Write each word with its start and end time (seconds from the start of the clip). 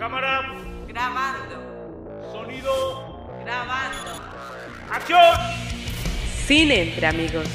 Cámara, 0.00 0.40
Grabando. 0.88 2.32
sonido, 2.32 3.28
Grabando. 3.44 4.22
acción. 4.90 5.36
Cine 6.46 6.84
entre 6.84 7.06
amigos. 7.06 7.46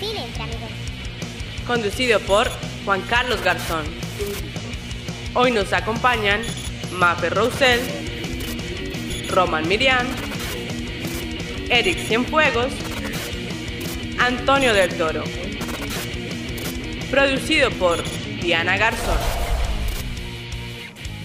Cine 0.00 0.24
entre 0.24 0.42
amigos. 0.42 0.70
Conducido 1.66 2.18
por 2.20 2.48
Juan 2.86 3.02
Carlos 3.02 3.42
Garzón. 3.42 3.84
Hoy 5.34 5.50
nos 5.50 5.70
acompañan 5.74 6.40
Mape 6.92 7.28
Roussel, 7.28 7.80
Roman 9.28 9.68
Miriam, 9.68 10.06
Eric 11.68 11.98
Cienfuegos, 12.06 12.72
Antonio 14.18 14.72
del 14.72 14.96
Toro. 14.96 15.24
Producido 17.10 17.70
por 17.72 18.02
Diana 18.40 18.78
Garzón. 18.78 19.35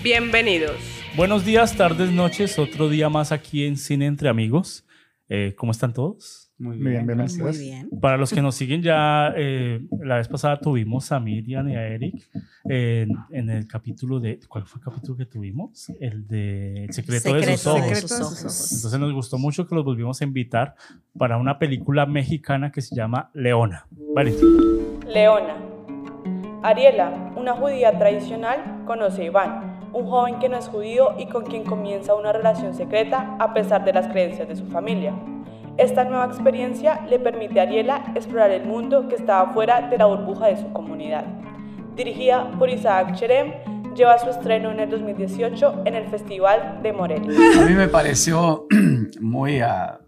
Bienvenidos. 0.03 0.77
Buenos 1.15 1.45
días, 1.45 1.75
tardes, 1.75 2.11
noches. 2.11 2.57
Otro 2.57 2.89
día 2.89 3.09
más 3.09 3.31
aquí 3.31 3.65
en 3.65 3.77
Cine 3.77 4.05
Entre 4.07 4.29
Amigos. 4.29 4.85
Eh, 5.29 5.53
¿Cómo 5.55 5.71
están 5.71 5.93
todos? 5.93 6.51
Muy 6.57 6.77
Muy 6.77 6.91
bien, 6.91 7.05
bien, 7.05 7.17
gracias. 7.17 7.41
gracias. 7.41 7.63
bien. 7.63 7.89
Para 8.01 8.17
los 8.17 8.31
que 8.31 8.41
nos 8.41 8.55
siguen 8.55 8.81
ya, 8.81 9.33
eh, 9.35 9.79
la 10.03 10.17
vez 10.17 10.27
pasada 10.27 10.59
tuvimos 10.59 11.11
a 11.11 11.19
Miriam 11.19 11.67
y 11.69 11.75
a 11.75 11.87
Eric 11.87 12.29
en, 12.65 13.09
en 13.31 13.49
el 13.49 13.67
capítulo 13.67 14.19
de... 14.19 14.39
¿Cuál 14.47 14.65
fue 14.65 14.79
el 14.79 14.85
capítulo 14.85 15.17
que 15.17 15.25
tuvimos? 15.25 15.89
El 15.99 16.27
de 16.27 16.85
El 16.85 16.93
secreto, 16.93 17.33
de 17.33 17.57
sus 17.57 17.61
Secreto 17.61 17.71
ojos. 17.73 17.89
de 17.89 17.95
sus 17.95 18.11
ojos. 18.11 18.71
Entonces 18.73 18.99
nos 18.99 19.13
gustó 19.13 19.37
mucho 19.37 19.67
que 19.67 19.75
los 19.75 19.83
volvimos 19.85 20.21
a 20.21 20.23
invitar 20.23 20.75
para 21.17 21.37
una 21.37 21.57
película 21.59 22.05
mexicana 22.05 22.71
que 22.71 22.81
se 22.81 22.95
llama 22.95 23.29
Leona. 23.33 23.87
Vale. 24.15 24.33
Leona. 25.07 25.55
Ariela, 26.63 27.33
una 27.35 27.53
judía 27.53 27.97
tradicional, 27.97 28.83
conoce 28.85 29.23
a 29.23 29.25
Iván, 29.25 29.70
un 29.93 30.09
joven 30.09 30.39
que 30.39 30.49
no 30.49 30.57
es 30.57 30.67
judío 30.67 31.15
y 31.17 31.27
con 31.27 31.43
quien 31.45 31.63
comienza 31.63 32.15
una 32.15 32.31
relación 32.31 32.73
secreta 32.73 33.35
a 33.39 33.53
pesar 33.53 33.83
de 33.83 33.93
las 33.93 34.07
creencias 34.07 34.47
de 34.47 34.55
su 34.55 34.65
familia. 34.67 35.13
Esta 35.77 36.03
nueva 36.03 36.25
experiencia 36.25 37.01
le 37.09 37.19
permite 37.19 37.59
a 37.59 37.63
Ariela 37.63 38.11
explorar 38.15 38.51
el 38.51 38.65
mundo 38.65 39.07
que 39.07 39.15
estaba 39.15 39.53
fuera 39.53 39.89
de 39.89 39.97
la 39.97 40.05
burbuja 40.05 40.47
de 40.47 40.57
su 40.57 40.71
comunidad. 40.73 41.25
Dirigida 41.95 42.51
por 42.57 42.69
Isaac 42.69 43.15
Cherem, 43.15 43.53
lleva 43.95 44.17
su 44.17 44.29
estreno 44.29 44.71
en 44.71 44.79
el 44.79 44.89
2018 44.89 45.83
en 45.85 45.95
el 45.95 46.07
Festival 46.07 46.79
de 46.81 46.93
Morelia. 46.93 47.61
A 47.61 47.65
mí 47.65 47.73
me 47.73 47.87
pareció 47.87 48.67
muy 49.21 49.59
ah, 49.61 49.99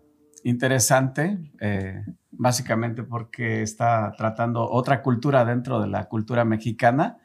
interesante, 0.44 1.38
eh, 1.60 2.04
básicamente 2.32 3.04
porque 3.04 3.62
está 3.62 4.14
tratando 4.18 4.70
otra 4.70 5.02
cultura 5.02 5.46
dentro 5.46 5.82
de 5.82 5.88
la 5.88 6.06
cultura 6.06 6.46
mexicana, 6.46 7.18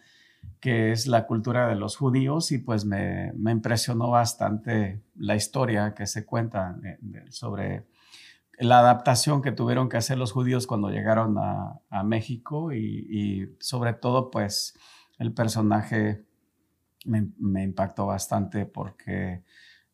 que 0.60 0.92
es 0.92 1.06
la 1.06 1.26
cultura 1.26 1.68
de 1.68 1.76
los 1.76 1.96
judíos, 1.96 2.52
y 2.52 2.58
pues 2.58 2.84
me, 2.84 3.32
me 3.34 3.52
impresionó 3.52 4.10
bastante 4.10 5.02
la 5.16 5.36
historia 5.36 5.94
que 5.94 6.06
se 6.06 6.24
cuenta 6.24 6.76
eh, 6.84 6.98
de- 7.00 7.30
sobre 7.32 7.84
la 8.60 8.80
adaptación 8.80 9.40
que 9.40 9.52
tuvieron 9.52 9.88
que 9.88 9.96
hacer 9.98 10.18
los 10.18 10.32
judíos 10.32 10.66
cuando 10.66 10.90
llegaron 10.90 11.38
a, 11.38 11.80
a 11.90 12.02
México 12.02 12.72
y, 12.72 13.06
y 13.08 13.56
sobre 13.60 13.92
todo 13.94 14.30
pues 14.32 14.74
el 15.18 15.32
personaje 15.32 16.24
me, 17.04 17.28
me 17.38 17.62
impactó 17.62 18.06
bastante 18.06 18.66
porque 18.66 19.44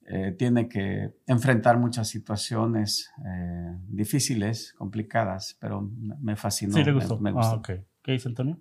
eh, 0.06 0.32
tiene 0.38 0.66
que 0.68 1.14
enfrentar 1.26 1.78
muchas 1.78 2.08
situaciones 2.08 3.10
eh, 3.26 3.76
difíciles, 3.88 4.72
complicadas, 4.78 5.56
pero 5.60 5.82
me 6.20 6.34
fascinó. 6.36 6.74
sí, 6.78 6.84
le 6.84 6.92
gustó. 6.92 7.18
me 7.18 7.30
Ah, 7.30 7.32
gustó. 7.34 7.62
¿Qué 8.02 8.12
dice 8.12 8.28
Antonio? 8.28 8.58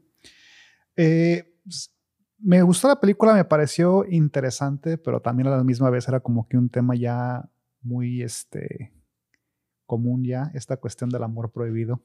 Eh, 0.95 1.52
me 2.39 2.61
gustó 2.61 2.87
la 2.89 2.99
película, 2.99 3.33
me 3.33 3.45
pareció 3.45 4.05
interesante, 4.09 4.97
pero 4.97 5.21
también 5.21 5.47
a 5.47 5.57
la 5.57 5.63
misma 5.63 5.89
vez 5.89 6.07
era 6.07 6.19
como 6.19 6.47
que 6.47 6.57
un 6.57 6.69
tema 6.69 6.95
ya 6.95 7.49
muy 7.81 8.21
este 8.21 8.91
común 9.85 10.23
ya, 10.23 10.51
esta 10.53 10.77
cuestión 10.77 11.09
del 11.09 11.23
amor 11.23 11.51
prohibido. 11.51 12.01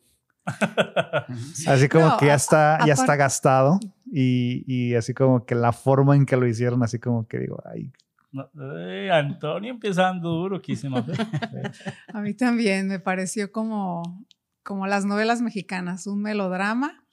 Así 1.66 1.88
como 1.88 2.06
No, 2.08 2.16
que 2.16 2.26
ya 2.26 2.32
a- 2.32 2.36
está, 2.36 2.78
ya 2.86 2.92
está 2.94 3.16
gastado 3.16 3.78
y, 4.06 4.64
y 4.66 4.94
así 4.94 5.12
como 5.14 5.44
que 5.44 5.54
la 5.54 5.72
forma 5.72 6.16
en 6.16 6.24
que 6.26 6.36
lo 6.36 6.46
hicieron, 6.46 6.82
así 6.82 6.98
como 6.98 7.26
que 7.26 7.38
digo, 7.38 7.62
ay, 7.66 7.92
No, 8.32 8.48
eh, 8.88 9.10
Antonio 9.12 9.70
empezando 9.72 10.30
duro, 10.30 10.60
quísima. 10.62 11.04
A 12.14 12.20
mí 12.20 12.34
también 12.34 12.88
me 12.88 12.98
pareció 13.00 13.52
como, 13.52 14.24
como 14.62 14.86
las 14.86 15.04
novelas 15.04 15.42
mexicanas, 15.42 16.06
un 16.06 16.22
melodrama, 16.22 17.04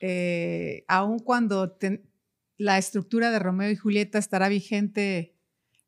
eh, 0.00 0.84
aun 0.88 1.18
cuando 1.18 1.70
ten- 1.72 2.04
la 2.56 2.78
estructura 2.78 3.30
de 3.30 3.38
Romeo 3.38 3.70
y 3.70 3.76
Julieta 3.76 4.18
estará 4.18 4.48
vigente 4.48 5.36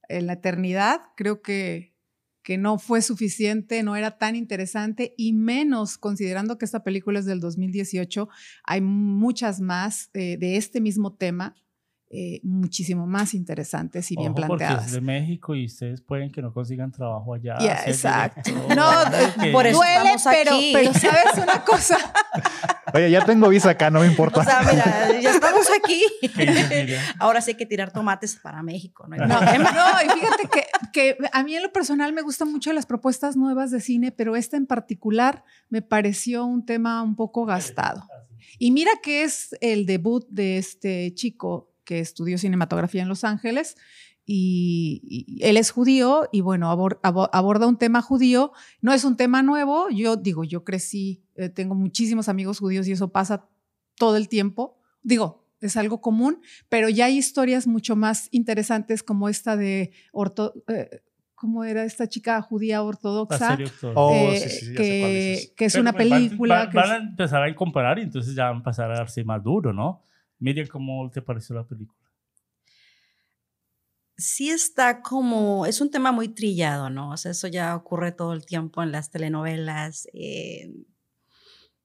en 0.08 0.26
la 0.26 0.34
eternidad, 0.34 1.00
creo 1.16 1.42
que, 1.42 1.94
que 2.42 2.58
no 2.58 2.78
fue 2.78 3.02
suficiente, 3.02 3.82
no 3.82 3.96
era 3.96 4.18
tan 4.18 4.34
interesante 4.36 5.14
y 5.16 5.32
menos 5.32 5.98
considerando 5.98 6.58
que 6.58 6.64
esta 6.64 6.82
película 6.82 7.18
es 7.18 7.26
del 7.26 7.40
2018, 7.40 8.28
hay 8.64 8.80
muchas 8.80 9.60
más 9.60 10.10
eh, 10.14 10.36
de 10.38 10.56
este 10.56 10.80
mismo 10.80 11.14
tema. 11.14 11.54
eh, 12.12 12.40
muchísimo 12.42 13.06
más 13.06 13.34
interesantes 13.34 14.10
y 14.10 14.16
bien 14.16 14.32
Ojo, 14.32 14.40
porque 14.48 14.64
planteadas. 14.64 14.86
es 14.86 14.92
de 14.94 15.00
México 15.00 15.54
y 15.54 15.66
ustedes 15.66 16.00
pueden 16.00 16.32
que 16.32 16.42
no 16.42 16.52
consigan 16.52 16.90
trabajo 16.90 17.34
allá. 17.34 17.56
Ya, 17.60 17.76
sea 17.76 17.86
exacto. 18.26 18.50
director, 18.50 18.76
No, 18.76 19.52
por 19.52 19.66
eso 19.68 19.78
Duele, 19.78 19.94
estamos 20.14 20.22
pero, 20.24 20.56
aquí. 20.56 20.70
pero 20.74 20.92
sabes 20.92 21.38
una 21.40 21.64
cosa, 21.64 21.98
oye, 22.94 23.10
ya 23.10 23.24
tengo 23.24 23.48
visa 23.48 23.70
acá, 23.70 23.90
no 23.90 24.00
me 24.00 24.06
importa. 24.06 24.40
O 24.40 24.44
sea, 24.44 24.60
mira, 24.62 25.20
ya 25.20 25.30
estamos 25.30 25.66
aquí. 25.78 26.02
Ahora 27.18 27.40
sí 27.40 27.52
hay 27.52 27.56
que 27.56 27.66
tirar 27.66 27.92
tomates 27.92 28.36
para 28.36 28.62
México, 28.62 29.06
no 29.08 29.14
hay 29.14 29.28
no, 29.28 29.38
problema. 29.38 29.72
no, 29.72 30.02
y 30.14 30.18
fíjate 30.20 30.48
que, 30.48 30.64
que 30.92 31.16
a 31.32 31.42
mí 31.42 31.54
en 31.56 31.62
lo 31.62 31.72
personal 31.72 32.12
me 32.12 32.22
gustan 32.22 32.50
mucho 32.50 32.72
las 32.72 32.86
propuestas 32.86 33.36
nuevas 33.36 33.70
de 33.70 33.80
cine, 33.80 34.12
pero 34.12 34.36
esta 34.36 34.56
en 34.56 34.66
particular 34.66 35.44
me 35.68 35.82
pareció 35.82 36.44
un 36.44 36.64
tema 36.64 37.02
un 37.02 37.16
poco 37.16 37.44
gastado. 37.44 38.06
Y 38.58 38.70
mira 38.70 38.90
que 39.02 39.22
es 39.22 39.56
el 39.60 39.86
debut 39.86 40.26
de 40.28 40.58
este 40.58 41.12
chico 41.14 41.72
que 41.84 41.98
estudió 42.00 42.38
cinematografía 42.38 43.02
en 43.02 43.08
Los 43.08 43.24
Ángeles 43.24 43.76
y, 44.26 45.00
y 45.38 45.44
él 45.44 45.56
es 45.56 45.70
judío 45.70 46.28
y 46.30 46.40
bueno, 46.40 46.70
abor- 46.70 47.00
abo- 47.02 47.28
aborda 47.32 47.66
un 47.66 47.78
tema 47.78 48.00
judío. 48.02 48.52
No 48.80 48.92
es 48.92 49.04
un 49.04 49.16
tema 49.16 49.42
nuevo, 49.42 49.88
yo 49.90 50.16
digo, 50.16 50.44
yo 50.44 50.62
crecí, 50.62 51.22
eh, 51.40 51.48
tengo 51.48 51.74
muchísimos 51.74 52.28
amigos 52.28 52.58
judíos 52.58 52.86
y 52.88 52.92
eso 52.92 53.10
pasa 53.12 53.48
todo 53.96 54.16
el 54.16 54.28
tiempo. 54.28 54.78
Digo, 55.02 55.46
es 55.60 55.76
algo 55.76 56.00
común, 56.00 56.40
pero 56.68 56.88
ya 56.88 57.06
hay 57.06 57.18
historias 57.18 57.66
mucho 57.66 57.96
más 57.96 58.28
interesantes 58.30 59.02
como 59.02 59.28
esta 59.28 59.56
de 59.56 59.92
orto, 60.12 60.54
eh, 60.68 61.02
¿cómo 61.34 61.64
era 61.64 61.84
esta 61.84 62.08
chica 62.08 62.40
judía 62.42 62.82
ortodoxa? 62.82 63.56
Oh, 63.94 64.32
eh, 64.32 64.36
sí, 64.36 64.48
sí, 64.50 64.66
sí, 64.66 64.74
que, 64.74 65.64
es 65.66 65.72
Pero 65.74 65.82
una 65.82 65.92
van- 65.92 65.98
película. 65.98 66.54
van- 66.60 66.70
que 66.70 66.76
Van, 66.76 66.86
es- 66.86 66.92
a 66.92 66.96
empezar 66.96 67.42
a 67.42 67.54
comparar 67.54 67.98
y 67.98 68.02
entonces 68.02 68.34
ya 68.34 68.44
van 68.44 68.54
a 68.54 68.58
empezar 68.58 68.90
a 68.90 68.96
darse 68.98 69.24
más 69.24 69.42
duro, 69.42 69.72
¿no? 69.72 70.02
Miriam, 70.38 70.66
¿cómo 70.68 71.10
te 71.10 71.20
pareció 71.22 71.54
la 71.56 71.66
película? 71.66 71.98
sí 74.16 74.50
está 74.50 75.00
como, 75.02 75.64
es 75.66 75.80
un 75.80 75.90
tema 75.90 76.12
muy 76.12 76.28
trillado, 76.28 76.90
¿no? 76.90 77.10
O 77.12 77.16
sea, 77.16 77.30
eso 77.32 77.48
ya 77.48 77.74
ocurre 77.74 78.12
todo 78.12 78.34
el 78.34 78.44
tiempo 78.44 78.82
en 78.82 78.92
las 78.92 79.10
telenovelas. 79.10 80.08
eh, 80.12 80.72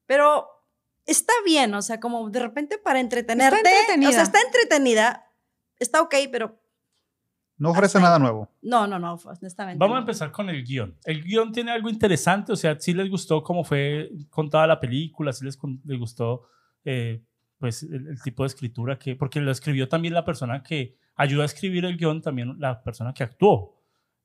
pero 0.06 0.48
está 1.06 1.34
bien, 1.46 1.74
o 1.74 1.82
sea, 1.82 2.00
como 2.00 2.30
de 2.30 2.40
repente 2.40 2.78
para 2.78 3.00
entretenerte. 3.00 3.56
O 3.56 3.60
entretenida. 3.60 4.12
sea, 4.12 4.24
está 4.24 4.40
entretenida, 4.42 5.26
está 5.80 6.02
ok, 6.02 6.16
pero 6.32 6.60
No 7.58 7.72
ofrece 7.72 7.98
ahí. 7.98 8.04
nada 8.04 8.20
nuevo. 8.20 8.50
no, 8.62 8.88
no, 8.88 9.00
no, 9.00 9.16
honestamente. 9.26 9.78
Vamos 9.80 9.96
a 9.96 10.00
no. 10.00 10.04
empezar 10.04 10.32
con 10.32 10.50
el 10.50 10.64
guion. 10.64 10.98
El 11.06 11.24
guion 11.24 11.52
tiene 11.52 11.72
algo 11.72 11.90
interesante, 11.90 12.52
o 12.52 12.56
sea, 12.56 12.80
si 12.80 12.94
les 12.94 13.10
gustó 13.10 13.44
cómo 13.44 13.64
fue 13.64 14.12
contada 14.30 14.68
la 14.68 14.80
película, 14.80 15.32
si 15.34 15.46
les, 15.46 15.56
con- 15.58 15.82
les 15.86 15.98
gustó 16.00 16.48
eh, 16.84 17.22
pues 17.60 17.84
el, 17.84 18.08
el 18.08 18.22
tipo 18.22 18.44
de 18.44 18.48
escritura 18.48 18.98
que, 19.00 19.16
porque 19.16 19.40
lo 19.40 19.52
escribió 19.52 19.88
también 19.88 20.14
la 20.14 20.26
persona 20.26 20.62
que 20.64 20.98
ayudó 21.16 21.44
a 21.44 21.46
escribir 21.46 21.86
el 21.86 21.96
guion, 21.98 22.22
también 22.22 22.56
la 22.60 22.84
persona 22.84 23.14
que 23.14 23.24
actuó. 23.24 23.74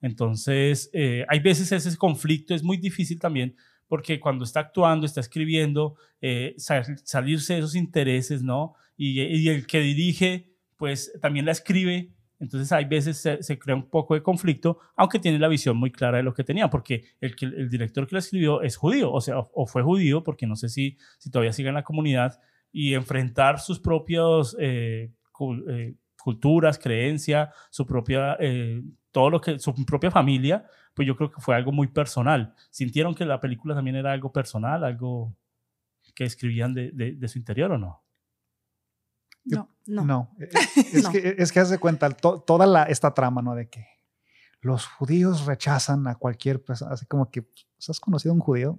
Entonces, 0.03 0.91
eh, 0.93 1.25
hay 1.29 1.41
veces 1.41 1.71
ese 1.73 1.97
conflicto 1.97 2.55
es 2.55 2.63
muy 2.63 2.79
difícil 2.79 3.19
también 3.21 3.55
porque 3.91 4.21
cuando 4.21 4.45
está 4.45 4.61
actuando, 4.61 5.05
está 5.05 5.19
escribiendo, 5.21 5.97
eh, 6.21 6.55
sal- 6.59 6.97
salirse 7.03 7.55
de 7.55 7.59
esos 7.59 7.75
intereses, 7.75 8.41
¿no? 8.43 8.75
Y, 8.97 9.49
el 9.49 9.67
que 9.67 9.81
dirige, 9.81 10.53
pues 10.77 11.13
también 11.21 11.47
la 11.47 11.53
escribe 11.53 12.13
entonces 12.39 12.73
hay 12.73 12.87
veces 12.87 13.19
se, 13.19 13.43
se 13.43 13.59
crea 13.59 13.77
un 13.77 13.91
poco 13.91 14.15
de 14.15 14.23
conflicto, 14.23 14.79
aunque 14.97 15.19
tiene 15.19 15.39
la 15.39 15.47
visión 15.47 15.77
muy 15.77 15.93
clara 15.93 16.17
de 16.17 16.23
lo 16.23 16.33
que 16.33 16.43
tenía, 16.43 16.71
porque 16.71 17.05
el, 17.21 17.69
director 17.69 18.07
que 18.07 18.15
lo 18.15 18.19
escribió 18.19 18.63
es 18.63 18.77
judío, 18.77 19.13
o 19.13 19.21
sea, 19.21 19.41
o, 19.41 19.67
fue 19.67 19.83
judío, 19.83 20.25
porque 20.25 20.47
no 20.47 20.57
sé 20.57 20.71
si, 20.71 20.97
todavía 21.31 21.53
sigue 21.53 21.69
en 21.69 21.75
la 21.75 21.85
comunidad, 21.85 22.41
y 22.73 22.95
enfrentar 22.95 23.61
sus 23.61 23.79
propios 23.79 24.57
eh, 24.59 25.13
eh, 25.69 25.95
culturas, 26.23 26.79
creencias, 26.79 27.51
su 27.69 27.85
propia, 27.85 28.39
todo 29.13 29.31
lo 29.31 29.41
que, 29.41 29.59
su 29.59 29.75
propia 29.85 30.11
familia, 30.11 30.67
pues 30.95 31.07
yo 31.07 31.17
creo 31.17 31.31
que 31.31 31.41
fue 31.41 31.55
algo 31.57 31.73
muy 31.73 31.89
personal. 31.89 32.55
¿Sintieron 32.71 33.15
que 33.15 33.25
la 33.25 33.41
película 33.41 33.75
también 33.75 33.97
era 33.97 34.13
algo 34.13 34.33
personal, 34.33 34.85
algo 34.85 35.35
que 36.15 36.25
escribían 36.25 36.75
de, 36.75 36.91
de- 36.93 37.13
de 37.17 37.29
su 37.29 37.39
interior 37.39 37.73
o 37.73 37.79
no? 37.79 38.03
No. 39.45 39.69
No. 39.87 40.05
No, 40.05 40.31
eh, 40.41 40.49
es, 40.93 41.03
No. 41.05 41.11
Que, 41.13 41.35
es 41.39 41.53
que 41.53 41.61
haz 41.61 41.71
de 41.71 41.79
cuenta 41.79 42.11
to- 42.11 42.41
toda 42.41 42.67
la, 42.67 42.85
esta 42.85 43.13
trama, 43.15 43.43
¿no? 43.43 43.55
De 43.55 43.69
que 43.69 43.87
los 44.61 44.87
judíos 44.87 45.47
rechazan 45.47 46.07
a 46.07 46.15
cualquier 46.17 46.63
persona, 46.63 46.93
así 46.93 47.07
como 47.07 47.31
que, 47.31 47.43
pues, 47.43 47.89
¿has 47.89 47.99
conocido 47.99 48.33
a 48.33 48.35
un 48.35 48.41
judío? 48.41 48.79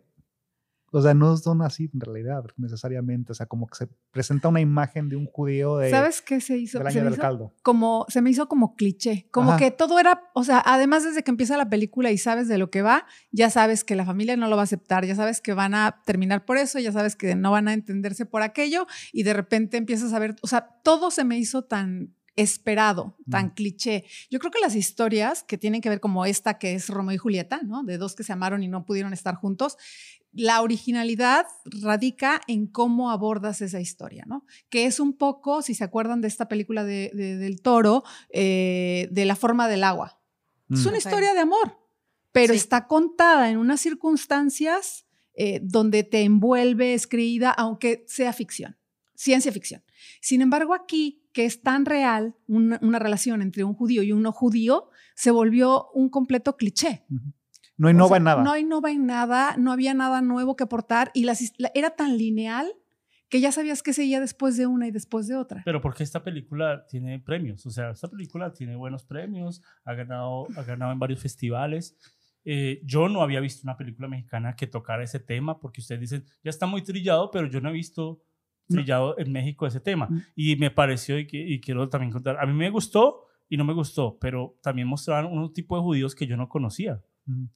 O 0.93 1.01
sea, 1.01 1.13
no 1.13 1.35
son 1.37 1.61
así 1.61 1.89
en 1.93 2.01
realidad, 2.01 2.43
necesariamente. 2.57 3.31
O 3.31 3.35
sea, 3.35 3.45
como 3.45 3.65
que 3.67 3.75
se 3.75 3.87
presenta 4.11 4.49
una 4.49 4.59
imagen 4.59 5.07
de 5.09 5.15
un 5.15 5.25
judío 5.25 5.77
de, 5.77 5.89
¿Sabes 5.89 6.21
qué 6.21 6.41
se 6.41 6.57
hizo? 6.57 6.79
del 6.79 6.87
Se 6.91 6.99
año 6.99 7.03
me 7.05 7.11
del 7.11 7.13
hizo 7.13 7.21
caldo. 7.21 7.53
como 7.63 8.05
se 8.09 8.21
me 8.21 8.29
hizo 8.29 8.47
como 8.49 8.75
cliché, 8.75 9.27
como 9.31 9.51
Ajá. 9.51 9.59
que 9.59 9.71
todo 9.71 9.99
era, 9.99 10.23
o 10.33 10.43
sea, 10.43 10.61
además 10.65 11.03
desde 11.03 11.23
que 11.23 11.31
empieza 11.31 11.55
la 11.57 11.69
película 11.69 12.11
y 12.11 12.17
sabes 12.17 12.47
de 12.47 12.57
lo 12.57 12.69
que 12.69 12.81
va, 12.81 13.05
ya 13.31 13.49
sabes 13.49 13.83
que 13.83 13.95
la 13.95 14.05
familia 14.05 14.35
no 14.35 14.47
lo 14.47 14.55
va 14.57 14.63
a 14.63 14.65
aceptar, 14.65 15.05
ya 15.05 15.15
sabes 15.15 15.39
que 15.41 15.53
van 15.53 15.73
a 15.75 16.01
terminar 16.05 16.43
por 16.45 16.57
eso, 16.57 16.77
ya 16.79 16.91
sabes 16.91 17.15
que 17.15 17.35
no 17.35 17.51
van 17.51 17.67
a 17.69 17.73
entenderse 17.73 18.25
por 18.25 18.41
aquello 18.41 18.85
y 19.13 19.23
de 19.23 19.33
repente 19.33 19.77
empiezas 19.77 20.11
a 20.13 20.19
ver, 20.19 20.35
o 20.41 20.47
sea, 20.47 20.67
todo 20.83 21.09
se 21.11 21.23
me 21.23 21.37
hizo 21.37 21.63
tan 21.63 22.13
esperado, 22.37 23.17
tan 23.29 23.47
Mm. 23.47 23.53
cliché. 23.53 24.05
Yo 24.29 24.39
creo 24.39 24.51
que 24.51 24.59
las 24.61 24.75
historias 24.75 25.43
que 25.43 25.57
tienen 25.57 25.81
que 25.81 25.89
ver 25.89 25.99
como 25.99 26.25
esta 26.25 26.57
que 26.57 26.73
es 26.73 26.87
Romeo 26.89 27.13
y 27.13 27.17
Julieta, 27.17 27.59
¿no? 27.63 27.83
De 27.83 27.97
dos 27.97 28.15
que 28.15 28.23
se 28.23 28.31
amaron 28.33 28.63
y 28.63 28.67
no 28.69 28.85
pudieron 28.85 29.11
estar 29.13 29.35
juntos, 29.35 29.77
la 30.33 30.61
originalidad 30.61 31.45
radica 31.65 32.41
en 32.47 32.67
cómo 32.67 33.11
abordas 33.11 33.61
esa 33.61 33.79
historia, 33.81 34.23
¿no? 34.27 34.45
Que 34.69 34.85
es 34.85 34.99
un 34.99 35.13
poco, 35.17 35.61
si 35.61 35.73
se 35.73 35.83
acuerdan 35.83 36.21
de 36.21 36.27
esta 36.29 36.47
película 36.47 36.83
de- 36.83 37.11
de- 37.13 37.37
del 37.37 37.61
toro, 37.61 38.03
eh, 38.31 39.07
de 39.11 39.25
la 39.25 39.35
forma 39.35 39.67
del 39.67 39.83
agua. 39.83 40.19
Es 40.69 40.85
Mm. 40.85 40.89
una 40.89 40.97
historia 40.97 41.33
de 41.33 41.39
amor, 41.41 41.77
pero 42.31 42.53
Sí. 42.53 42.59
está 42.59 42.87
contada 42.87 43.49
en 43.49 43.57
unas 43.57 43.81
circunstancias 43.81 45.05
eh, 45.33 45.61
donde 45.63 46.03
te 46.03 46.23
envuelve, 46.23 46.93
es 46.93 47.07
creída, 47.07 47.51
aunque 47.51 48.03
sea 48.07 48.33
ficción, 48.33 48.77
ciencia 49.15 49.49
ficción. 49.53 49.81
Sin 50.19 50.41
embargo, 50.41 50.73
aquí, 50.73 51.23
que 51.31 51.45
es 51.45 51.61
tan 51.61 51.85
real 51.85 52.35
una, 52.47 52.77
una 52.81 52.99
relación 52.99 53.41
entre 53.41 53.63
un 53.63 53.73
judío 53.73 54.03
y 54.03 54.11
un 54.11 54.21
no 54.21 54.33
judío, 54.33 54.89
se 55.15 55.31
volvió 55.31 55.89
un 55.93 56.09
completo 56.09 56.57
cliché. 56.57 57.05
No 57.77 57.87
O 57.87 57.91
innova 57.91 58.09
sea, 58.09 58.17
en 58.17 58.23
nada. 58.23 58.43
No 58.43 58.57
innova 58.57 58.91
en 58.91 59.05
nada, 59.05 59.55
no 59.57 59.71
había 59.71 59.93
nada 59.93 60.21
nuevo 60.21 60.55
que 60.55 60.63
aportar 60.63 61.11
y 61.13 61.23
las 61.23 61.53
la- 61.57 61.71
era 61.73 61.91
tan 61.91 62.17
lineal 62.17 62.71
que 63.29 63.39
ya 63.39 63.51
sabías 63.51 63.81
que 63.81 63.93
seguía 63.93 64.19
después 64.19 64.57
de 64.57 64.67
una 64.67 64.87
y 64.87 64.91
después 64.91 65.27
de 65.27 65.35
otra. 65.37 65.61
Pero 65.63 65.79
porque 65.81 66.03
esta 66.03 66.21
película 66.23 66.85
tiene 66.87 67.17
premios, 67.19 67.65
o 67.65 67.71
sea, 67.71 67.91
esta 67.91 68.09
película 68.09 68.51
tiene 68.51 68.75
buenos 68.75 69.05
premios, 69.05 69.61
ha 69.85 69.93
ganado, 69.93 70.47
ha 70.57 70.63
ganado 70.63 70.91
en 70.91 70.99
varios 70.99 71.21
festivales. 71.21 71.95
Eh, 72.43 72.81
yo 72.83 73.07
no 73.07 73.21
había 73.21 73.39
visto 73.39 73.61
una 73.63 73.77
película 73.77 74.07
mexicana 74.09 74.55
que 74.55 74.67
tocara 74.67 75.03
ese 75.03 75.19
tema, 75.19 75.59
porque 75.59 75.79
ustedes 75.79 76.01
dicen, 76.01 76.25
ya 76.43 76.49
está 76.49 76.65
muy 76.65 76.81
trillado, 76.81 77.31
pero 77.31 77.47
yo 77.47 77.61
no 77.61 77.69
he 77.69 77.73
visto 77.73 78.21
trillado 78.67 79.17
en 79.17 79.31
México 79.31 79.65
ese 79.67 79.79
tema. 79.79 80.07
Mm. 80.09 80.19
Y 80.35 80.55
me 80.57 80.71
pareció, 80.71 81.17
y, 81.19 81.27
que- 81.27 81.37
y 81.45 81.59
quiero 81.61 81.87
también 81.89 82.11
contar, 82.11 82.37
a 82.39 82.45
mí 82.45 82.53
me 82.53 82.69
gustó 82.69 83.25
y 83.49 83.57
no 83.57 83.63
me 83.65 83.73
gustó, 83.73 84.17
pero 84.19 84.57
también 84.61 84.87
mostraron 84.87 85.31
un 85.37 85.53
tipo 85.53 85.75
de 85.77 85.81
judíos 85.83 86.15
que 86.15 86.25
yo 86.27 86.35
no 86.37 86.47
conocía. 86.49 87.01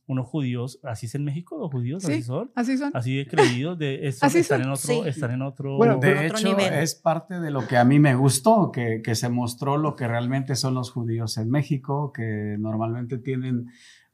Unos 0.07 0.27
judíos, 0.27 0.80
así 0.83 1.06
es 1.07 1.16
en 1.16 1.24
México, 1.24 1.57
los 1.57 1.72
judíos, 1.72 2.04
Sí. 2.04 2.13
así 2.13 2.24
son. 2.24 2.51
Así 2.56 2.77
son. 2.77 2.92
Así 2.94 3.18
de 3.18 3.27
creídos, 3.27 3.77
de 3.77 4.07
estos 4.07 4.24
Así 4.27 4.39
están 4.39 4.60
son, 4.60 4.68
en 4.68 4.74
otro, 4.74 4.88
sí. 5.04 5.10
están 5.10 5.31
en 5.31 5.42
otro. 5.42 5.77
Bueno, 5.77 5.98
De 5.98 6.12
otro 6.13 6.38
hecho, 6.39 6.48
nivel. 6.50 6.74
es 6.74 6.95
parte 6.95 7.39
de 7.39 7.51
lo 7.51 7.68
que 7.68 7.77
a 7.77 7.83
mí 7.86 8.00
me 8.00 8.16
gustó, 8.16 8.72
que, 8.72 9.01
que 9.04 9.16
se 9.16 9.30
mostró 9.30 9.77
lo 9.77 9.95
que 9.95 10.07
realmente 10.07 10.56
son 10.56 10.74
los 10.74 10.92
judíos 10.92 11.38
en 11.38 11.50
México, 11.50 12.12
que 12.13 12.56
normalmente 12.60 13.18
tienen 13.18 13.68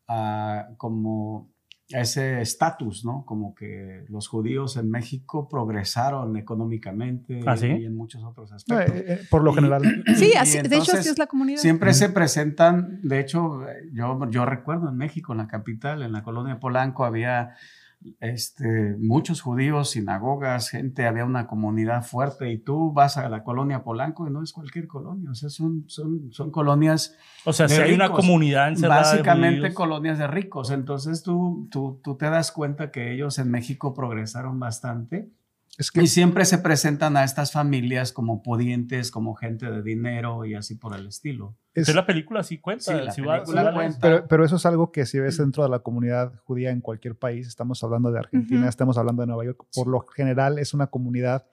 ah, 0.08 0.68
como 0.78 1.50
ese 1.94 2.42
estatus, 2.42 3.04
¿no? 3.06 3.26
Como 3.26 3.54
que 3.56 4.06
los 4.10 4.28
judíos 4.28 4.78
en 4.78 4.90
México 4.90 5.48
progresaron 5.50 6.38
económicamente 6.38 7.42
¿Ah, 7.46 7.58
sí? 7.58 7.68
y 7.68 7.86
en 7.86 7.96
muchos 7.96 8.24
otros 8.24 8.52
aspectos. 8.52 8.96
eh, 8.96 9.06
eh, 9.08 9.20
por 9.30 9.44
lo 9.44 9.52
Y- 9.52 9.56
general. 9.56 9.82
Sí, 10.16 10.34
así, 10.38 10.62
de 10.62 10.76
hecho 10.78 10.94
así 10.96 11.10
es 11.10 11.18
la 11.18 11.28
comunidad. 11.28 11.60
Siempre 11.60 11.94
se 11.94 12.10
presentan, 12.10 13.00
de 13.04 13.20
hecho, 13.20 13.68
eh, 13.68 13.90
yo, 13.94 14.20
yo 14.30 14.46
recuerdo 14.46 14.90
en 14.90 14.98
México, 14.98 15.32
en 15.34 15.40
la 15.40 15.48
capital, 15.48 16.02
en 16.04 16.12
la 16.12 16.24
colonia 16.24 16.60
Polanco, 16.60 17.06
había 17.06 17.56
este, 18.20 18.96
muchos 19.00 19.42
judíos, 19.42 19.92
sinagogas, 19.92 20.70
gente, 20.70 21.06
había 21.06 21.26
una 21.26 21.48
comunidad 21.48 22.04
fuerte 22.04 22.52
y 22.52 22.58
tú 22.58 22.92
vas 22.92 23.18
a 23.18 23.30
la 23.30 23.44
colonia 23.44 23.84
Polanco 23.84 24.28
y 24.28 24.32
no 24.32 24.44
es 24.44 24.54
cualquier 24.54 24.88
colonia, 24.88 25.32
o 25.32 25.36
sea, 25.36 25.50
son, 25.50 25.86
son, 25.88 26.32
son 26.32 26.52
colonias, 26.52 27.16
O 27.46 27.54
sea, 27.54 27.68
de 27.68 27.76
si 27.76 27.82
hay 27.82 27.94
una 27.94 28.12
comunidad 28.12 28.70
encerrada. 28.70 29.02
básicamente 29.02 29.74
colonias 29.74 30.18
de 30.18 30.28
ricos, 30.28 30.72
entonces 30.72 31.24
tú, 31.24 31.68
tú, 31.72 32.00
tú 32.04 32.16
te 32.16 32.30
das 32.30 32.52
cuenta 32.52 32.92
que 32.92 33.14
ellos 33.14 33.38
en 33.40 33.52
México 33.52 33.94
progresaron 33.94 34.60
bastante. 34.60 35.30
Es 35.78 35.90
que 35.90 36.04
Y 36.04 36.08
siempre 36.08 36.44
se 36.46 36.58
presentan 36.58 37.16
a 37.18 37.24
estas 37.24 37.52
familias 37.52 38.12
como 38.12 38.44
pudientes, 38.44 39.10
como 39.10 39.36
gente 39.36 39.72
de 39.72 39.82
dinero 39.82 40.46
y 40.46 40.54
así 40.54 40.76
por 40.76 40.96
el 40.96 41.08
estilo. 41.08 41.58
es- 41.74 41.88
Sí, 41.88 41.94
la 41.94 42.06
película 42.06 42.44
sí 42.44 42.58
cuenta. 42.60 42.84
Sí, 43.12 43.22
la 43.22 43.28
va- 43.28 43.38
película 43.38 43.64
va- 43.64 43.74
cuenta. 43.74 44.00
pero, 44.02 44.28
pero 44.28 44.46
eso 44.46 44.58
es 44.58 44.66
algo 44.66 44.92
que 44.92 45.06
si 45.06 45.20
ves 45.20 45.38
dentro 45.38 45.64
de 45.64 45.70
la 45.70 45.80
comunidad 45.80 46.34
judía 46.44 46.72
en 46.72 46.82
cualquier 46.82 47.16
país, 47.18 47.48
estamos 47.48 47.82
hablando 47.84 48.12
de 48.12 48.20
Argentina, 48.20 48.68
estamos 48.68 48.98
hablando 48.98 49.22
de 49.22 49.28
Nueva 49.28 49.46
York, 49.46 49.66
por 49.74 49.88
lo 49.88 50.02
general 50.02 50.60
es 50.60 50.74
una 50.74 50.88
comunidad 50.88 51.48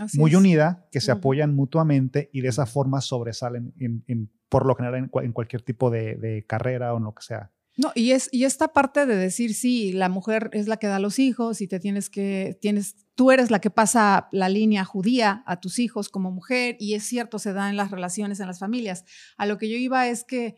Así 0.00 0.18
muy 0.18 0.30
es. 0.30 0.36
unida, 0.36 0.86
que 0.92 1.00
se 1.00 1.10
Ujú. 1.10 1.18
apoyan 1.18 1.54
mutuamente 1.54 2.30
y 2.32 2.40
de 2.42 2.48
esa 2.48 2.66
forma 2.66 3.00
sobresalen 3.00 3.74
en, 3.80 4.04
en- 4.06 4.30
por 4.48 4.66
lo 4.66 4.76
general 4.76 5.10
en 5.22 5.32
cualquier 5.32 5.62
tipo 5.62 5.90
de, 5.90 6.14
de 6.14 6.44
carrera 6.46 6.94
o 6.94 6.98
en 6.98 7.04
lo 7.04 7.14
que 7.14 7.22
sea. 7.22 7.50
No, 7.76 7.90
y 7.96 8.12
es 8.12 8.28
y 8.30 8.44
esta 8.44 8.68
parte 8.68 9.04
de 9.04 9.16
decir 9.16 9.52
sí, 9.52 9.92
la 9.92 10.08
mujer 10.08 10.48
es 10.52 10.68
la 10.68 10.76
que 10.76 10.86
da 10.86 11.00
los 11.00 11.18
hijos 11.18 11.60
y 11.60 11.66
te 11.66 11.80
tienes 11.80 12.08
que 12.08 12.56
tienes 12.60 12.94
tú 13.16 13.32
eres 13.32 13.50
la 13.50 13.60
que 13.60 13.70
pasa 13.70 14.28
la 14.30 14.48
línea 14.48 14.84
judía 14.84 15.42
a 15.46 15.58
tus 15.58 15.80
hijos 15.80 16.08
como 16.08 16.30
mujer 16.30 16.76
y 16.78 16.94
es 16.94 17.04
cierto 17.04 17.40
se 17.40 17.52
da 17.52 17.68
en 17.70 17.76
las 17.76 17.90
relaciones 17.90 18.38
en 18.38 18.46
las 18.46 18.60
familias. 18.60 19.04
A 19.36 19.46
lo 19.46 19.58
que 19.58 19.68
yo 19.68 19.76
iba 19.76 20.06
es 20.06 20.22
que 20.24 20.54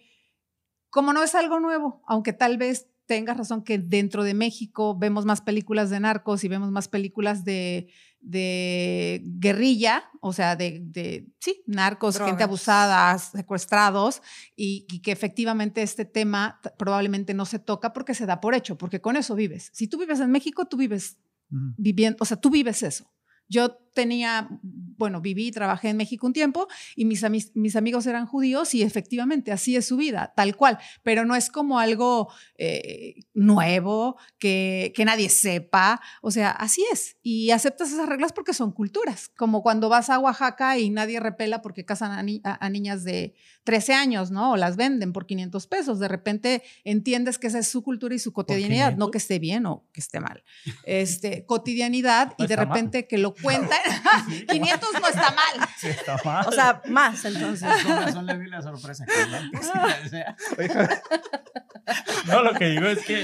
como 0.90 1.12
no 1.12 1.22
es 1.22 1.34
algo 1.34 1.58
nuevo, 1.58 2.02
aunque 2.06 2.32
tal 2.34 2.58
vez 2.58 2.88
tengas 3.06 3.36
razón 3.36 3.62
que 3.62 3.78
dentro 3.78 4.24
de 4.24 4.34
México 4.34 4.96
vemos 4.96 5.24
más 5.24 5.40
películas 5.40 5.90
de 5.90 6.00
narcos 6.00 6.44
y 6.44 6.48
vemos 6.48 6.70
más 6.70 6.88
películas 6.88 7.44
de, 7.44 7.88
de 8.20 9.22
guerrilla, 9.24 10.10
o 10.20 10.32
sea, 10.32 10.56
de, 10.56 10.80
de 10.82 11.28
sí, 11.38 11.62
narcos, 11.66 12.18
gente 12.18 12.42
abusada, 12.42 13.16
secuestrados, 13.18 14.22
y, 14.56 14.86
y 14.90 15.00
que 15.00 15.12
efectivamente 15.12 15.82
este 15.82 16.04
tema 16.04 16.60
probablemente 16.76 17.34
no 17.34 17.46
se 17.46 17.58
toca 17.58 17.92
porque 17.92 18.14
se 18.14 18.26
da 18.26 18.40
por 18.40 18.54
hecho, 18.54 18.76
porque 18.76 19.00
con 19.00 19.16
eso 19.16 19.34
vives. 19.34 19.70
Si 19.72 19.86
tú 19.86 19.98
vives 19.98 20.20
en 20.20 20.30
México, 20.30 20.66
tú 20.66 20.76
vives 20.76 21.18
viviendo, 21.48 22.18
o 22.20 22.24
sea, 22.24 22.36
tú 22.36 22.50
vives 22.50 22.82
eso. 22.82 23.10
Yo 23.48 23.78
tenía, 23.94 24.48
bueno, 24.62 25.22
viví 25.22 25.46
y 25.46 25.52
trabajé 25.52 25.88
en 25.88 25.96
México 25.96 26.26
un 26.26 26.34
tiempo 26.34 26.68
y 26.96 27.06
mis, 27.06 27.24
amigos 27.24 28.06
eran 28.06 28.26
judíos 28.26 28.74
y 28.74 28.82
efectivamente 28.82 29.52
así 29.52 29.74
es 29.74 29.86
su 29.86 29.96
vida, 29.96 30.34
tal 30.36 30.54
cual, 30.54 30.78
pero 31.02 31.24
no 31.24 31.34
es 31.34 31.48
como 31.50 31.78
algo 31.78 32.30
eh, 32.58 33.14
nuevo, 33.32 34.16
que, 34.38 34.92
que 34.94 35.04
nadie 35.06 35.30
sepa, 35.30 36.00
o 36.20 36.30
sea, 36.30 36.50
así 36.50 36.84
es. 36.92 37.16
Y 37.22 37.52
aceptas 37.52 37.90
esas 37.90 38.06
reglas 38.06 38.32
porque 38.34 38.52
son 38.52 38.70
culturas, 38.72 39.30
como 39.36 39.62
cuando 39.62 39.88
vas 39.88 40.10
a 40.10 40.18
Oaxaca 40.18 40.76
y 40.78 40.90
nadie 40.90 41.18
repela 41.20 41.62
porque 41.62 41.86
casan 41.86 42.12
a, 42.12 42.22
ni- 42.22 42.42
a- 42.44 42.64
a 42.64 42.68
niñas 42.68 43.02
de 43.02 43.34
13 43.64 43.94
años, 43.94 44.30
¿no? 44.30 44.52
O 44.52 44.56
las 44.58 44.76
venden 44.76 45.12
por 45.14 45.24
500 45.26 45.66
pesos. 45.68 45.98
De 46.00 46.08
repente 46.08 46.62
entiendes 46.84 47.38
que 47.38 47.46
esa 47.46 47.60
es 47.60 47.68
su 47.68 47.82
cultura 47.82 48.14
y 48.14 48.18
su 48.18 48.32
cotidianidad, 48.32 48.90
no 48.96 49.06
500? 49.06 49.10
que 49.12 49.18
esté 49.18 49.38
bien 49.38 49.64
o 49.66 49.86
que 49.92 50.00
esté 50.00 50.20
mal. 50.20 50.44
Este, 50.84 51.46
cotidianidad 51.46 52.34
No 52.38 52.44
y 52.44 52.48
de 52.48 52.56
mal. 52.56 52.66
repente 52.68 53.06
que 53.06 53.18
lo 53.18 53.34
cuentan. 53.42 53.78
500 54.50 54.88
no 55.00 55.08
está 55.08 55.30
mal. 55.30 55.68
Sí, 55.76 55.88
está 55.88 56.16
mal. 56.24 56.46
O 56.48 56.52
sea, 56.52 56.80
más 56.88 57.24
entonces. 57.24 57.68
Con 57.84 57.96
razón 57.96 58.26
le 58.26 58.36
vi 58.38 58.48
la 58.48 58.62
sorpresa. 58.62 59.04
que 59.06 59.12
No, 62.28 62.42
lo 62.42 62.52
que 62.54 62.66
digo 62.70 62.86
es 62.86 63.04
que, 63.04 63.22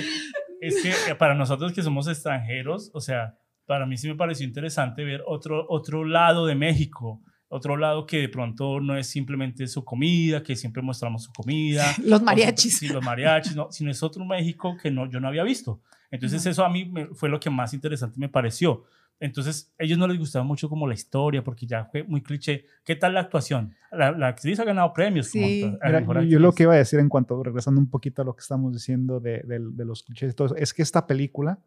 es 0.61 0.83
que 0.83 0.91
eh, 1.11 1.15
para 1.17 1.35
nosotros 1.35 1.73
que 1.73 1.83
somos 1.83 2.07
extranjeros, 2.09 2.91
o 2.95 3.01
sea, 3.01 3.37
para 3.67 3.87
mí 3.87 3.97
sí 3.97 4.09
me 4.09 4.15
pareció 4.15 4.47
interesante 4.47 5.05
ver 5.05 5.23
otro, 5.27 5.67
otro 5.69 6.05
lado 6.05 6.47
de 6.47 6.55
México, 6.55 7.23
otro 7.49 7.77
lado 7.77 8.07
que 8.07 8.19
de 8.19 8.29
pronto 8.29 8.81
no 8.81 8.97
es 8.97 9.09
simplemente 9.09 9.67
su 9.67 9.85
comida, 9.85 10.43
que 10.43 10.57
siempre 10.57 10.83
mostramos 10.83 11.25
su 11.25 11.33
comida. 11.33 11.85
Los 12.05 12.23
mariachis. 12.23 12.79
Sí, 12.79 12.89
los 12.89 13.05
mariachis, 13.05 13.55
no, 13.57 13.71
sino 13.71 13.91
es 13.91 14.03
otro 14.03 14.25
México 14.25 14.77
que 14.81 14.91
no, 14.91 15.09
yo 15.11 15.21
no 15.21 15.29
había 15.29 15.43
visto. 15.43 15.81
Entonces 16.11 16.45
eso 16.47 16.65
a 16.65 16.69
mí 16.69 16.85
me- 16.85 17.09
fue 17.15 17.29
lo 17.29 17.41
que 17.41 17.51
más 17.51 17.73
interesante 17.75 18.19
me 18.19 18.29
pareció. 18.29 18.85
Entonces, 19.25 19.73
ellos 19.79 19.99
no 19.99 20.09
les 20.09 20.19
gustaba 20.19 20.45
mucho 20.45 20.69
como 20.69 20.87
la 20.89 20.95
historia, 20.95 21.45
porque 21.45 21.65
ya 21.65 21.85
fue 21.85 22.03
muy 22.03 22.23
cliché. 22.23 22.65
¿Qué 22.85 22.97
tal 22.97 23.15
la 23.15 23.21
actuación? 23.21 23.73
La, 23.93 24.11
la 24.11 24.27
actriz 24.29 24.59
ha 24.59 24.65
ganado 24.65 24.93
premios. 24.93 25.31
como 25.31 25.47
Sí. 25.47 25.63
a 25.81 25.87
Mira, 25.87 26.01
mejor 26.01 26.23
yo, 26.25 26.41
lo 26.41 26.53
que 26.53 26.65
iba 26.65 26.75
a 26.75 26.77
decir 26.79 26.99
en 26.99 27.09
cuanto, 27.09 27.41
regresando 27.41 27.81
un 27.81 27.89
poquito 27.89 28.23
a 28.23 28.25
lo 28.25 28.35
que 28.35 28.41
estamos 28.41 28.73
diciendo 28.73 29.21
de, 29.21 29.43
del- 29.45 29.77
de 29.77 29.85
los 29.85 30.03
clichés 30.03 30.33
y 30.33 30.35
todo 30.35 30.47
eso, 30.47 30.57
es 30.57 30.75
que 30.75 30.83
esta 30.83 31.07
película 31.07 31.61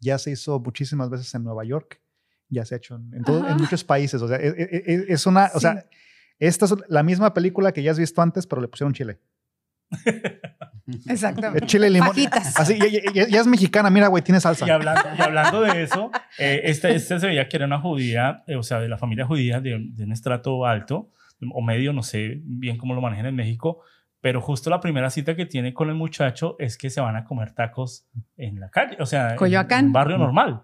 ya 0.00 0.18
se 0.18 0.30
hizo 0.32 0.60
muchísimas 0.60 1.08
veces 1.08 1.34
en 1.34 1.44
Nueva 1.44 1.64
York, 1.64 1.98
ya 2.50 2.66
se 2.66 2.74
ha 2.74 2.78
hecho 2.78 2.96
en, 2.96 3.14
en 3.14 3.24
todo- 3.24 3.48
en 3.48 3.56
muchos 3.56 3.82
países, 3.82 4.20
o 4.20 4.28
sea, 4.28 4.36
es, 4.36 4.54
es- 4.58 5.04
es 5.08 5.26
una, 5.26 5.50
o 5.54 5.60
sea, 5.60 5.86
esta 6.38 6.66
es 6.66 6.74
la 6.88 7.02
misma 7.02 7.32
película 7.32 7.72
que 7.72 7.82
ya 7.82 7.90
has 7.92 7.98
visto 7.98 8.20
antes, 8.20 8.46
pero 8.46 8.60
le 8.60 8.68
pusieron 8.68 8.92
chile. 8.92 9.18
Exactamente. 11.08 11.64
El 11.64 11.66
chile 11.68 11.88
y 11.88 11.90
limón. 11.90 12.08
Fajitas. 12.10 12.58
Así, 12.58 12.78
ya, 12.78 12.86
ya- 12.86 13.12
ya- 13.12 13.28
ya 13.28 13.40
es 13.40 13.46
mexicana, 13.46 13.90
mira, 13.90 14.08
güey, 14.08 14.22
tiene 14.22 14.40
salsa. 14.40 14.66
Y 14.66 14.70
hablando, 14.70 15.02
y 15.18 15.20
hablando 15.22 15.60
de 15.62 15.82
eso, 15.82 16.10
eh, 16.38 16.60
este, 16.64 16.94
este 16.94 17.18
se 17.18 17.26
veía 17.26 17.48
que 17.48 17.56
era 17.56 17.66
una 17.66 17.80
judía, 17.80 18.44
eh, 18.46 18.56
o 18.56 18.62
sea, 18.62 18.78
de 18.80 18.88
la 18.88 18.98
familia 18.98 19.26
judía 19.26 19.60
de, 19.60 19.78
de 19.80 20.04
un 20.04 20.12
estrato 20.12 20.64
alto 20.66 21.10
o 21.52 21.62
medio, 21.62 21.92
no 21.92 22.02
sé 22.02 22.40
bien 22.44 22.78
cómo 22.78 22.94
lo 22.94 23.00
manejan 23.00 23.26
en 23.26 23.34
México, 23.36 23.80
pero 24.20 24.40
justo 24.40 24.70
la 24.70 24.80
primera 24.80 25.10
cita 25.10 25.36
que 25.36 25.44
tiene 25.46 25.74
con 25.74 25.88
el 25.88 25.94
muchacho 25.94 26.56
es 26.58 26.78
que 26.78 26.88
se 26.90 27.00
van 27.00 27.14
a 27.16 27.24
comer 27.24 27.52
tacos 27.52 28.06
en 28.36 28.58
la 28.58 28.70
calle, 28.70 28.96
o 28.98 29.06
sea, 29.06 29.30
en 29.32 29.36
Coyoacán. 29.36 29.86
un 29.86 29.92
barrio 29.92 30.18
normal. 30.18 30.62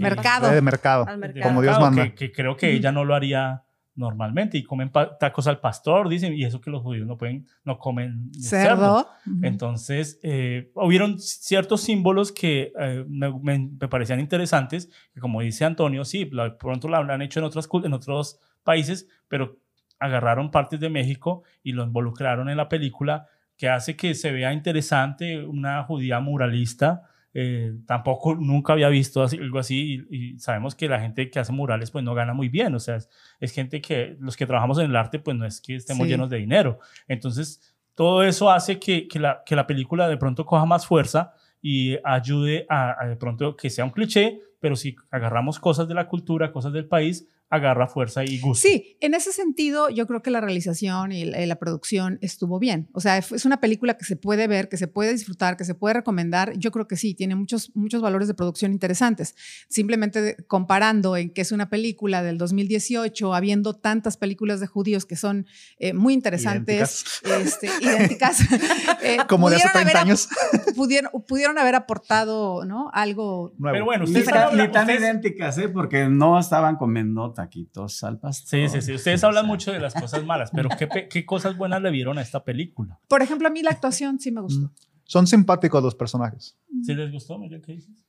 Mercado. 0.00 0.50
De 0.50 0.60
mercado. 0.60 1.06
Al 1.08 1.18
mercado. 1.18 1.44
Como 1.48 1.62
Dios 1.62 1.78
manda. 1.80 2.04
Que, 2.04 2.14
que 2.14 2.32
creo 2.32 2.56
que 2.56 2.72
ella 2.72 2.92
no 2.92 3.04
lo 3.04 3.14
haría 3.14 3.62
normalmente 3.94 4.56
y 4.56 4.62
comen 4.62 4.90
tacos 4.90 5.46
al 5.46 5.60
pastor, 5.60 6.08
dicen, 6.08 6.32
y 6.32 6.44
eso 6.44 6.60
que 6.60 6.70
los 6.70 6.82
judíos 6.82 7.06
no 7.06 7.16
pueden, 7.16 7.46
no 7.64 7.78
comen 7.78 8.30
cerdo. 8.32 9.08
Entonces, 9.42 10.18
eh, 10.22 10.70
hubieron 10.74 11.18
ciertos 11.18 11.82
símbolos 11.82 12.32
que 12.32 12.72
eh, 12.78 13.04
me, 13.08 13.68
parecían 13.88 14.20
interesantes, 14.20 14.90
que 15.12 15.20
como 15.20 15.40
dice 15.40 15.64
Antonio, 15.64 16.04
sí, 16.04 16.28
lo- 16.30 16.56
pronto 16.56 16.88
lo 16.88 16.96
han 16.96 17.22
hecho 17.22 17.40
en, 17.40 17.44
otras, 17.46 17.68
en 17.84 17.92
otros 17.92 18.38
países, 18.62 19.08
pero 19.28 19.58
agarraron 19.98 20.50
partes 20.50 20.80
de 20.80 20.88
México 20.88 21.42
y 21.62 21.72
lo 21.72 21.84
involucraron 21.84 22.48
en 22.48 22.56
la 22.56 22.68
película, 22.68 23.26
que 23.56 23.68
hace 23.68 23.94
que 23.96 24.14
se 24.14 24.32
vea 24.32 24.52
interesante 24.54 25.44
una 25.44 25.82
judía 25.84 26.20
muralista. 26.20 27.02
Eh, 27.34 27.72
tampoco 27.86 28.34
nunca 28.34 28.72
había 28.72 28.88
visto 28.88 29.22
así- 29.22 29.38
algo 29.38 29.58
así 29.58 30.04
y, 30.10 30.32
y 30.34 30.38
sabemos 30.38 30.74
que 30.74 30.88
la 30.88 31.00
gente 31.00 31.30
que 31.30 31.38
hace 31.38 31.52
murales 31.52 31.90
pues 31.90 32.04
no 32.04 32.14
gana 32.14 32.34
muy 32.34 32.48
bien, 32.48 32.74
o 32.74 32.80
sea, 32.80 32.96
es, 32.96 33.08
es 33.38 33.52
gente 33.52 33.80
que 33.80 34.16
los 34.20 34.36
que 34.36 34.46
trabajamos 34.46 34.78
en 34.78 34.86
el 34.86 34.96
arte 34.96 35.18
pues 35.20 35.36
no 35.36 35.46
es 35.46 35.60
que 35.60 35.76
estemos 35.76 36.06
Sí. 36.06 36.10
llenos 36.12 36.28
de 36.30 36.38
dinero. 36.38 36.78
Entonces, 37.08 37.74
todo 37.94 38.22
eso 38.24 38.50
hace 38.50 38.78
que, 38.78 39.06
que 39.08 39.18
la, 39.18 39.42
que 39.44 39.54
la 39.56 39.66
película 39.66 40.08
de 40.08 40.16
pronto 40.16 40.44
coja 40.46 40.64
más 40.64 40.86
fuerza 40.86 41.32
y 41.62 41.98
ayude 42.04 42.66
a, 42.68 42.96
a 43.02 43.06
de 43.06 43.16
pronto 43.16 43.56
que 43.56 43.68
sea 43.70 43.84
un 43.84 43.90
cliché, 43.90 44.40
pero 44.60 44.74
si 44.76 44.96
agarramos 45.10 45.58
cosas 45.58 45.86
de 45.88 45.94
la 45.94 46.06
cultura, 46.08 46.52
cosas 46.52 46.72
del 46.72 46.86
país, 46.86 47.28
agarra 47.50 47.88
fuerza 47.88 48.24
y 48.24 48.38
gusto. 48.38 48.66
Sí, 48.66 48.96
en 49.00 49.14
ese 49.14 49.32
sentido, 49.32 49.90
yo 49.90 50.06
creo 50.06 50.22
que 50.22 50.30
la 50.30 50.40
realización 50.40 51.12
y 51.12 51.24
la, 51.24 51.42
y 51.42 51.46
la 51.46 51.56
producción 51.56 52.18
estuvo 52.22 52.58
bien. 52.58 52.88
O 52.92 53.00
sea, 53.00 53.18
es 53.18 53.44
una 53.44 53.60
película 53.60 53.98
que 53.98 54.04
se 54.04 54.16
puede 54.16 54.46
ver, 54.46 54.68
que 54.68 54.76
se 54.76 54.86
puede 54.86 55.12
disfrutar, 55.12 55.56
que 55.56 55.64
se 55.64 55.74
puede 55.74 55.94
recomendar. 55.94 56.52
Yo 56.56 56.70
creo 56.70 56.86
que 56.86 56.96
sí, 56.96 57.14
tiene 57.14 57.34
muchos, 57.34 57.72
muchos 57.74 58.00
valores 58.02 58.28
de 58.28 58.34
producción 58.34 58.72
interesantes. 58.72 59.34
Simplemente 59.68 60.36
comparando 60.46 61.16
en 61.16 61.30
que 61.30 61.40
es 61.40 61.50
una 61.52 61.68
película 61.68 62.22
del 62.22 62.38
2018, 62.38 63.34
habiendo 63.34 63.74
tantas 63.74 64.16
películas 64.16 64.60
de 64.60 64.66
judíos 64.68 65.04
que 65.04 65.16
son 65.16 65.46
eh, 65.78 65.92
muy 65.92 66.14
interesantes, 66.14 67.20
este, 67.24 67.68
idénticas. 67.80 68.40
eh, 69.02 69.18
Como 69.28 69.50
de 69.50 69.56
hace 69.56 69.68
pudieron 69.68 69.72
30 69.72 69.80
haber 69.80 69.96
años. 69.96 70.28
Pudieron, 70.76 71.10
pudieron 71.26 71.58
haber 71.58 71.74
aportado 71.74 72.64
¿no? 72.64 72.90
algo 72.92 73.52
Nuevo. 73.58 73.72
Pero 73.74 73.84
bueno, 73.84 74.04
Ni 74.04 74.10
ustedes 74.20 74.26
ni 74.52 74.68
tan 74.70 74.82
ustedes- 74.84 75.00
idénticas, 75.00 75.58
¿eh? 75.58 75.68
Porque 75.68 76.08
no 76.08 76.38
estaban 76.38 76.76
comiendo 76.76 77.32
taquitos 77.40 78.04
al 78.04 78.18
pastor. 78.18 78.48
Sí, 78.48 78.68
sí, 78.68 78.82
sí. 78.82 78.94
Ustedes 78.94 79.24
hablan 79.24 79.44
O 79.44 79.46
sea, 79.46 79.52
mucho 79.52 79.72
de 79.72 79.80
las 79.80 79.94
cosas 79.94 80.24
malas, 80.24 80.50
pero 80.52 80.68
¿qué, 80.78 81.08
qué 81.08 81.26
cosas 81.26 81.56
buenas 81.56 81.80
le 81.82 81.90
vieron 81.90 82.18
a 82.18 82.22
esta 82.22 82.44
película? 82.44 82.98
Por 83.08 83.22
ejemplo, 83.22 83.48
a 83.48 83.50
mí 83.50 83.62
la 83.62 83.70
actuación 83.70 84.18
sí 84.18 84.30
me 84.30 84.40
gustó. 84.40 84.70
Son 85.04 85.26
simpáticos 85.26 85.82
los 85.82 85.94
personajes. 85.94 86.56
¿Sí 86.84 86.94
les 86.94 87.10
gustó? 87.10 87.38
Miriam, 87.38 87.62
¿qué 87.62 87.72
dices? 87.72 88.04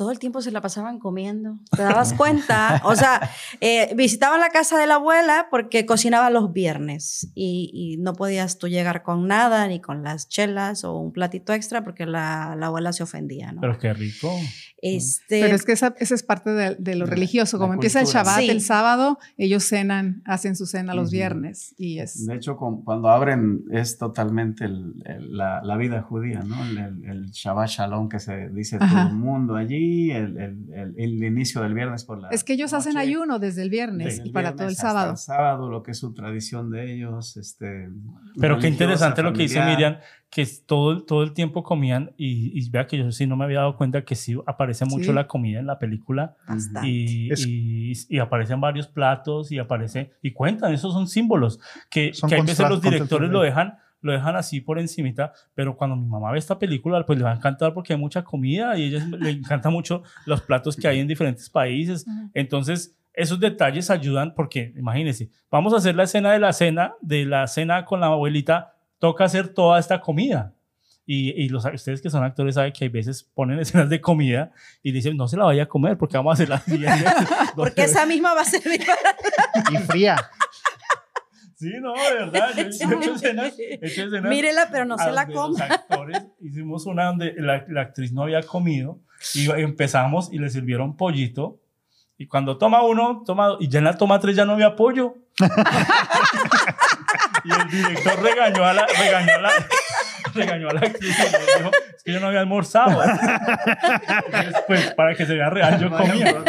todo 0.00 0.12
el 0.12 0.18
tiempo 0.18 0.40
se 0.40 0.50
la 0.50 0.62
pasaban 0.62 0.98
comiendo. 0.98 1.58
¿Te 1.76 1.82
dabas 1.82 2.14
cuenta? 2.14 2.80
O 2.84 2.96
sea, 2.96 3.20
eh, 3.60 3.92
visitaban 3.94 4.40
la 4.40 4.48
casa 4.48 4.78
de 4.78 4.86
la 4.86 4.94
abuela 4.94 5.48
porque 5.50 5.84
cocinaba 5.84 6.30
los 6.30 6.54
viernes 6.54 7.30
y, 7.34 7.70
y 7.74 7.98
no 7.98 8.14
podías 8.14 8.56
tú 8.56 8.66
llegar 8.66 9.02
con 9.02 9.28
nada, 9.28 9.68
ni 9.68 9.78
con 9.78 10.02
las 10.02 10.26
chelas 10.26 10.84
o 10.84 10.96
un 10.96 11.12
platito 11.12 11.52
extra 11.52 11.84
porque 11.84 12.06
la, 12.06 12.56
la 12.58 12.68
abuela 12.68 12.94
se 12.94 13.02
ofendía, 13.02 13.52
¿no? 13.52 13.60
Pero 13.60 13.78
qué 13.78 13.92
rico. 13.92 14.34
Este, 14.82 15.40
Pero 15.42 15.54
es 15.56 15.64
que 15.64 15.72
esa, 15.72 15.94
esa 15.98 16.14
es 16.14 16.22
parte 16.22 16.50
de, 16.50 16.74
de 16.76 16.94
lo 16.96 17.06
religioso. 17.06 17.58
Como 17.58 17.74
empieza 17.74 18.00
el. 18.00 18.06
Shabbat 18.06 18.40
Sí. 18.40 18.48
el 18.50 18.60
sábado, 18.62 19.18
ellos 19.36 19.64
cenan, 19.64 20.22
hacen 20.24 20.56
su 20.56 20.66
cena 20.66 20.94
los 20.94 21.10
viernes. 21.10 21.74
Y 21.78 21.98
es. 21.98 22.26
De 22.26 22.34
hecho, 22.36 22.56
con- 22.56 22.82
cuando 22.82 23.08
abren 23.10 23.64
es 23.70 23.98
totalmente 23.98 24.64
el- 24.64 24.94
el- 25.04 25.36
la, 25.36 25.60
la 25.62 25.76
vida 25.76 26.00
judía, 26.02 26.40
¿no? 26.40 26.64
El, 26.64 26.78
el, 26.78 27.04
el 27.04 27.30
Shabbat 27.30 27.68
Shalom 27.68 28.08
que 28.08 28.18
se 28.20 28.48
dice 28.50 28.78
Ajá. 28.80 29.02
todo 29.04 29.08
el 29.10 29.16
mundo 29.16 29.56
allí, 29.56 30.10
el, 30.10 30.36
el- 30.38 30.72
el- 30.74 30.94
el 30.96 31.24
inicio 31.24 31.60
del 31.62 31.74
viernes 31.74 32.04
por 32.04 32.18
la 32.20 32.28
Es 32.30 32.42
que 32.44 32.54
ellos 32.54 32.72
hacen 32.72 32.96
ayuno 32.96 33.38
desde 33.38 33.62
el 33.62 33.70
viernes 33.70 34.16
desde 34.18 34.28
y 34.28 34.32
para 34.32 34.52
todo 34.52 34.62
el 34.68 34.68
viernes 34.68 34.78
hasta 34.78 34.88
sábado. 34.88 35.10
el 35.12 35.16
sábado, 35.18 35.68
lo 35.70 35.82
que 35.82 35.90
es 35.90 35.98
su 35.98 36.14
tradición 36.14 36.70
de 36.70 36.94
ellos. 36.94 37.36
Este, 37.36 37.88
Pero 38.40 38.58
qué 38.58 38.68
interesante 38.68 39.22
lo 39.22 39.32
que 39.32 39.42
dice. 39.42 39.60
Miriam, 39.64 39.96
que 40.30 40.46
todo, 40.64 40.92
el- 40.92 41.04
todo 41.04 41.22
el 41.24 41.32
tiempo 41.32 41.62
comían 41.64 42.12
y, 42.16 42.52
y 42.56 42.70
vea 42.70 42.86
que 42.86 42.96
yo 42.96 43.10
sí 43.10 43.26
no 43.26 43.36
me 43.36 43.44
había 43.44 43.58
dado 43.60 43.76
cuenta 43.76 44.04
que 44.04 44.14
sí 44.14 44.38
aparece 44.46 44.84
mucho 44.84 45.06
Sí. 45.06 45.12
la 45.12 45.26
comida 45.26 45.58
en 45.58 45.66
la 45.66 45.78
película 45.78 46.36
y, 46.86 47.32
Es- 47.32 47.44
y, 47.46 47.92
y 48.08 48.18
aparecen 48.20 48.60
varios 48.60 48.86
platos 48.86 49.50
y 49.50 49.58
aparece 49.58 50.12
y 50.22 50.30
cuentan, 50.32 50.72
esos 50.72 50.92
son 50.92 51.08
símbolos 51.08 51.58
que, 51.90 52.14
Son 52.14 52.28
que 52.30 52.36
hay 52.36 52.42
veces 52.42 52.68
los 52.68 52.80
directores 52.80 53.28
lo 53.30 53.42
dejan 53.42 53.78
lo 54.02 54.12
dejan 54.12 54.34
así 54.34 54.62
por 54.62 54.78
encimita, 54.78 55.32
pero 55.54 55.76
cuando 55.76 55.94
mi 55.94 56.06
mamá 56.06 56.32
ve 56.32 56.38
esta 56.38 56.58
película, 56.58 57.04
pues 57.04 57.18
le 57.18 57.24
va 57.26 57.32
a 57.32 57.36
encantar 57.36 57.74
porque 57.74 57.92
hay 57.92 57.98
mucha 57.98 58.24
comida 58.24 58.78
y 58.78 58.84
a 58.84 58.86
ella 58.96 59.06
le 59.18 59.28
encanta 59.28 59.68
mucho 59.68 60.02
los 60.24 60.40
platos 60.40 60.74
que 60.74 60.88
hay 60.88 61.00
en 61.00 61.06
diferentes 61.06 61.50
países. 61.50 62.06
Entonces, 62.32 62.96
esos 63.12 63.38
detalles 63.40 63.90
ayudan 63.90 64.32
porque, 64.34 64.72
imagínense, 64.74 65.28
vamos 65.50 65.74
a 65.74 65.76
hacer 65.76 65.96
la 65.96 66.04
escena 66.04 66.32
de 66.32 66.38
la 66.38 66.54
cena, 66.54 66.94
de 67.02 67.26
la 67.26 67.46
cena 67.46 67.84
con 67.84 68.00
la 68.00 68.06
abuelita, 68.06 68.72
toca 69.00 69.24
hacer 69.24 69.48
toda 69.48 69.80
esta 69.80 70.00
comida. 70.00 70.54
Y, 71.04 71.30
y 71.30 71.48
los, 71.48 71.64
ustedes 71.64 72.00
que 72.00 72.08
son 72.08 72.22
actores 72.22 72.54
saben 72.54 72.72
que 72.72 72.84
hay 72.84 72.88
veces 72.88 73.24
ponen 73.34 73.58
escenas 73.58 73.88
de 73.88 74.00
comida 74.00 74.52
y 74.80 74.92
dicen, 74.92 75.16
no 75.16 75.26
se 75.26 75.36
la 75.36 75.44
vaya 75.46 75.64
a 75.64 75.66
comer 75.66 75.98
porque 75.98 76.16
vamos 76.16 76.30
a 76.30 76.34
hacer 76.34 76.48
la 76.48 76.60
siguiente. 76.60 77.04
porque 77.56 77.82
esa 77.82 78.06
misma 78.06 78.32
va 78.34 78.42
a 78.42 78.44
servir 78.44 78.80
para... 78.86 79.72
Y 79.72 79.82
fría. 79.84 80.16
Sí, 81.56 81.72
no, 81.80 81.94
de 81.94 82.14
verdad. 82.14 82.50
Yo, 82.56 82.62
he 82.62 82.94
hecho 82.94 83.14
escenas, 83.14 83.58
he 83.58 83.74
hecho 83.82 84.04
escenas 84.04 84.30
Mírela, 84.30 84.68
pero 84.70 84.84
no 84.84 84.94
a 84.94 84.98
se 85.04 85.10
la 85.10 85.24
los 85.24 85.34
coma. 85.34 85.64
actores 85.64 86.22
hicimos 86.40 86.86
una 86.86 87.06
donde 87.06 87.34
la, 87.38 87.64
la 87.68 87.80
actriz 87.80 88.12
no 88.12 88.22
había 88.22 88.42
comido 88.42 89.00
y 89.34 89.50
empezamos 89.50 90.32
y 90.32 90.38
le 90.38 90.48
sirvieron 90.48 90.96
pollito 90.96 91.60
y 92.20 92.26
cuando 92.26 92.58
toma 92.58 92.82
uno, 92.82 93.22
toma 93.24 93.46
dos, 93.46 93.58
y 93.62 93.68
ya 93.68 93.78
en 93.78 93.86
la 93.86 93.96
toma 93.96 94.20
tres 94.20 94.36
ya 94.36 94.44
no 94.44 94.52
había 94.52 94.76
pollo. 94.76 95.14
y 97.44 97.52
el 97.52 97.70
director 97.70 98.22
regañó 98.22 98.64
a 98.64 98.72
la, 98.72 98.86
regañó 98.86 99.34
a 99.34 99.40
la, 99.40 99.50
regañó 100.34 100.68
a 100.68 100.74
la 100.74 100.80
actriz 100.80 101.18
y 101.18 101.22
dijo, 101.22 101.70
es 101.96 102.02
que 102.02 102.12
yo 102.12 102.20
no 102.20 102.28
había 102.28 102.40
almorzado. 102.40 103.02
Entonces, 103.02 104.54
pues 104.66 104.94
para 104.94 105.14
que 105.14 105.26
se 105.26 105.34
vea 105.34 105.50
real, 105.50 105.80
yo 105.80 105.90
comía. 105.90 106.42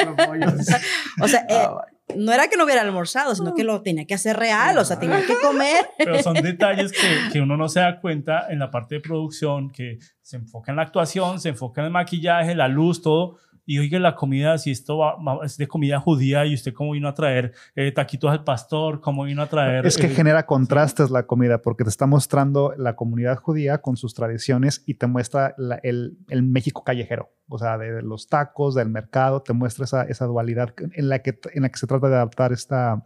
O 1.22 1.28
sea, 1.28 1.46
eh, 1.50 1.68
Ah, 2.12 2.16
no 2.16 2.34
era 2.34 2.48
que 2.48 2.58
no 2.58 2.66
hubiera 2.66 2.82
almorzado, 2.82 3.36
sino 3.36 3.54
que 3.54 3.64
lo 3.64 3.82
tenía 3.82 4.06
que 4.06 4.14
hacer 4.14 4.38
real, 4.38 4.78
o 4.78 4.86
sea, 4.86 5.00
tenía 5.00 5.26
que 5.26 5.38
comer. 5.38 5.86
Pero 5.98 6.22
son 6.22 6.34
detalles 6.36 6.92
que, 6.92 7.32
que 7.32 7.42
uno 7.42 7.58
no 7.58 7.70
se 7.70 7.80
da 7.80 8.00
cuenta 8.00 8.48
en 8.50 8.60
la 8.60 8.70
parte 8.70 8.96
de 8.96 9.02
producción, 9.02 9.72
que 9.72 10.00
se 10.22 10.38
enfoca 10.38 10.72
en 10.72 10.78
la 10.78 10.84
actuación, 10.84 11.40
se 11.40 11.50
enfoca 11.50 11.82
en 11.82 11.86
el 11.86 11.92
maquillaje, 11.92 12.56
la 12.56 12.68
luz, 12.68 13.02
todo. 13.02 13.38
Y 13.72 13.80
oiga, 13.80 14.00
la 14.00 14.16
comida, 14.16 14.58
si 14.58 14.72
esto 14.72 14.98
va- 14.98 15.16
va- 15.16 15.46
es 15.46 15.56
de 15.58 15.66
comida 15.68 15.98
judía 16.00 16.46
y 16.46 16.54
usted 16.54 16.74
cómo 16.74 16.92
vino 16.92 17.08
a 17.08 17.14
traer 17.14 17.54
eh, 17.76 17.92
taquitos 17.94 18.30
al 18.30 18.44
pastor, 18.44 19.00
cómo 19.00 19.24
vino 19.24 19.42
a 19.42 19.48
traer... 19.48 19.86
Es 19.86 19.98
que 19.98 20.08
eh, 20.08 20.10
genera 20.10 20.46
contrastes 20.46 21.10
la 21.10 21.24
comida 21.26 21.62
porque 21.62 21.84
te 21.86 21.90
está 21.90 22.06
mostrando 22.06 22.74
la 22.78 22.96
comunidad 22.98 23.38
judía 23.38 23.78
con 23.78 23.96
sus 23.96 24.14
tradiciones 24.14 24.84
y 24.86 24.96
te 24.96 25.08
muestra 25.08 25.56
la- 25.58 25.80
el, 25.84 26.18
el 26.30 26.44
México 26.44 26.84
callejero, 26.84 27.30
o 27.48 27.58
sea, 27.58 27.78
de 27.78 28.02
los 28.02 28.28
tacos, 28.28 28.76
del 28.76 28.90
mercado, 28.90 29.42
te 29.42 29.54
muestra 29.54 29.86
esa, 29.86 30.04
esa 30.04 30.26
dualidad 30.26 30.74
en 30.94 31.08
la, 31.08 31.20
que, 31.20 31.40
en 31.54 31.62
la 31.62 31.70
que 31.70 31.80
se 31.80 31.88
trata 31.88 32.10
de 32.10 32.16
adaptar 32.16 32.52
esta 32.52 33.06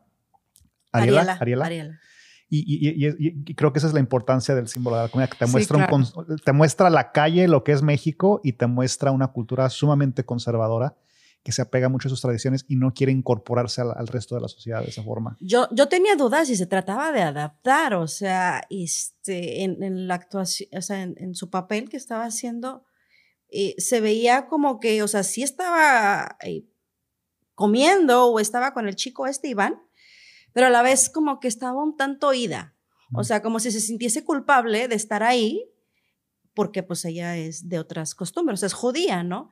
Ariela. 0.92 1.38
Ariela. 1.40 1.66
Ariela. 1.66 1.66
Y, 1.92 1.98
y- 2.50 2.60
y- 2.60 3.08
y- 3.08 3.44
y 3.46 3.56
creo 3.56 3.74
que 3.74 3.80
esa 3.80 3.88
es 3.88 3.94
la 3.94 4.00
importancia 4.00 4.54
del 4.56 4.68
símbolo 4.68 4.96
de 4.98 5.04
la 5.04 5.10
comida, 5.10 5.28
que 5.28 5.38
te 5.38 5.46
Sí, 5.46 5.52
muestra, 5.52 5.78
un 5.78 6.04
claro. 6.06 6.36
te 6.44 6.52
muestra 6.54 6.90
la 6.90 7.12
calle, 7.12 7.48
lo 7.48 7.64
que 7.64 7.72
es 7.72 7.82
México, 7.82 8.40
y 8.44 8.54
te 8.54 8.68
muestra 8.68 9.12
una 9.12 9.28
cultura 9.28 9.70
sumamente 9.70 10.24
conservadora 10.26 10.96
que 11.44 11.52
se 11.52 11.62
apega 11.62 11.90
mucho 11.90 12.08
a 12.08 12.10
sus 12.10 12.22
tradiciones 12.22 12.66
y 12.68 12.76
no 12.76 12.92
quiere 12.94 13.12
incorporarse 13.12 13.80
al, 13.82 13.92
al 13.96 14.08
resto 14.08 14.34
de 14.34 14.42
la 14.42 14.48
sociedad 14.48 14.82
de 14.82 14.90
esa 14.90 15.04
forma. 15.04 15.38
Yo, 15.40 15.68
yo 15.72 15.88
tenía 15.88 16.16
dudas 16.16 16.48
si 16.48 16.56
se 16.56 16.66
trataba 16.66 17.12
de 17.12 17.22
adaptar, 17.22 17.94
o 17.94 18.08
sea, 18.08 18.64
este, 18.72 19.64
en, 19.64 19.84
en 19.84 20.08
la 20.08 20.16
actuación, 20.16 20.70
o 20.76 20.82
sea, 20.82 21.04
en, 21.04 21.14
en 21.20 21.36
su 21.36 21.52
papel 21.52 21.88
que 21.90 21.98
estaba 21.98 22.26
haciendo, 22.26 22.84
eh, 23.50 23.76
se 23.78 24.02
veía 24.02 24.48
como 24.48 24.80
que, 24.80 25.04
o 25.04 25.08
sea, 25.08 25.22
sí 25.22 25.44
estaba 25.44 26.36
eh, 26.44 26.66
comiendo 27.54 28.26
o 28.28 28.40
estaba 28.40 28.74
con 28.74 28.88
el 28.88 28.96
chico 28.96 29.28
este 29.28 29.48
Iván, 29.48 29.80
pero 30.56 30.68
a 30.68 30.70
la 30.70 30.84
vez 30.84 31.10
como 31.10 31.42
que 31.42 31.50
estaba 31.50 31.84
un 31.84 31.98
tanto 31.98 32.34
ida, 32.34 32.78
o 33.14 33.26
sea, 33.26 33.42
como 33.42 33.60
si 33.60 33.72
se 33.72 33.82
sintiese 33.82 34.24
culpable 34.24 34.88
de 34.88 34.96
estar 34.96 35.22
ahí 35.22 35.70
porque 36.54 36.82
pues 36.82 37.04
ella 37.04 37.36
es 37.36 37.68
de 37.68 37.78
otras 37.78 38.16
costumbres, 38.16 38.60
o 38.60 38.62
sea, 38.62 38.68
es 38.68 38.74
judía, 38.74 39.24
¿no? 39.24 39.50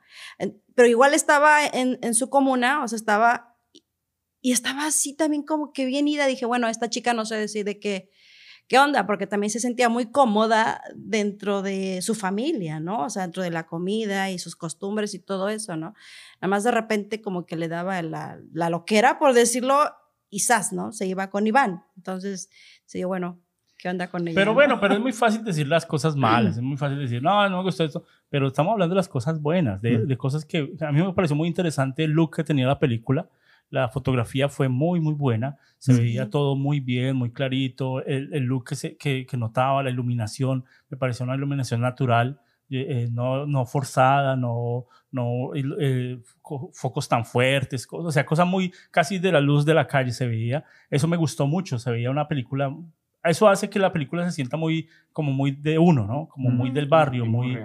Pero 0.74 0.88
igual 0.88 1.14
estaba 1.14 1.66
en, 1.66 2.00
en 2.02 2.16
su 2.16 2.30
comuna, 2.30 2.82
o 2.82 2.88
sea, 2.88 2.96
estaba 2.96 3.58
y 4.40 4.54
estaba 4.54 4.86
así 4.86 5.14
también 5.14 5.44
como 5.44 5.74
que 5.74 5.86
bien 5.86 6.08
ida. 6.08 6.26
Dije, 6.26 6.46
bueno, 6.46 6.70
esta 6.70 6.90
chica 6.90 7.14
no 7.14 7.26
sé 7.26 7.36
decir 7.36 7.66
de 7.66 7.80
qué, 7.80 8.10
qué 8.70 8.80
onda, 8.80 9.06
porque 9.06 9.28
también 9.28 9.50
se 9.50 9.60
sentía 9.60 9.90
muy 9.90 10.12
cómoda 10.12 10.82
dentro 10.96 11.62
de 11.62 12.02
su 12.02 12.16
familia, 12.16 12.80
¿no? 12.80 13.04
O 13.04 13.10
sea, 13.10 13.24
dentro 13.24 13.44
de 13.44 13.52
la 13.52 13.66
comida 13.66 14.32
y 14.32 14.40
sus 14.40 14.56
costumbres 14.56 15.14
y 15.14 15.20
todo 15.20 15.50
eso, 15.50 15.76
¿no? 15.76 15.94
Nada 16.42 16.48
más 16.50 16.64
de 16.64 16.72
repente 16.72 17.22
como 17.22 17.46
que 17.46 17.58
le 17.58 17.68
daba 17.68 18.02
la, 18.02 18.40
la 18.54 18.70
loquera, 18.70 19.20
por 19.20 19.34
decirlo, 19.34 19.94
y 20.34 20.40
sas, 20.40 20.74
¿no? 20.74 20.92
Se 20.92 21.06
iba 21.08 21.30
con 21.30 21.46
Iván. 21.48 21.84
Entonces, 21.98 22.50
se 22.86 22.98
dio, 22.98 23.08
bueno, 23.08 23.40
¿qué 23.78 23.90
onda 23.90 24.08
con 24.10 24.28
ella? 24.28 24.36
Pero 24.36 24.52
no? 24.52 24.56
bueno, 24.56 24.80
pero 24.80 24.94
es 24.96 25.00
muy 25.00 25.14
fácil 25.14 25.44
decir 25.44 25.68
las 25.68 25.86
cosas 25.86 26.16
malas, 26.16 26.58
es 26.58 26.62
muy 26.64 26.78
fácil 26.78 27.00
decir, 27.00 27.22
no, 27.22 27.48
no 27.50 27.58
me 27.58 27.64
gustó 27.64 27.84
esto, 27.84 28.04
pero 28.30 28.48
estamos 28.48 28.74
hablando 28.74 28.94
de 28.96 28.98
las 29.00 29.10
cosas 29.10 29.42
buenas, 29.42 29.82
de, 29.82 30.00
Mm. 30.00 30.08
de 30.08 30.18
cosas 30.18 30.46
que 30.46 30.74
a 30.82 30.92
mí 30.92 31.02
me 31.02 31.14
pareció 31.14 31.36
muy 31.36 31.48
interesante 31.48 32.04
el 32.04 32.12
look 32.12 32.36
que 32.36 32.44
tenía 32.44 32.68
la 32.68 32.80
película. 32.80 33.30
La 33.70 33.90
fotografía 33.90 34.50
fue 34.50 34.68
muy, 34.70 35.00
muy 35.00 35.14
buena. 35.16 35.58
Se 35.80 35.94
Mm. 35.94 35.98
veía 35.98 36.30
todo 36.30 36.56
muy 36.56 36.80
bien, 36.80 37.16
muy 37.16 37.32
clarito. 37.32 38.04
El, 38.06 38.32
el 38.34 38.44
look 38.44 38.70
que, 38.70 38.76
se, 38.76 38.98
que, 38.98 39.26
que 39.26 39.38
notaba, 39.38 39.82
la 39.82 39.90
iluminación, 39.90 40.64
me 40.90 40.98
pareció 40.98 41.24
una 41.26 41.36
iluminación 41.36 41.82
natural, 41.82 42.40
eh, 42.82 43.08
no, 43.12 43.46
no 43.46 43.66
forzada, 43.66 44.36
no, 44.36 44.86
no 45.12 45.52
eh, 45.56 46.20
co- 46.42 46.70
focos 46.74 47.08
tan 47.08 47.26
fuertes, 47.26 47.88
o 47.92 48.12
sea, 48.12 48.26
cosa 48.26 48.46
muy 48.46 48.74
casi 48.92 49.20
de 49.20 49.32
la 49.32 49.40
luz 49.42 49.66
de 49.66 49.74
la 49.74 49.88
calle 49.88 50.12
se 50.12 50.28
veía. 50.28 50.64
Eso 50.90 51.08
me 51.08 51.18
gustó 51.18 51.48
mucho, 51.48 51.80
se 51.80 51.92
veía 51.92 52.10
una 52.12 52.28
película 52.28 52.76
eso 53.26 53.48
hace 53.48 53.70
que 53.70 53.80
la 53.80 53.94
película 53.94 54.26
se 54.26 54.32
sienta 54.34 54.58
muy, 54.58 54.90
como 55.14 55.32
muy 55.32 55.52
de 55.52 55.80
uno, 55.80 56.06
¿no? 56.06 56.28
Como 56.28 56.50
muy 56.50 56.72
del 56.72 56.88
barrio, 56.88 57.26
muy... 57.26 57.56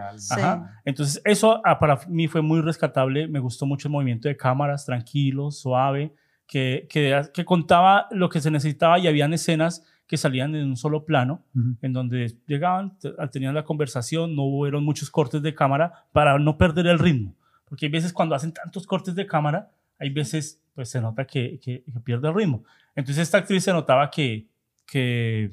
Ajá. 0.41 0.81
Entonces, 0.85 1.21
eso 1.25 1.61
ah, 1.65 1.81
para 1.81 1.99
mí 2.07 2.29
fue 2.29 2.43
muy 2.43 2.61
rescatable. 2.61 3.27
Me 3.27 3.41
gustó 3.41 3.67
mucho 3.67 3.89
el 3.89 3.93
movimiento 3.93 4.29
de 4.29 4.37
cámaras, 4.37 4.87
tranquilo, 4.87 5.51
suave, 5.51 6.15
que, 6.47 6.87
que, 6.89 7.23
que 7.35 7.45
contaba 7.45 8.07
lo 8.13 8.29
que 8.29 8.41
se 8.41 8.53
necesitaba 8.53 9.01
y 9.01 9.09
habían 9.09 9.33
escenas 9.35 9.85
que 10.09 10.17
salían 10.17 10.55
en 10.57 10.67
un 10.67 10.77
solo 10.77 11.05
plano, 11.05 11.45
Ujú. 11.55 11.77
en 11.83 11.93
donde 11.93 12.35
llegaban, 12.47 12.99
te- 12.99 13.13
tenían 13.31 13.55
la 13.55 13.63
conversación, 13.65 14.35
no 14.35 14.43
hubieron 14.43 14.83
muchos 14.83 15.11
cortes 15.11 15.43
de 15.43 15.55
cámara 15.55 16.07
para 16.13 16.37
no 16.41 16.57
perder 16.59 16.87
el 16.89 16.99
ritmo. 16.99 17.35
Porque 17.67 17.87
hay 17.87 17.93
veces 17.93 18.13
cuando 18.13 18.35
hacen 18.35 18.53
tantos 18.53 18.87
cortes 18.87 19.15
de 19.15 19.27
cámara, 19.27 19.71
hay 19.99 20.11
veces 20.11 20.61
pues 20.75 20.89
se 20.89 21.01
nota 21.01 21.25
que, 21.27 21.61
que, 21.63 21.85
que 21.85 22.01
pierde 22.01 22.27
el 22.29 22.35
ritmo. 22.35 22.65
Entonces 22.97 23.23
esta 23.23 23.39
actriz 23.39 23.63
se 23.65 23.73
notaba 23.73 24.11
que, 24.11 24.47
que, 24.87 25.51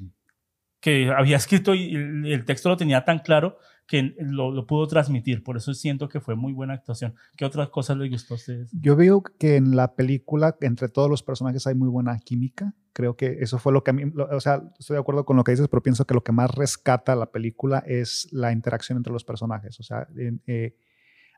que 0.80 1.10
había 1.10 1.36
escrito 1.36 1.74
y 1.74 1.94
el, 1.94 2.24
el 2.26 2.44
texto 2.44 2.68
lo 2.68 2.76
tenía 2.76 3.04
tan 3.04 3.18
claro 3.18 3.58
que 3.86 4.14
lo, 4.18 4.50
lo 4.50 4.66
pudo 4.66 4.86
transmitir. 4.88 5.42
Por 5.44 5.56
eso 5.56 5.72
siento 5.74 6.08
que 6.08 6.20
fue 6.20 6.34
muy 6.34 6.52
buena 6.52 6.74
actuación. 6.74 7.14
¿Qué 7.36 7.44
otras 7.44 7.68
cosas 7.68 7.96
les 7.96 8.10
gustó 8.10 8.34
a 8.34 8.36
ustedes? 8.36 8.70
Yo 8.72 8.96
veo 8.96 9.22
que 9.22 9.56
en 9.56 9.76
la 9.76 9.94
película, 9.94 10.56
entre 10.60 10.88
todos 10.88 11.08
los 11.08 11.22
personajes, 11.22 11.66
hay 11.66 11.74
muy 11.74 11.88
buena 11.88 12.18
química. 12.18 12.74
Creo 12.92 13.16
que 13.16 13.38
eso 13.40 13.58
fue 13.58 13.72
lo 13.72 13.84
que 13.84 13.90
a 13.90 13.94
mí, 13.94 14.10
lo- 14.12 14.24
o 14.28 14.40
sea, 14.40 14.62
estoy 14.78 14.94
de 14.94 15.00
acuerdo 15.00 15.24
con 15.24 15.36
lo 15.36 15.44
que 15.44 15.52
dices, 15.52 15.68
pero 15.68 15.82
pienso 15.82 16.04
que 16.06 16.14
lo 16.14 16.24
que 16.24 16.32
más 16.32 16.50
rescata 16.54 17.14
la 17.14 17.26
película 17.30 17.82
es 17.86 18.28
la 18.32 18.50
interacción 18.52 18.96
entre 18.98 19.12
los 19.12 19.22
personajes. 19.24 19.78
O 19.78 19.82
sea, 19.82 20.08
en- 20.16 20.42
eh, 20.46 20.74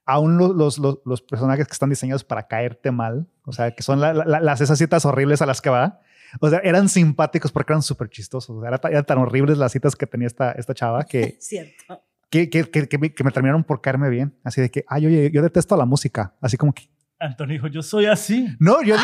aún 0.07 0.39
lo- 0.39 0.53
los, 0.55 0.79
los, 0.79 1.01
los 1.05 1.21
personajes 1.21 1.67
que 1.67 1.73
están 1.73 1.91
diseñados 1.91 2.25
para 2.25 2.47
caerte 2.49 2.91
mal, 2.91 3.27
o 3.45 3.53
sea, 3.53 3.73
que 3.73 3.83
son 3.83 4.01
la- 4.01 4.15
la- 4.15 4.41
las 4.41 4.61
esas 4.63 4.79
citas 4.79 5.05
horribles 5.05 5.43
a 5.43 5.47
las 5.47 5.61
que 5.61 5.69
va, 5.69 6.01
o 6.41 6.49
sea, 6.49 6.61
eran 6.61 6.89
simpáticos 6.89 7.53
porque 7.53 7.73
eran 7.73 7.83
súper 7.83 8.09
chistosos. 8.09 8.57
O 8.57 8.61
sea, 8.61 8.69
era 8.69 8.79
ta- 8.79 8.89
eran 8.91 9.05
tan 9.05 9.19
horribles 9.19 9.59
las 9.59 9.73
citas 9.73 9.97
que 9.97 10.07
tenía 10.07 10.27
esta, 10.29 10.53
esta 10.53 10.73
chava 10.75 11.05
que, 11.05 11.37
Cierto. 11.41 12.03
Que, 12.31 12.51
que, 12.51 12.71
que, 12.71 12.89
que 12.89 12.99
me, 12.99 13.13
que 13.15 13.25
me 13.25 13.31
terminaron 13.31 13.65
por 13.65 13.81
caerme 13.81 14.09
bien. 14.11 14.39
Así 14.45 14.61
de 14.61 14.71
que, 14.71 14.85
ay, 14.89 15.07
oye, 15.07 15.31
yo 15.33 15.43
detesto 15.43 15.77
la 15.77 15.85
música. 15.87 16.35
Así 16.41 16.57
como 16.57 16.73
que, 16.73 16.91
Antonio 17.21 17.55
dijo, 17.55 17.67
yo 17.67 17.83
soy 17.83 18.07
así. 18.07 18.47
no, 18.61 18.83
yo, 18.83 18.95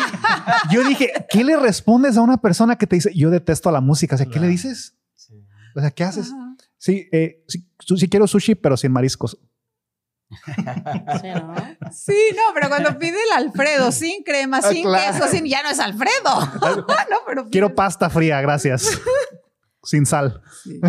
yo 0.71 0.83
dije, 0.85 1.11
¿qué 1.29 1.43
le 1.43 1.57
respondes 1.57 2.15
a 2.17 2.21
una 2.21 2.37
persona 2.37 2.77
que 2.77 2.87
te 2.87 2.95
dice, 2.95 3.11
yo 3.13 3.29
detesto 3.29 3.69
la 3.71 3.81
música? 3.81 4.15
O 4.15 4.17
sea, 4.17 4.25
¿qué 4.25 4.33
le 4.33 4.37
Claro. 4.39 4.51
dices? 4.51 4.95
O 5.75 5.81
sea, 5.81 5.91
¿qué 5.91 6.03
haces? 6.05 6.31
Ajá. 6.31 6.55
Sí, 6.77 7.09
eh, 7.11 7.43
sí, 7.47 7.67
su- 7.79 7.97
sí 7.97 8.07
quiero 8.07 8.27
sushi, 8.27 8.55
pero 8.55 8.77
sin 8.77 8.91
mariscos. 8.93 9.37
Sí, 10.29 11.27
¿no? 11.35 11.55
Sí, 11.91 12.17
no, 12.35 12.41
pero 12.53 12.67
cuando 12.69 12.97
pide 12.97 13.17
el 13.21 13.43
Alfredo 13.45 13.91
sin 13.91 14.23
crema, 14.23 14.59
Ah, 14.63 14.71
sin 14.71 14.83
claro. 14.83 15.13
queso, 15.13 15.27
sin, 15.29 15.45
ya 15.45 15.61
no 15.63 15.69
es 15.69 15.79
Alfredo. 15.79 16.13
no, 16.87 17.17
pero 17.27 17.49
Quiero 17.49 17.73
pasta 17.75 18.09
fría, 18.09 18.39
gracias. 18.41 18.99
sin 19.83 20.05
sal. 20.05 20.41
Sí. 20.63 20.79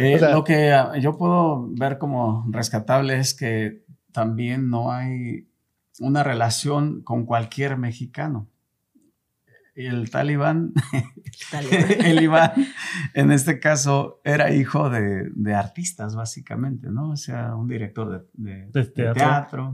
Eh, 0.00 0.14
O 0.16 0.18
sea- 0.18 0.30
lo 0.32 0.44
que 0.44 0.72
ah, 0.72 0.96
yo 0.98 1.16
puedo 1.16 1.68
ver 1.72 1.98
como 1.98 2.46
rescatable 2.50 3.18
es 3.18 3.34
que 3.34 3.84
también 4.12 4.70
no 4.70 4.92
hay 4.92 5.48
una 6.00 6.22
relación 6.22 7.02
con 7.02 7.26
cualquier 7.26 7.76
mexicano. 7.76 8.48
El 9.74 10.10
talibán, 10.10 10.72
el 12.04 12.22
Iván, 12.22 12.52
en 13.14 13.30
este 13.30 13.60
caso, 13.60 14.20
era 14.24 14.52
hijo 14.52 14.90
de, 14.90 15.30
de 15.34 15.54
artistas, 15.54 16.14
básicamente, 16.16 16.90
¿no? 16.90 17.10
O 17.10 17.16
sea, 17.16 17.54
un 17.54 17.68
director 17.68 18.10
de, 18.10 18.50
de- 18.52 18.66
De 18.66 18.70
de 18.82 18.84
teatro. 18.86 19.14
teatro. 19.14 19.72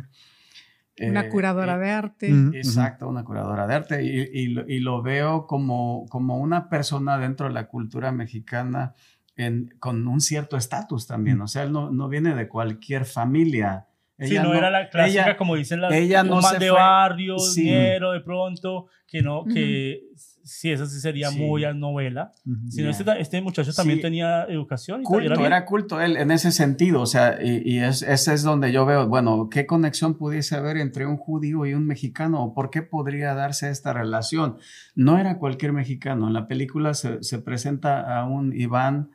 Una 1.01 1.21
Eh, 1.23 1.29
curadora 1.29 1.75
eh, 1.77 1.79
de 1.79 1.91
arte. 1.91 2.29
Exacto, 2.55 3.09
una 3.09 3.25
curadora 3.25 3.67
de 3.67 3.75
arte. 3.75 4.03
Y, 4.05 4.55
y 4.69 4.81
lo 4.81 5.03
veo 5.03 5.47
como, 5.47 6.07
como 6.09 6.39
una 6.39 6.69
persona 6.69 7.19
dentro 7.19 7.49
de 7.49 7.55
la 7.55 7.67
cultura 7.67 8.13
mexicana 8.13 8.95
en- 9.37 9.75
con 9.79 10.07
un 10.09 10.21
cierto 10.21 10.57
estatus 10.57 11.07
también. 11.07 11.41
O 11.41 11.47
sea, 11.49 11.63
él 11.65 11.73
no, 11.73 11.91
no 11.91 12.09
viene 12.09 12.35
de 12.35 12.49
cualquier 12.49 13.05
familia. 13.05 13.87
Sí, 14.19 14.33
Ella 14.33 14.45
no, 14.45 14.55
era 14.55 14.71
la 14.71 14.89
clásica, 14.89 15.25
ella- 15.27 15.37
como 15.37 15.57
dicen 15.57 15.83
las 15.83 15.93
ella 15.93 16.23
no 16.25 16.41
se 16.41 16.59
de 16.59 16.69
fue- 16.71 16.79
barrio, 16.79 17.39
Sí. 17.39 17.65
ñero, 17.65 18.13
de 18.13 18.21
pronto, 18.21 18.87
que 19.07 19.21
no, 19.21 19.45
que 19.45 20.05
sí, 20.43 20.71
esa 20.73 20.87
sí 20.87 21.01
sería 21.01 21.29
Sí. 21.29 21.39
muy 21.39 21.65
a 21.65 21.75
novela. 21.75 22.33
Ujú. 22.47 22.71
Sino 22.71 22.91
Ya. 22.91 22.97
este, 22.99 23.21
este 23.21 23.41
muchacho 23.43 23.75
también 23.75 23.99
Sí. 23.99 24.03
tenía 24.03 24.45
educación 24.45 25.03
y 25.03 25.05
culto, 25.05 25.35
era 25.35 25.47
era, 25.47 25.65
culto 25.67 26.01
él 26.01 26.17
en 26.17 26.31
ese 26.31 26.51
sentido, 26.51 27.03
o 27.03 27.07
sea, 27.07 27.37
y, 27.43 27.61
y 27.71 27.81
es, 27.81 28.01
ese 28.01 28.33
es 28.33 28.43
donde 28.43 28.73
yo 28.73 28.87
veo, 28.87 29.07
bueno, 29.07 29.51
¿qué 29.51 29.67
conexión 29.67 30.15
pudiese 30.15 30.57
haber 30.57 30.79
entre 30.79 31.05
un 31.05 31.19
judío 31.19 31.67
y 31.67 31.75
un 31.75 31.87
mexicano? 31.87 32.43
¿O 32.43 32.55
por 32.55 32.71
qué 32.71 32.81
podría 32.81 33.35
darse 33.35 33.69
esta 33.69 33.93
relación? 33.93 34.57
No 34.95 35.19
era 35.19 35.37
cualquier 35.37 35.75
mexicano, 35.75 36.27
en 36.27 36.33
la 36.33 36.49
película 36.49 36.95
se, 36.95 37.23
se 37.23 37.39
presenta 37.39 38.19
a 38.19 38.25
un 38.27 38.55
Iván 38.59 39.11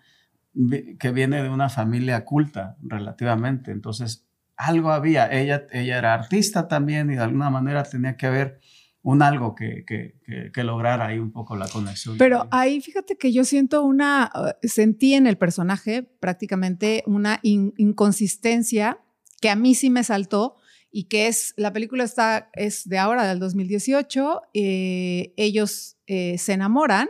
que 1.00 1.12
viene 1.12 1.42
de 1.42 1.50
una 1.50 1.70
familia 1.70 2.26
culta 2.26 2.78
relativamente, 2.82 3.72
entonces 3.72 4.28
algo 4.58 4.92
había, 4.92 5.32
ella, 5.32 5.66
ella 5.72 5.98
era 5.98 6.14
artista 6.14 6.68
también 6.68 7.10
y 7.12 7.16
de 7.16 7.22
alguna 7.24 7.50
manera 7.50 7.84
tenía 7.84 8.16
que 8.18 8.28
haber 8.28 8.60
un 9.04 9.24
algo 9.24 9.56
que, 9.56 9.84
que, 9.88 10.20
que, 10.24 10.52
que 10.54 10.64
lograra 10.64 11.08
ahí 11.08 11.18
un 11.18 11.32
poco 11.32 11.56
la 11.56 11.68
conexión. 11.68 12.18
Pero 12.20 12.48
ahí 12.52 12.82
fíjate 12.82 13.18
que 13.18 13.32
yo 13.34 13.44
siento 13.46 13.84
una, 13.84 14.30
eh, 14.62 14.68
sentí 14.68 15.16
en 15.16 15.26
el 15.26 15.38
personaje 15.38 16.04
prácticamente 16.04 17.02
una 17.08 17.40
in- 17.42 17.74
inconsistencia 17.78 19.00
que 19.42 19.50
a 19.50 19.56
mí 19.56 19.74
sí 19.74 19.90
me 19.90 20.04
saltó 20.04 20.58
y 20.92 21.06
que 21.06 21.28
es, 21.28 21.54
la 21.58 21.74
película 21.74 22.04
está, 22.04 22.50
es 22.54 22.88
de 22.88 23.00
ahora, 23.00 23.26
del 23.26 23.40
2018, 23.40 24.42
eh, 24.54 25.34
ellos 25.38 25.98
eh, 26.06 26.38
se 26.38 26.54
enamoran 26.54 27.10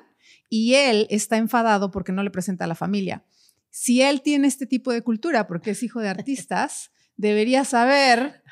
y 0.49 0.75
él 0.75 1.07
está 1.09 1.37
enfadado 1.37 1.91
porque 1.91 2.11
no 2.13 2.23
le 2.23 2.29
presenta 2.29 2.65
a 2.65 2.67
la 2.67 2.75
familia. 2.75 3.25
Si 3.71 4.01
él 4.01 4.21
tiene 4.21 4.47
este 4.47 4.67
tipo 4.67 4.91
de 4.91 5.01
cultura, 5.01 5.47
porque 5.47 5.71
es 5.71 5.81
hijo 5.81 5.99
de 5.99 6.09
artistas, 6.09 6.91
debería 7.17 7.63
saber 7.65 8.43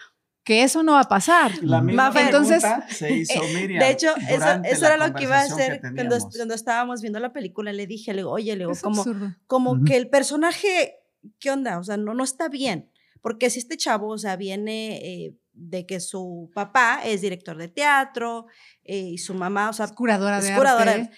que 0.44 0.64
eso 0.64 0.82
no 0.82 0.94
va 0.94 1.02
a 1.02 1.08
pasar. 1.08 1.52
La 1.64 1.82
misma 1.82 2.06
Mafe, 2.08 2.22
entonces, 2.22 2.64
se 2.90 3.14
hizo 3.14 3.40
Miriam. 3.54 3.80
De 3.80 3.92
hecho, 3.92 4.16
eso, 4.30 4.62
eso 4.64 4.86
era 4.88 4.98
lo 4.98 5.14
que 5.14 5.24
iba 5.26 5.38
a 5.38 5.42
hacer 5.44 5.80
cuando, 5.94 6.18
cuando 6.36 6.54
estábamos 6.56 7.02
viendo 7.02 7.20
la 7.20 7.32
película. 7.34 7.72
Le 7.72 7.86
dije, 7.86 8.14
le 8.14 8.22
digo, 8.22 8.32
oye, 8.32 8.54
le 8.56 8.60
digo, 8.64 8.72
Es 8.72 8.82
como, 8.82 9.02
absurdo. 9.02 9.36
como 9.46 9.74
Ujú. 9.74 9.84
que 9.86 9.96
el 9.98 10.10
personaje, 10.10 10.96
¿qué 11.40 11.52
onda? 11.52 11.78
O 11.78 11.84
sea, 11.84 11.98
no, 11.98 12.16
no 12.16 12.24
está 12.24 12.48
bien. 12.50 12.90
Porque 13.22 13.50
si 13.52 13.60
este 13.60 13.78
chavo, 13.78 14.08
o 14.08 14.18
sea, 14.18 14.38
viene 14.38 14.98
eh, 15.04 15.36
de 15.54 15.86
que 15.86 16.00
su 16.00 16.50
papá 16.56 17.02
es 17.04 17.22
director 17.22 17.58
de 17.58 17.68
teatro 17.68 18.48
eh, 18.86 18.98
y 18.98 19.18
su 19.20 19.34
mamá, 19.36 19.70
o 19.70 19.74
sea, 19.74 19.86
Es 19.86 19.92
curadora 19.92 20.40
de 20.42 20.50
es 20.50 20.58
curadora. 20.58 20.92
arte. 20.94 21.12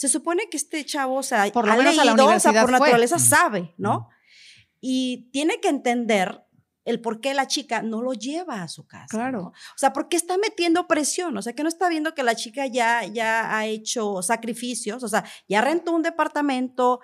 Se 0.00 0.08
supone 0.08 0.48
que 0.48 0.56
este 0.56 0.82
chavo, 0.86 1.16
o 1.16 1.22
sea, 1.22 1.52
Por 1.52 1.66
lo 1.66 1.72
ha 1.74 1.76
menos 1.76 1.98
a 1.98 2.06
la 2.06 2.14
o 2.14 2.40
sea, 2.40 2.52
por 2.52 2.70
fue. 2.70 2.78
naturaleza 2.78 3.18
sabe, 3.18 3.74
¿no? 3.76 4.08
Y 4.80 5.28
tiene 5.30 5.60
que 5.60 5.68
entender 5.68 6.42
el 6.86 7.02
por 7.02 7.20
qué 7.20 7.34
la 7.34 7.46
chica 7.46 7.82
no 7.82 8.00
lo 8.00 8.14
lleva 8.14 8.62
a 8.62 8.68
su 8.68 8.86
casa. 8.86 9.08
Claro. 9.10 9.42
¿no? 9.42 9.48
O 9.48 9.76
sea, 9.76 9.92
porque 9.92 10.16
está 10.16 10.38
metiendo 10.38 10.86
presión, 10.86 11.36
o 11.36 11.42
sea, 11.42 11.52
que 11.52 11.62
no 11.62 11.68
está 11.68 11.90
viendo 11.90 12.14
que 12.14 12.22
la 12.22 12.34
chica 12.34 12.66
ya, 12.66 13.04
ya 13.04 13.54
ha 13.54 13.66
hecho 13.66 14.22
sacrificios, 14.22 15.02
o 15.02 15.08
sea, 15.08 15.22
ya 15.46 15.60
rentó 15.60 15.92
un 15.92 16.00
departamento, 16.00 17.00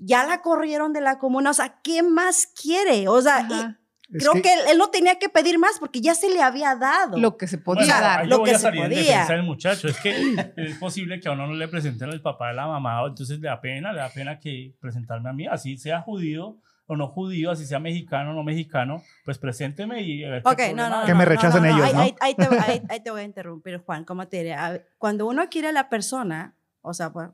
ya 0.00 0.24
la 0.24 0.42
corrieron 0.42 0.92
de 0.92 1.02
la 1.02 1.20
comuna, 1.20 1.50
o 1.50 1.54
sea, 1.54 1.80
¿qué 1.84 2.02
más 2.02 2.48
quiere? 2.48 3.06
O 3.06 3.22
sea, 3.22 3.78
creo 4.18 4.32
que- 4.34 4.42
que, 4.42 4.52
él, 4.52 4.60
él 4.70 4.78
no 4.78 4.88
tenía 4.88 5.18
que 5.18 5.28
pedir 5.28 5.58
más 5.58 5.78
porque 5.78 6.00
ya 6.00 6.14
se 6.14 6.28
le 6.28 6.42
había 6.42 6.74
dado. 6.76 7.18
Lo 7.18 7.36
que 7.36 7.46
se 7.46 7.58
podía 7.58 7.84
Bueno, 7.86 8.00
dar. 8.00 8.26
lo 8.26 8.42
que 8.42 8.52
a 8.52 8.58
se 8.58 8.72
podía. 8.72 9.26
del 9.26 9.42
muchacho. 9.42 9.88
Es 9.88 9.98
que 10.00 10.10
es 10.56 10.76
posible 10.78 11.20
que 11.20 11.28
a 11.28 11.32
uno 11.32 11.46
no 11.46 11.54
le 11.54 11.68
presenten 11.68 12.10
al 12.10 12.20
papá 12.20 12.48
de 12.48 12.54
la 12.54 12.66
mamá, 12.66 13.02
entonces 13.06 13.38
le 13.40 13.48
da 13.48 13.60
pena, 13.60 13.92
le 13.92 14.00
da 14.00 14.08
pena 14.08 14.38
que 14.38 14.74
presentarme 14.80 15.30
a 15.30 15.32
mí, 15.32 15.46
así 15.46 15.76
sea 15.78 16.00
judío 16.00 16.58
o 16.86 16.96
no 16.96 17.06
judío, 17.06 17.52
así 17.52 17.66
sea 17.66 17.78
mexicano 17.78 18.32
o 18.32 18.34
no 18.34 18.42
mexicano, 18.42 19.02
pues 19.24 19.38
presénteme 19.38 20.02
y 20.02 20.24
a 20.24 20.30
ver 20.30 20.42
qué 20.42 20.48
Ok, 20.70 20.76
no, 20.76 20.90
no. 20.90 21.06
Que 21.06 21.14
me 21.14 21.24
rechacen 21.24 21.62
no, 21.62 21.68
no, 21.70 21.74
ellos, 21.76 21.86
ahí, 21.86 21.94
¿no? 21.94 22.00
ahí- 22.00 22.14
ahí 22.20 22.34
te, 22.34 22.44
ahí- 22.56 22.82
ahí 22.88 23.00
te 23.00 23.10
voy 23.12 23.20
a 23.20 23.24
interrumpir, 23.24 23.78
Juan, 23.78 24.04
¿cómo 24.04 24.26
te 24.26 24.38
diré? 24.38 24.56
Ver, 24.56 24.88
Cuando 24.98 25.26
uno 25.28 25.48
quiere 25.48 25.68
a 25.68 25.72
la 25.72 25.88
persona, 25.88 26.56
o 26.82 26.92
sea, 26.92 27.12
pues, 27.12 27.28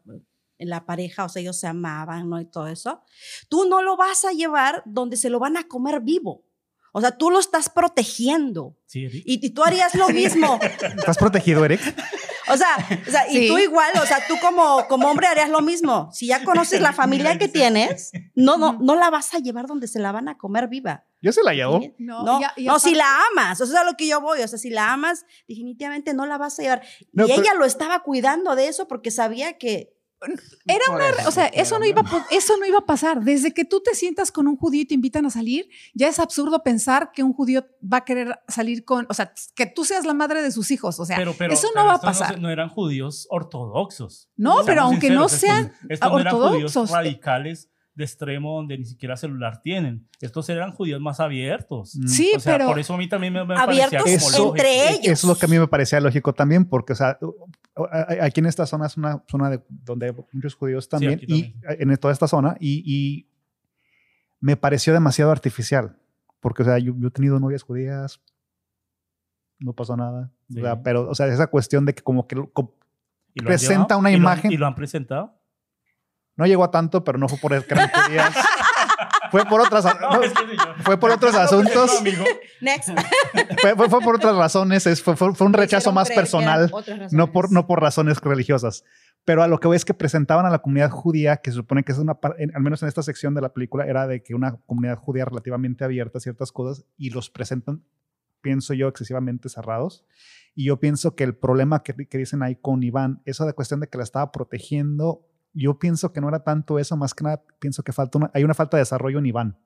la 0.59 0.85
pareja, 0.87 1.25
o 1.25 1.29
sea, 1.29 1.41
ellos 1.43 1.59
se 1.61 1.67
amaban, 1.67 2.29
¿no? 2.31 2.41
Y 2.41 2.47
todo 2.47 2.67
eso. 2.69 3.03
Tú 3.51 3.67
no 3.69 3.83
lo 3.83 3.97
vas 3.97 4.25
a 4.25 4.33
llevar 4.33 4.83
donde 4.87 5.17
se 5.19 5.29
lo 5.31 5.39
van 5.39 5.57
a 5.59 5.65
comer 5.69 6.01
vivo. 6.01 6.45
O 6.97 7.01
sea, 7.03 7.11
tú 7.19 7.31
lo 7.31 7.39
estás 7.41 7.69
protegiendo. 7.69 8.75
Sí, 8.87 9.05
Eric. 9.05 9.23
Y, 9.27 9.47
y 9.47 9.51
tú 9.51 9.63
harías 9.65 9.95
lo 9.95 10.09
mismo. 10.09 10.59
¿Estás 10.97 11.19
protegido, 11.19 11.63
Eric? 11.63 11.81
O 12.49 12.57
sea, 12.57 12.69
o 13.07 13.11
sea, 13.11 13.31
y 13.31 13.49
tú 13.49 13.59
igual, 13.59 13.91
o 14.03 14.07
sea, 14.07 14.19
tú 14.27 14.35
como, 14.41 14.87
como 14.89 15.11
hombre 15.11 15.27
harías 15.27 15.51
lo 15.51 15.61
mismo. 15.61 16.09
Si 16.13 16.29
ya 16.29 16.43
conoces 16.45 16.81
la 16.81 16.93
familia 16.95 17.37
que 17.37 17.49
tienes, 17.49 18.13
no, 18.35 18.57
no, 18.57 18.79
no 18.81 18.95
la 18.95 19.11
vas 19.11 19.35
a 19.35 19.41
llevar 19.41 19.67
donde 19.67 19.89
se 19.89 19.99
la 19.99 20.11
van 20.13 20.29
a 20.29 20.39
comer 20.39 20.69
viva. 20.69 21.05
Yo 21.21 21.33
se 21.33 21.43
la 21.43 21.53
llevo. 21.53 21.81
¿sí? 21.83 21.93
No, 21.99 22.23
No, 22.23 22.41
y 22.41 22.45
a- 22.45 22.53
y 22.57 22.65
no, 22.67 22.79
si 22.79 22.95
la 22.95 23.07
amas, 23.33 23.61
o 23.61 23.67
sea, 23.67 23.75
es 23.77 23.83
a 23.83 23.85
lo 23.85 23.97
que 23.97 24.07
yo 24.07 24.21
voy, 24.21 24.41
o 24.41 24.49
sea, 24.49 24.59
si 24.59 24.71
la 24.71 24.93
amas, 24.93 25.27
definitivamente 25.49 26.15
no 26.15 26.25
la 26.25 26.39
vas 26.39 26.59
a 26.61 26.63
llevar. 26.63 26.83
No, 27.13 27.25
y 27.27 27.29
pero- 27.29 27.43
ella 27.43 27.55
lo 27.55 27.65
estaba 27.67 28.03
cuidando 28.05 28.55
de 28.55 28.69
eso 28.69 28.87
porque 28.89 29.11
sabía 29.11 29.59
que 29.59 29.93
Era 30.67 30.85
una, 30.93 31.11
eso, 31.11 31.29
o 31.29 31.31
sea, 31.31 31.47
eso 31.47 31.79
no 31.79 31.85
iba, 31.85 32.01
a 32.01 32.27
eso 32.31 32.57
no 32.57 32.67
iba 32.67 32.79
a 32.79 32.87
pasar. 32.87 33.23
Desde 33.23 33.53
que 33.53 33.65
tú 33.65 33.83
te 33.83 33.95
sientas 33.95 34.33
con 34.33 34.49
un 34.49 34.57
judío 34.57 34.83
y 34.83 34.87
te 34.87 34.95
invitan 34.95 35.27
a 35.27 35.31
salir, 35.31 35.69
ya 35.95 36.09
es 36.09 36.19
absurdo 36.19 36.63
pensar 36.63 37.13
que 37.13 37.23
un 37.23 37.33
judío 37.33 37.67
va 37.83 37.99
a 37.99 38.05
querer 38.05 38.41
salir 38.49 38.85
con, 38.85 39.07
o 39.09 39.15
sea, 39.15 39.33
que 39.55 39.67
tú 39.67 39.85
seas 39.85 40.07
la 40.07 40.15
madre 40.15 40.43
de 40.43 40.51
sus 40.51 40.71
hijos. 40.71 40.99
O 40.99 41.05
sea, 41.05 41.17
pero, 41.17 41.35
pero, 41.37 41.53
eso 41.53 41.69
pero 41.73 41.85
no 41.85 41.89
va 41.89 41.97
a 41.97 42.01
pasar. 42.01 42.41
No, 42.41 42.51
eran 42.51 42.69
judíos 42.69 43.27
ortodoxos. 43.31 44.31
No, 44.37 44.63
pero 44.65 44.83
aunque 44.83 45.11
no 45.11 45.29
sean 45.29 45.67
estos, 45.67 45.91
estos 45.91 46.13
no 46.13 46.19
eran 46.19 46.35
judíos 46.35 46.77
ortodoxos. 46.77 46.91
radicales 46.91 47.71
de 47.97 48.05
extremo 48.05 48.55
donde 48.57 48.77
ni 48.79 48.85
siquiera 48.85 49.17
celular 49.17 49.61
tienen. 49.63 50.07
Estos 50.21 50.49
eran 50.51 50.71
judíos 50.71 51.01
más 51.01 51.19
abiertos. 51.19 51.97
Mm. 51.97 52.07
Sí, 52.07 52.33
o 52.37 52.41
sea, 52.41 52.55
pero 52.59 52.69
por 52.69 52.79
eso 52.79 52.95
a 52.95 52.99
mí 52.99 53.09
también 53.09 53.33
me, 53.33 53.45
me 53.45 53.55
Abiertos 53.57 54.03
parecía 54.03 54.19
como 54.21 54.29
Eso- 54.29 54.49
entre 54.57 54.69
Eh, 54.69 54.91
ellos. 54.91 55.07
Eso 55.07 55.13
es 55.13 55.25
lo 55.25 55.35
que 55.37 55.47
a 55.47 55.49
mí 55.49 55.59
me 55.59 55.67
parecía 55.67 55.99
lógico 56.01 56.33
también, 56.35 56.67
porque, 56.67 56.93
o 56.93 56.97
sea, 56.97 57.19
aquí 58.21 58.41
en 58.41 58.47
esta 58.47 58.67
zona 58.67 58.87
es 58.87 58.97
una 58.99 59.25
zona 59.29 59.51
de, 59.51 59.63
donde 59.69 60.07
hay 60.07 60.13
muchos 60.33 60.55
judíos 60.55 60.89
también, 60.89 61.15
aquí 61.15 61.27
y 61.27 61.55
en 61.83 61.97
toda 61.97 62.13
esta 62.13 62.29
zona, 62.29 62.57
y, 62.61 62.83
y 62.85 63.27
me 64.41 64.57
pareció 64.57 64.93
demasiado 64.93 65.31
artificial, 65.33 65.97
porque, 66.41 66.63
o 66.63 66.67
sea, 66.67 66.79
yo, 66.79 66.93
yo 66.99 67.09
he 67.09 67.11
tenido 67.11 67.41
novias 67.41 67.63
judías, 67.63 68.21
no 69.59 69.73
pasó 69.73 69.97
nada, 69.97 70.31
Sí. 70.51 70.59
o 70.61 70.63
sea, 70.63 70.83
pero, 70.83 71.09
o 71.09 71.15
sea, 71.15 71.27
esa 71.29 71.47
cuestión 71.47 71.87
de 71.87 71.95
que 71.95 72.03
como 72.03 72.27
que 72.29 72.37
lo- 72.37 72.53
co- 72.53 72.75
¿Y 73.33 73.41
lo 73.41 73.47
han 73.49 73.53
presenta 73.53 73.75
llevado? 73.95 74.01
una 74.01 74.11
¿Y 74.11 74.13
lo 74.13 74.19
han- 74.19 74.23
imagen. 74.35 74.53
¿Y 74.53 74.57
lo 74.59 74.67
han 74.67 74.75
presentado? 74.75 75.35
No 76.37 76.47
llegó 76.47 76.65
a 76.65 76.71
tanto, 76.71 77.03
pero 77.05 77.19
no 77.19 77.29
fue 77.29 77.39
por 77.39 77.65
que 77.65 77.75
eran 77.75 77.91
judías, 77.91 78.35
fue 79.31 79.45
por 79.47 79.61
otras, 79.61 79.85
No, 80.01 80.23
es 80.23 80.33
que 80.33 80.39
sí, 80.47 80.57
yo- 80.57 80.83
fue 80.85 80.99
por 80.99 81.11
otros 81.11 81.35
asuntos. 81.35 82.03
next. 82.61 82.91
fue, 83.61 83.75
fue- 83.75 83.89
fue 83.89 84.01
por 84.01 84.17
otras 84.17 84.37
razones, 84.37 84.87
es- 84.87 85.03
fue, 85.03 85.17
fue- 85.17 85.35
fue 85.35 85.47
un 85.47 85.53
rechazo 85.53 85.93
más 85.93 86.11
personal. 86.11 86.71
no 87.11 87.31
por, 87.33 87.43
razones. 87.45 87.53
no 87.53 87.67
por 87.67 87.81
razones 87.81 88.21
religiosas. 88.21 88.85
Pero 89.25 89.43
a 89.43 89.49
lo 89.49 89.59
que 89.59 89.67
voy 89.67 89.77
es 89.77 89.85
que 89.85 89.93
presentaban 89.95 90.47
a 90.47 90.51
la 90.51 90.61
comunidad 90.61 90.91
judía, 90.91 91.39
que 91.39 91.51
se 91.51 91.57
supone 91.57 91.83
que 91.83 91.91
es 91.93 91.99
una, 91.99 92.17
en- 92.39 92.55
al 92.55 92.63
menos 92.63 92.83
en 92.83 92.89
esta 92.89 93.03
sección 93.03 93.35
de 93.35 93.41
la 93.41 93.53
película, 93.53 93.85
era 93.87 94.07
de 94.07 94.23
que 94.23 94.35
una 94.35 94.57
comunidad 94.67 94.99
judía 94.99 95.25
relativamente 95.25 95.85
abierta 95.85 96.19
a 96.19 96.21
ciertas 96.21 96.53
cosas 96.53 96.85
y 96.97 97.11
los 97.11 97.29
presentan, 97.31 97.83
pienso 98.41 98.73
yo, 98.75 98.87
excesivamente 98.89 99.49
cerrados. 99.49 100.05
Y 100.55 100.67
yo 100.67 100.79
pienso 100.79 101.17
que 101.17 101.25
el 101.25 101.35
problema 101.35 101.83
que, 101.83 101.95
que 102.07 102.19
dicen 102.19 102.43
ahí 102.43 102.55
con 102.57 102.83
Iván, 102.85 103.21
eso 103.25 103.45
de 103.47 103.53
cuestión 103.53 103.81
de 103.81 103.89
que 103.89 103.99
la 103.99 104.05
estaba 104.05 104.31
protegiendo, 104.31 105.27
yo 105.57 105.79
pienso 105.79 106.13
que 106.13 106.21
no 106.21 106.29
era 106.29 106.43
tanto 106.45 106.79
eso, 106.79 106.97
más 106.97 107.15
que 107.15 107.25
nada 107.25 107.43
pienso 107.59 107.83
que 107.83 107.93
falta 107.93 108.19
una, 108.19 108.31
hay 108.35 108.45
una 108.45 108.55
falta 108.55 108.77
de 108.77 108.83
desarrollo 108.83 109.19
en 109.19 109.27
Iván. 109.27 109.59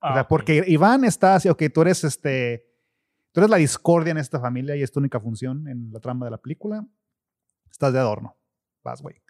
Ah, 0.00 0.10
O 0.10 0.12
sea, 0.14 0.22
ok. 0.22 0.28
porque 0.28 0.64
Iván 0.66 1.04
está 1.04 1.34
así, 1.34 1.48
ok, 1.48 1.62
tú 1.72 1.82
eres 1.82 2.02
este, 2.04 2.66
tú 3.32 3.40
eres 3.40 3.50
la 3.50 3.56
discordia 3.58 4.10
en 4.10 4.18
esta 4.18 4.40
familia 4.40 4.74
y 4.76 4.82
es 4.82 4.90
tu 4.90 5.00
única 5.00 5.20
función 5.20 5.68
en 5.68 5.92
la 5.92 6.00
trama 6.00 6.26
de 6.26 6.30
la 6.30 6.38
película. 6.38 6.86
Estás 7.70 7.92
de 7.92 7.98
adorno, 7.98 8.36
vas, 8.82 9.02
güey. 9.02 9.22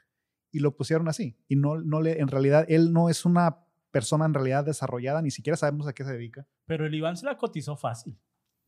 Y 0.51 0.61
lo 0.61 0.77
pusieron 0.77 1.09
así. 1.09 1.37
Y 1.49 1.57
no, 1.57 1.81
no 1.81 2.01
le, 2.01 2.21
en 2.21 2.29
realidad, 2.29 2.64
él 2.68 2.92
no 2.92 3.09
es 3.09 3.25
una 3.25 3.59
persona 3.90 4.25
en 4.25 4.35
realidad 4.35 4.64
desarrollada, 4.64 5.23
ni 5.23 5.31
siquiera 5.31 5.57
sabemos 5.57 5.87
a 5.87 5.92
qué 5.92 6.05
se 6.05 6.12
dedica. 6.12 6.47
Pero 6.66 6.87
el 6.87 6.95
Iván 6.95 7.16
se 7.16 7.27
la 7.27 7.37
cotizó 7.37 7.77
fácil. 7.77 8.18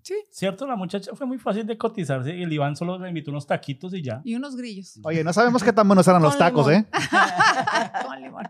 Sí. 0.04 0.14
¿Cierto? 0.30 0.66
La 0.66 0.76
muchacha 0.76 1.12
fue 1.14 1.26
muy 1.26 1.38
fácil 1.38 1.66
de 1.66 1.78
cotizarse. 1.78 2.30
El 2.30 2.52
Iván 2.52 2.76
solo 2.76 2.98
le 2.98 3.08
invitó 3.08 3.30
unos 3.30 3.46
taquitos 3.46 3.94
y 3.94 4.02
ya. 4.02 4.20
y 4.22 4.34
unos 4.34 4.54
grillos. 4.54 5.00
Oye, 5.02 5.24
no 5.24 5.32
sabemos 5.32 5.64
qué 5.64 5.72
tan 5.72 5.88
buenos 5.88 6.06
eran 6.06 6.20
los 6.22 6.36
tacos. 6.36 6.70
¿eh? 6.70 6.84
Con 8.06 8.20
limón. 8.20 8.44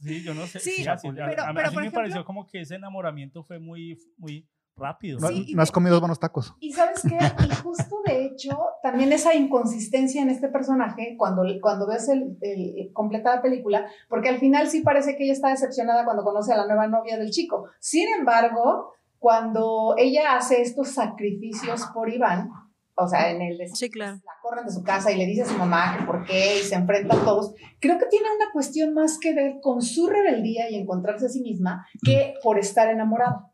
Sí, 0.00 0.22
yo 0.22 0.32
no 0.34 0.46
sé. 0.46 0.60
Sí, 0.60 0.86
así- 0.86 1.08
a- 1.08 1.12
pero- 1.14 1.42
a, 1.42 1.52
mí 1.52 1.54
por 1.54 1.62
me 1.64 1.68
ejemplo- 1.80 1.92
pareció 1.92 2.24
como 2.24 2.46
que 2.46 2.60
ese 2.60 2.76
enamoramiento 2.76 3.42
fue 3.42 3.58
muy, 3.58 3.98
muy 4.16 4.48
rápido. 4.76 5.18
No, 5.20 5.28
Sí, 5.28 5.54
has 5.58 5.70
comido 5.72 5.98
buenos 6.00 6.18
tacos. 6.20 6.54
Y 6.60 6.72
sabes 6.72 7.02
qué, 7.02 7.18
y 7.46 7.54
justo 7.56 7.96
de 8.06 8.24
hecho, 8.26 8.56
también 8.82 9.12
esa 9.12 9.34
inconsistencia 9.34 10.22
en 10.22 10.30
este 10.30 10.48
personaje, 10.48 11.14
cuando, 11.18 11.42
cuando 11.60 11.86
ves 11.86 12.08
el, 12.08 12.36
el- 12.40 12.78
el- 12.78 12.92
completa 12.92 13.36
la 13.36 13.42
película, 13.42 13.86
porque 14.08 14.28
al 14.28 14.38
final 14.38 14.68
sí 14.68 14.80
parece 14.82 15.16
que 15.16 15.24
ella 15.24 15.32
está 15.34 15.48
decepcionada 15.50 16.04
cuando 16.04 16.24
conoce 16.24 16.52
a 16.52 16.56
la 16.56 16.66
nueva 16.66 16.86
novia 16.88 17.18
del 17.18 17.30
chico. 17.30 17.66
Sin 17.80 18.08
embargo, 18.18 18.94
cuando 19.22 19.94
ella 19.96 20.36
hace 20.36 20.60
estos 20.62 20.88
sacrificios 20.88 21.86
por 21.94 22.12
Iván, 22.12 22.50
o 22.96 23.06
sea, 23.06 23.30
en 23.30 23.40
el 23.40 23.56
de 23.56 23.68
Sí, 23.68 23.88
claro. 23.88 24.16
la 24.16 24.32
corren 24.42 24.66
de 24.66 24.72
su 24.72 24.82
casa 24.82 25.12
y 25.12 25.16
le 25.16 25.26
dice 25.26 25.42
a 25.42 25.46
su 25.46 25.56
mamá 25.56 25.96
que 25.96 26.04
por 26.04 26.24
qué 26.24 26.58
y 26.58 26.64
se 26.64 26.74
enfrentan 26.74 27.24
todos, 27.24 27.54
creo 27.80 28.00
que 28.00 28.06
tiene 28.06 28.26
una 28.34 28.50
cuestión 28.52 28.94
más 28.94 29.20
que 29.20 29.32
ver 29.32 29.60
con 29.62 29.80
su 29.80 30.08
rebeldía 30.08 30.68
y 30.68 30.74
encontrarse 30.74 31.26
a 31.26 31.28
sí 31.28 31.40
misma 31.40 31.86
que 32.04 32.34
por 32.42 32.58
estar 32.58 32.88
enamorada. 32.88 33.51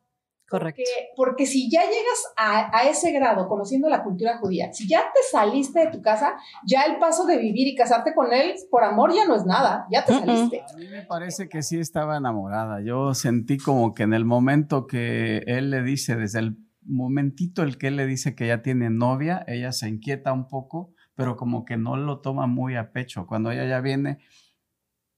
Correcto. 0.48 0.80
Porque, 0.80 1.11
porque 1.14 1.46
si 1.46 1.70
ya 1.70 1.82
llegas 1.82 2.32
a, 2.37 2.76
a 2.76 2.88
ese 2.88 3.12
grado 3.12 3.48
conociendo 3.48 3.88
la 3.90 4.02
cultura 4.02 4.38
judía, 4.38 4.72
si 4.72 4.88
ya 4.88 5.00
te 5.12 5.20
saliste 5.30 5.80
de 5.80 5.90
tu 5.90 6.00
casa, 6.00 6.37
ya 6.66 6.84
el 6.84 6.98
paso 6.98 7.26
de 7.26 7.37
vivir 7.37 7.68
y 7.68 7.74
casarte 7.74 8.14
con 8.14 8.32
él 8.32 8.54
por 8.70 8.82
amor 8.82 9.12
ya 9.14 9.26
no 9.26 9.37
es 9.37 9.44
nada, 9.44 9.87
ya 9.92 10.06
te 10.06 10.12
saliste. 10.12 10.62
A 10.62 10.76
mí 10.76 10.87
me 10.88 11.02
parece 11.02 11.50
que 11.50 11.62
sí 11.62 11.78
estaba 11.78 12.16
enamorada. 12.16 12.80
Yo 12.80 13.12
sentí 13.12 13.58
como 13.58 13.92
que 13.94 14.04
en 14.04 14.14
el 14.14 14.24
momento 14.24 14.87
que 14.87 15.42
él 15.46 15.70
le 15.70 15.82
dice, 15.82 16.16
desde 16.16 16.38
el 16.38 16.56
momentito 16.80 17.62
el 17.62 17.76
que 17.76 17.88
él 17.88 17.96
le 17.96 18.06
dice 18.06 18.34
que 18.34 18.46
ya 18.46 18.62
tiene 18.62 18.88
novia, 18.88 19.44
ella 19.46 19.72
se 19.72 19.88
inquieta 19.88 20.32
un 20.32 20.48
poco, 20.48 20.94
pero 21.14 21.37
como 21.37 21.66
que 21.66 21.76
no 21.76 21.96
lo 21.96 22.20
toma 22.20 22.46
muy 22.46 22.74
a 22.76 22.90
pecho. 22.92 23.26
Cuando 23.26 23.50
ella 23.50 23.66
ya 23.66 23.80
viene 23.82 24.18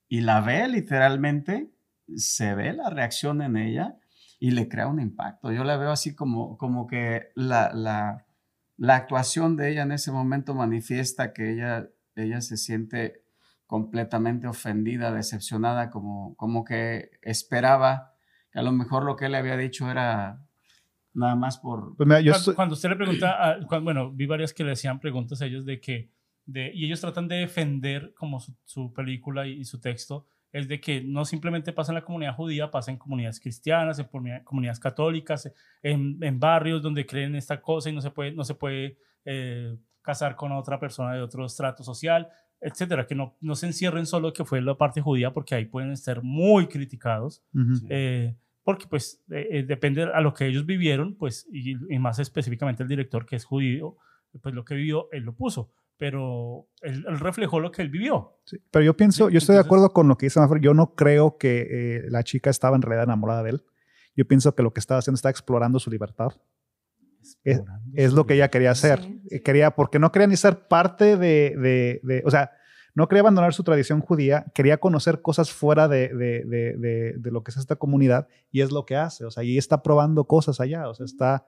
y 0.08 0.22
la 0.22 0.40
ve 0.40 0.66
literalmente, 0.66 1.70
se 2.16 2.56
ve 2.56 2.72
la 2.72 2.90
reacción 2.90 3.42
en 3.42 3.56
ella 3.56 3.99
y 4.40 4.50
le 4.52 4.68
crea 4.68 4.88
un 4.88 4.98
impacto. 5.00 5.52
Yo 5.52 5.62
la 5.62 5.76
veo 5.76 5.90
así 5.92 6.14
como, 6.16 6.56
como 6.58 6.86
que 6.88 7.28
la, 7.36 7.70
la, 7.72 8.26
la 8.78 8.96
actuación 8.96 9.56
de 9.56 9.70
ella 9.70 9.82
en 9.82 9.92
ese 9.92 10.10
momento 10.10 10.54
manifiesta 10.54 11.32
que 11.32 11.52
ella, 11.52 11.88
ella 12.16 12.40
se 12.40 12.56
siente 12.56 13.22
completamente 13.66 14.48
ofendida, 14.48 15.12
decepcionada, 15.12 15.90
como, 15.90 16.34
como 16.36 16.64
que 16.64 17.10
esperaba 17.22 18.14
que 18.50 18.58
a 18.58 18.62
lo 18.62 18.72
mejor 18.72 19.04
lo 19.04 19.14
que 19.14 19.26
él 19.26 19.32
le 19.32 19.38
había 19.38 19.56
dicho 19.56 19.88
era 19.90 20.44
nada 21.12 21.36
más 21.36 21.58
por... 21.58 21.94
Pues 21.96 22.06
mira, 22.08 22.20
yo 22.20 22.32
cuando, 22.32 22.44
soy- 22.44 22.54
cuando 22.54 22.72
usted 22.74 22.88
le 22.88 22.96
pregunta, 22.96 23.48
a- 23.50 23.58
cuando- 23.66 23.84
bueno, 23.84 24.10
vi 24.10 24.26
varias 24.26 24.52
que 24.54 24.64
le 24.64 24.72
hacían 24.72 24.98
preguntas 25.00 25.40
a 25.42 25.46
ellos 25.46 25.64
de 25.66 25.80
que, 25.80 26.10
de, 26.46 26.72
y 26.74 26.86
ellos 26.86 27.00
tratan 27.00 27.28
de 27.28 27.36
defender 27.36 28.12
como 28.16 28.40
su, 28.40 28.56
su 28.64 28.92
película 28.92 29.46
y, 29.46 29.60
y 29.60 29.64
su 29.64 29.78
texto, 29.80 30.26
es 30.52 30.66
de 30.68 30.80
que 30.80 31.00
no 31.02 31.24
simplemente 31.24 31.72
pasa 31.72 31.92
en 31.92 31.96
la 31.96 32.04
comunidad 32.04 32.34
judía, 32.34 32.70
pasa 32.70 32.90
en 32.90 32.96
comunidades 32.98 33.38
cristianas, 33.40 33.98
en 33.98 34.06
comunidad- 34.06 34.42
comunidades 34.44 34.80
católicas, 34.80 35.52
en, 35.82 36.18
en 36.22 36.40
barrios 36.40 36.82
donde 36.82 37.06
creen 37.06 37.34
esta 37.36 37.60
cosa 37.60 37.90
y 37.90 37.92
no 37.92 38.00
se 38.00 38.10
puede, 38.10 38.32
no 38.32 38.44
se 38.44 38.54
puede 38.54 38.98
eh, 39.24 39.76
casar 40.02 40.34
con 40.34 40.50
otra 40.52 40.78
persona 40.80 41.14
de 41.14 41.22
otro 41.22 41.44
estrato 41.46 41.84
social, 41.84 42.28
etcétera, 42.60 43.06
que 43.06 43.14
no, 43.14 43.36
no 43.40 43.54
se 43.54 43.66
encierren 43.66 44.06
solo 44.06 44.32
que 44.32 44.44
fue 44.44 44.60
la 44.60 44.74
parte 44.74 45.00
judía, 45.00 45.32
porque 45.32 45.54
ahí 45.54 45.64
pueden 45.66 45.96
ser 45.96 46.22
muy 46.22 46.66
criticados. 46.66 47.42
Eh, 47.88 48.34
porque 48.62 48.86
pues 48.86 49.22
eh, 49.30 49.48
eh, 49.50 49.62
depende 49.62 50.02
a 50.02 50.20
lo 50.20 50.34
que 50.34 50.46
ellos 50.46 50.66
vivieron, 50.66 51.14
pues, 51.14 51.46
y, 51.50 51.72
y 51.92 51.98
más 51.98 52.18
específicamente 52.18 52.82
el 52.82 52.88
director 52.88 53.24
que 53.24 53.36
es 53.36 53.44
judío, 53.44 53.96
pues 54.42 54.54
lo 54.54 54.64
que 54.64 54.74
vivió, 54.74 55.08
él 55.12 55.22
lo 55.24 55.34
puso, 55.34 55.72
pero 56.00 56.66
él, 56.80 57.04
él 57.06 57.18
reflejó 57.20 57.60
lo 57.60 57.70
que 57.70 57.82
él 57.82 57.90
vivió. 57.90 58.38
Sí, 58.46 58.56
Pero 58.70 58.82
yo 58.86 58.96
pienso, 58.96 59.26
Sí, 59.28 59.34
yo 59.34 59.38
estoy 59.38 59.54
de 59.56 59.60
acuerdo 59.60 59.92
con 59.92 60.08
lo 60.08 60.16
que 60.16 60.26
dice 60.26 60.40
Maffer. 60.40 60.60
Yo 60.62 60.72
no 60.72 60.94
creo 60.94 61.36
que 61.36 61.66
eh, 61.70 62.02
la 62.08 62.24
chica 62.24 62.48
estaba 62.48 62.74
en 62.74 62.80
realidad 62.82 63.04
enamorada 63.04 63.42
de 63.42 63.50
él. 63.50 63.64
Yo 64.16 64.26
pienso 64.26 64.54
que 64.54 64.62
lo 64.62 64.72
que 64.72 64.80
estaba 64.80 64.98
haciendo 64.98 65.16
está 65.16 65.28
explorando 65.28 65.78
su 65.78 65.90
libertad. 65.90 66.30
Es- 67.20 67.36
Explorando 67.44 67.90
Es 67.94 68.10
su 68.10 68.16
lo 68.16 68.26
que 68.26 68.34
ella 68.34 68.48
quería 68.48 68.70
hacer. 68.70 69.00
Sí, 69.02 69.22
Eh, 69.30 69.42
Quería, 69.42 69.72
porque 69.72 69.98
no 69.98 70.10
quería 70.10 70.26
ni 70.26 70.36
ser 70.36 70.66
parte 70.68 71.18
de, 71.18 71.54
de- 71.58 72.00
de- 72.02 72.22
o 72.24 72.30
sea, 72.30 72.50
no 72.94 73.06
quería 73.06 73.20
abandonar 73.20 73.52
su 73.52 73.62
tradición 73.62 74.00
judía, 74.00 74.46
quería 74.54 74.78
conocer 74.78 75.20
cosas 75.20 75.52
fuera 75.52 75.86
de, 75.86 76.08
de- 76.08 76.44
de- 76.46 76.76
de- 76.78 77.14
de 77.18 77.30
lo 77.30 77.44
que 77.44 77.50
es 77.50 77.58
esta 77.58 77.76
comunidad 77.76 78.26
y 78.50 78.62
es 78.62 78.72
lo 78.72 78.86
que 78.86 78.96
hace. 78.96 79.26
O 79.26 79.30
sea, 79.30 79.44
y 79.44 79.58
está 79.58 79.82
probando 79.82 80.24
cosas 80.24 80.60
allá. 80.60 80.88
O 80.88 80.94
sea, 80.94 81.04
está, 81.04 81.46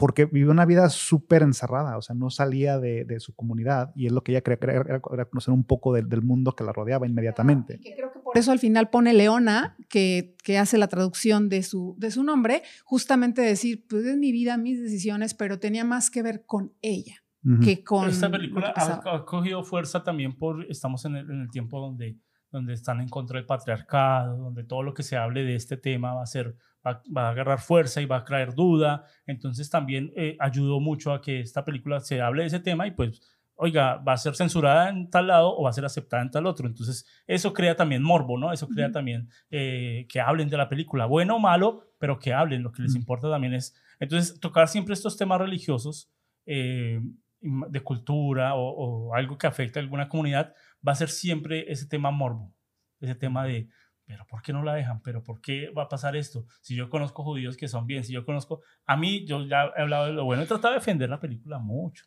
porque 0.00 0.24
vivió 0.24 0.50
una 0.50 0.64
vida 0.64 0.88
súper 0.88 1.42
encerrada, 1.42 1.98
o 1.98 2.00
sea, 2.00 2.16
no 2.16 2.30
salía 2.30 2.78
de, 2.78 3.04
de 3.04 3.20
su 3.20 3.34
comunidad 3.34 3.92
y 3.94 4.06
es 4.06 4.12
lo 4.12 4.22
que 4.22 4.32
ella 4.32 4.40
quería, 4.40 4.56
quería- 4.58 4.76
era, 4.80 5.02
era 5.12 5.24
conocer 5.26 5.52
un 5.52 5.62
poco 5.62 5.92
del, 5.92 6.08
del 6.08 6.22
mundo 6.22 6.52
que 6.56 6.64
la 6.64 6.72
rodeaba 6.72 7.06
inmediatamente. 7.06 7.78
Que 7.80 7.94
creo 7.94 8.10
que 8.10 8.18
por 8.20 8.38
eso 8.38 8.50
al 8.50 8.58
final 8.58 8.88
pone 8.88 9.12
Leona, 9.12 9.76
que, 9.90 10.36
que 10.42 10.56
hace 10.56 10.78
la 10.78 10.88
traducción 10.88 11.50
de 11.50 11.62
su, 11.62 11.96
de 11.98 12.10
su 12.10 12.24
nombre, 12.24 12.62
justamente 12.82 13.42
decir, 13.42 13.84
pues 13.90 14.06
es 14.06 14.16
mi 14.16 14.32
vida, 14.32 14.56
mis 14.56 14.80
decisiones, 14.80 15.34
pero 15.34 15.58
tenía 15.58 15.84
más 15.84 16.10
que 16.10 16.22
ver 16.22 16.44
con 16.46 16.72
ella. 16.80 17.16
Que 17.62 17.84
con 17.84 18.08
Esta 18.08 18.28
lo 18.28 18.32
que 18.32 18.38
película 18.38 18.72
ha 18.76 19.24
cogido 19.26 19.64
fuerza 19.64 20.02
también 20.02 20.34
por, 20.36 20.64
estamos 20.70 21.04
en 21.04 21.16
el, 21.16 21.30
en 21.30 21.40
el 21.42 21.50
tiempo 21.50 21.78
donde, 21.78 22.16
donde 22.50 22.74
están 22.74 23.00
en 23.00 23.08
contra 23.08 23.36
del 23.38 23.46
patriarcado, 23.46 24.36
donde 24.36 24.64
todo 24.64 24.82
lo 24.82 24.94
que 24.94 25.02
se 25.02 25.16
hable 25.16 25.44
de 25.44 25.54
este 25.54 25.76
tema 25.76 26.14
va 26.14 26.22
a 26.22 26.26
ser, 26.26 26.56
va, 26.86 27.02
va 27.16 27.28
a 27.28 27.30
agarrar 27.30 27.60
fuerza 27.60 28.00
y 28.00 28.06
va 28.06 28.16
a 28.16 28.24
traer 28.24 28.54
duda. 28.54 29.04
Entonces 29.26 29.70
también 29.70 30.12
eh, 30.16 30.36
ayudó 30.40 30.80
mucho 30.80 31.12
a 31.12 31.20
que 31.20 31.40
esta 31.40 31.64
película 31.64 32.00
se 32.00 32.20
hable 32.20 32.42
de 32.42 32.48
ese 32.48 32.60
tema 32.60 32.86
y 32.86 32.90
pues, 32.90 33.20
oiga, 33.54 33.96
va 33.96 34.14
a 34.14 34.16
ser 34.16 34.34
censurada 34.34 34.88
en 34.88 35.10
tal 35.10 35.26
lado 35.26 35.56
o 35.56 35.62
va 35.64 35.70
a 35.70 35.74
ser 35.74 35.84
aceptada 35.84 36.22
en 36.22 36.30
tal 36.30 36.46
otro. 36.46 36.66
Entonces 36.66 37.06
eso 37.26 37.52
crea 37.52 37.76
también 37.76 38.02
morbo, 38.02 38.38
¿no? 38.38 38.52
Eso 38.52 38.68
crea 38.68 38.90
también 38.90 39.28
eh, 39.50 40.06
que 40.08 40.20
hablen 40.20 40.48
de 40.48 40.56
la 40.56 40.68
película, 40.68 41.06
bueno 41.06 41.36
o 41.36 41.38
malo, 41.38 41.82
pero 41.98 42.18
que 42.18 42.32
hablen. 42.32 42.62
Lo 42.62 42.72
que 42.72 42.82
les 42.82 42.94
importa 42.94 43.30
también 43.30 43.54
es, 43.54 43.74
entonces, 43.98 44.40
tocar 44.40 44.68
siempre 44.68 44.94
estos 44.94 45.16
temas 45.16 45.38
religiosos. 45.40 46.10
eh, 46.46 47.00
de 47.42 47.80
cultura 47.80 48.54
o, 48.54 49.08
o 49.08 49.14
algo 49.14 49.38
que 49.38 49.46
afecte 49.46 49.78
a 49.78 49.82
alguna 49.82 50.08
comunidad, 50.08 50.52
va 50.86 50.92
a 50.92 50.96
ser 50.96 51.08
siempre 51.10 51.70
ese 51.72 51.86
tema 51.86 52.10
morbo, 52.10 52.54
ese 53.00 53.14
tema 53.14 53.44
de, 53.44 53.68
pero 54.06 54.26
¿por 54.26 54.42
qué 54.42 54.52
no 54.52 54.62
la 54.64 54.74
dejan? 54.74 55.00
¿Pero 55.02 55.22
por 55.22 55.40
qué 55.40 55.70
va 55.70 55.84
a 55.84 55.88
pasar 55.88 56.16
esto? 56.16 56.44
Si 56.62 56.74
yo 56.74 56.88
conozco 56.90 57.22
judíos 57.22 57.56
que 57.56 57.68
son 57.68 57.86
bien, 57.86 58.02
si 58.04 58.12
yo 58.12 58.24
conozco, 58.24 58.60
a 58.86 58.96
mí, 58.96 59.24
yo 59.24 59.44
ya 59.46 59.66
he 59.76 59.82
hablado 59.82 60.06
de 60.06 60.12
lo 60.12 60.24
bueno, 60.24 60.42
he 60.42 60.46
tratado 60.46 60.74
de 60.74 60.80
defender 60.80 61.08
la 61.08 61.20
película 61.20 61.58
mucho. 61.60 62.04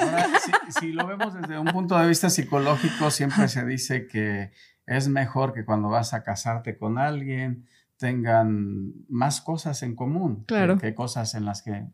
Ahora, 0.00 0.26
si, 0.38 0.80
si 0.80 0.92
lo 0.92 1.06
vemos 1.06 1.34
desde 1.34 1.58
un 1.58 1.66
punto 1.66 1.98
de 1.98 2.06
vista 2.08 2.30
psicológico, 2.30 3.10
siempre 3.10 3.48
se 3.48 3.64
dice 3.66 4.06
que 4.06 4.52
es 4.86 5.08
mejor 5.08 5.54
que 5.54 5.64
cuando 5.64 5.88
vas 5.88 6.14
a 6.14 6.22
casarte 6.22 6.78
con 6.78 6.98
alguien 6.98 7.66
tengan 7.96 8.92
más 9.08 9.40
cosas 9.40 9.82
en 9.82 9.94
común 9.96 10.40
que- 10.40 10.54
Claro. 10.54 10.78
que, 10.78 10.94
cosas 10.94 11.34
en 11.34 11.44
las 11.46 11.62
que 11.62 11.86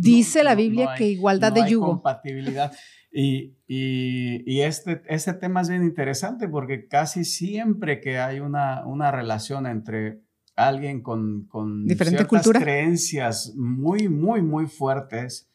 Dice 0.00 0.38
no- 0.40 0.44
la 0.44 0.50
no- 0.52 0.56
Biblia 0.56 0.84
no 0.86 0.90
hay- 0.90 0.98
que 0.98 1.04
igualdad 1.06 1.48
no 1.50 1.54
de 1.56 1.62
hay 1.62 1.70
yugo. 1.72 1.86
compatibilidad. 1.86 2.72
Y, 3.12 3.54
y- 3.66 4.42
y 4.50 4.62
este, 4.62 5.02
este 5.06 5.34
tema 5.34 5.60
es 5.60 5.68
bien 5.68 5.82
interesante 5.84 6.48
porque 6.48 6.88
casi 6.88 7.24
siempre 7.24 8.00
que 8.00 8.18
hay 8.18 8.40
una, 8.40 8.86
una 8.86 9.10
relación 9.10 9.66
entre 9.66 10.20
alguien 10.56 11.02
con, 11.02 11.44
con 11.46 11.86
Diferente 11.86 12.18
ciertas 12.20 12.28
cultura. 12.42 12.60
creencias 12.60 13.52
muy, 13.54 14.08
muy, 14.08 14.40
muy 14.42 14.66
fuertes, 14.66 15.48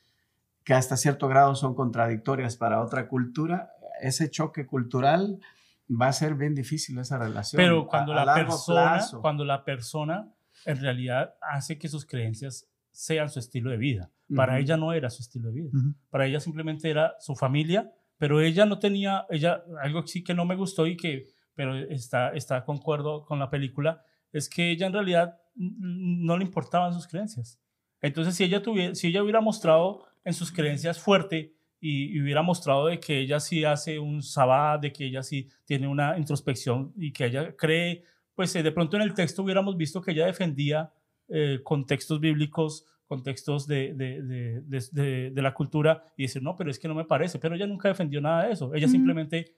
que 0.63 0.73
hasta 0.73 0.97
cierto 0.97 1.27
grado 1.27 1.55
son 1.55 1.73
contradictorias 1.75 2.57
para 2.57 2.81
otra 2.81 3.07
cultura, 3.07 3.71
ese 4.01 4.29
choque 4.29 4.65
cultural 4.67 5.39
va 5.89 6.07
a 6.09 6.13
ser 6.13 6.35
bien 6.35 6.53
difícil 6.53 6.99
esa 6.99 7.17
relación. 7.17 7.57
Pero 7.57 7.81
a- 7.83 7.87
cuando 7.87 8.11
a 8.11 8.15
la 8.17 8.25
largo 8.25 8.51
persona, 8.51 8.93
plazo. 8.93 9.21
cuando 9.21 9.45
la 9.45 9.63
persona 9.63 10.31
en 10.65 10.77
realidad 10.81 11.33
hace 11.41 11.77
que 11.79 11.87
sus 11.87 12.05
creencias 12.05 12.67
sean 12.91 13.29
su 13.29 13.39
estilo 13.39 13.71
de 13.71 13.77
vida. 13.77 14.11
Para 14.35 14.59
ella 14.59 14.77
no 14.77 14.93
era 14.93 15.09
su 15.09 15.21
estilo 15.21 15.49
de 15.49 15.61
vida. 15.61 15.69
Para 16.09 16.25
ella 16.25 16.39
simplemente 16.39 16.89
era 16.89 17.15
su 17.19 17.35
familia, 17.35 17.91
pero 18.17 18.41
ella 18.41 18.65
no 18.65 18.79
tenía, 18.79 19.25
ella, 19.29 19.63
algo 19.81 20.05
sí 20.05 20.23
que 20.23 20.33
no 20.33 20.45
me 20.45 20.55
gustó 20.55 20.85
y 20.87 20.97
que, 20.97 21.27
pero 21.53 21.75
está, 21.75 22.29
está 22.29 22.63
concuerdo 22.65 23.25
con 23.25 23.39
la 23.39 23.49
película, 23.49 24.03
es 24.31 24.49
que 24.49 24.71
ella 24.71 24.87
en 24.87 24.93
realidad 24.93 25.39
no 25.55 26.37
le 26.37 26.43
importaban 26.43 26.93
sus 26.93 27.07
creencias. 27.07 27.59
Entonces, 28.01 28.35
si 28.35 28.43
ella, 28.43 28.61
tuviera, 28.61 28.95
si 28.95 29.07
ella 29.07 29.23
hubiera 29.23 29.41
mostrado 29.41 30.03
en 30.23 30.33
sus 30.33 30.51
creencias 30.51 30.99
fuerte 30.99 31.55
y, 31.79 32.15
y 32.15 32.21
hubiera 32.21 32.41
mostrado 32.41 32.87
de 32.87 32.99
que 32.99 33.19
ella 33.19 33.39
sí 33.39 33.63
hace 33.63 33.97
un 33.97 34.21
sabbat, 34.21 34.81
de 34.81 34.91
que 34.91 35.05
ella 35.05 35.23
sí 35.23 35.47
tiene 35.65 35.87
una 35.87 36.17
introspección 36.17 36.93
y 36.95 37.11
que 37.11 37.25
ella 37.25 37.55
cree, 37.55 38.03
pues 38.37 38.55
eh, 38.55 38.61
de 38.61 38.71
pronto 38.71 38.97
en 38.97 39.03
el 39.03 39.15
texto 39.15 39.41
hubiéramos 39.41 39.77
visto 39.77 40.01
que 40.01 40.11
ella 40.11 40.27
defendía 40.27 40.91
eh, 41.27 41.59
contextos 41.63 42.19
bíblicos, 42.19 42.85
contextos 43.07 43.67
de, 43.67 43.93
de, 43.93 44.21
de, 44.61 45.31
de, 45.31 45.41
la 45.41 45.53
cultura 45.53 46.03
y 46.17 46.23
decir, 46.23 46.43
no, 46.43 46.55
pero 46.55 46.69
es 46.69 46.77
que 46.77 46.87
no 46.87 46.95
me 46.95 47.05
parece, 47.05 47.39
pero 47.39 47.55
ella 47.55 47.65
nunca 47.65 47.87
defendió 47.87 48.19
nada 48.21 48.45
de 48.45 48.53
eso. 48.53 48.73
Ella 48.75 48.87
simplemente, 48.87 49.55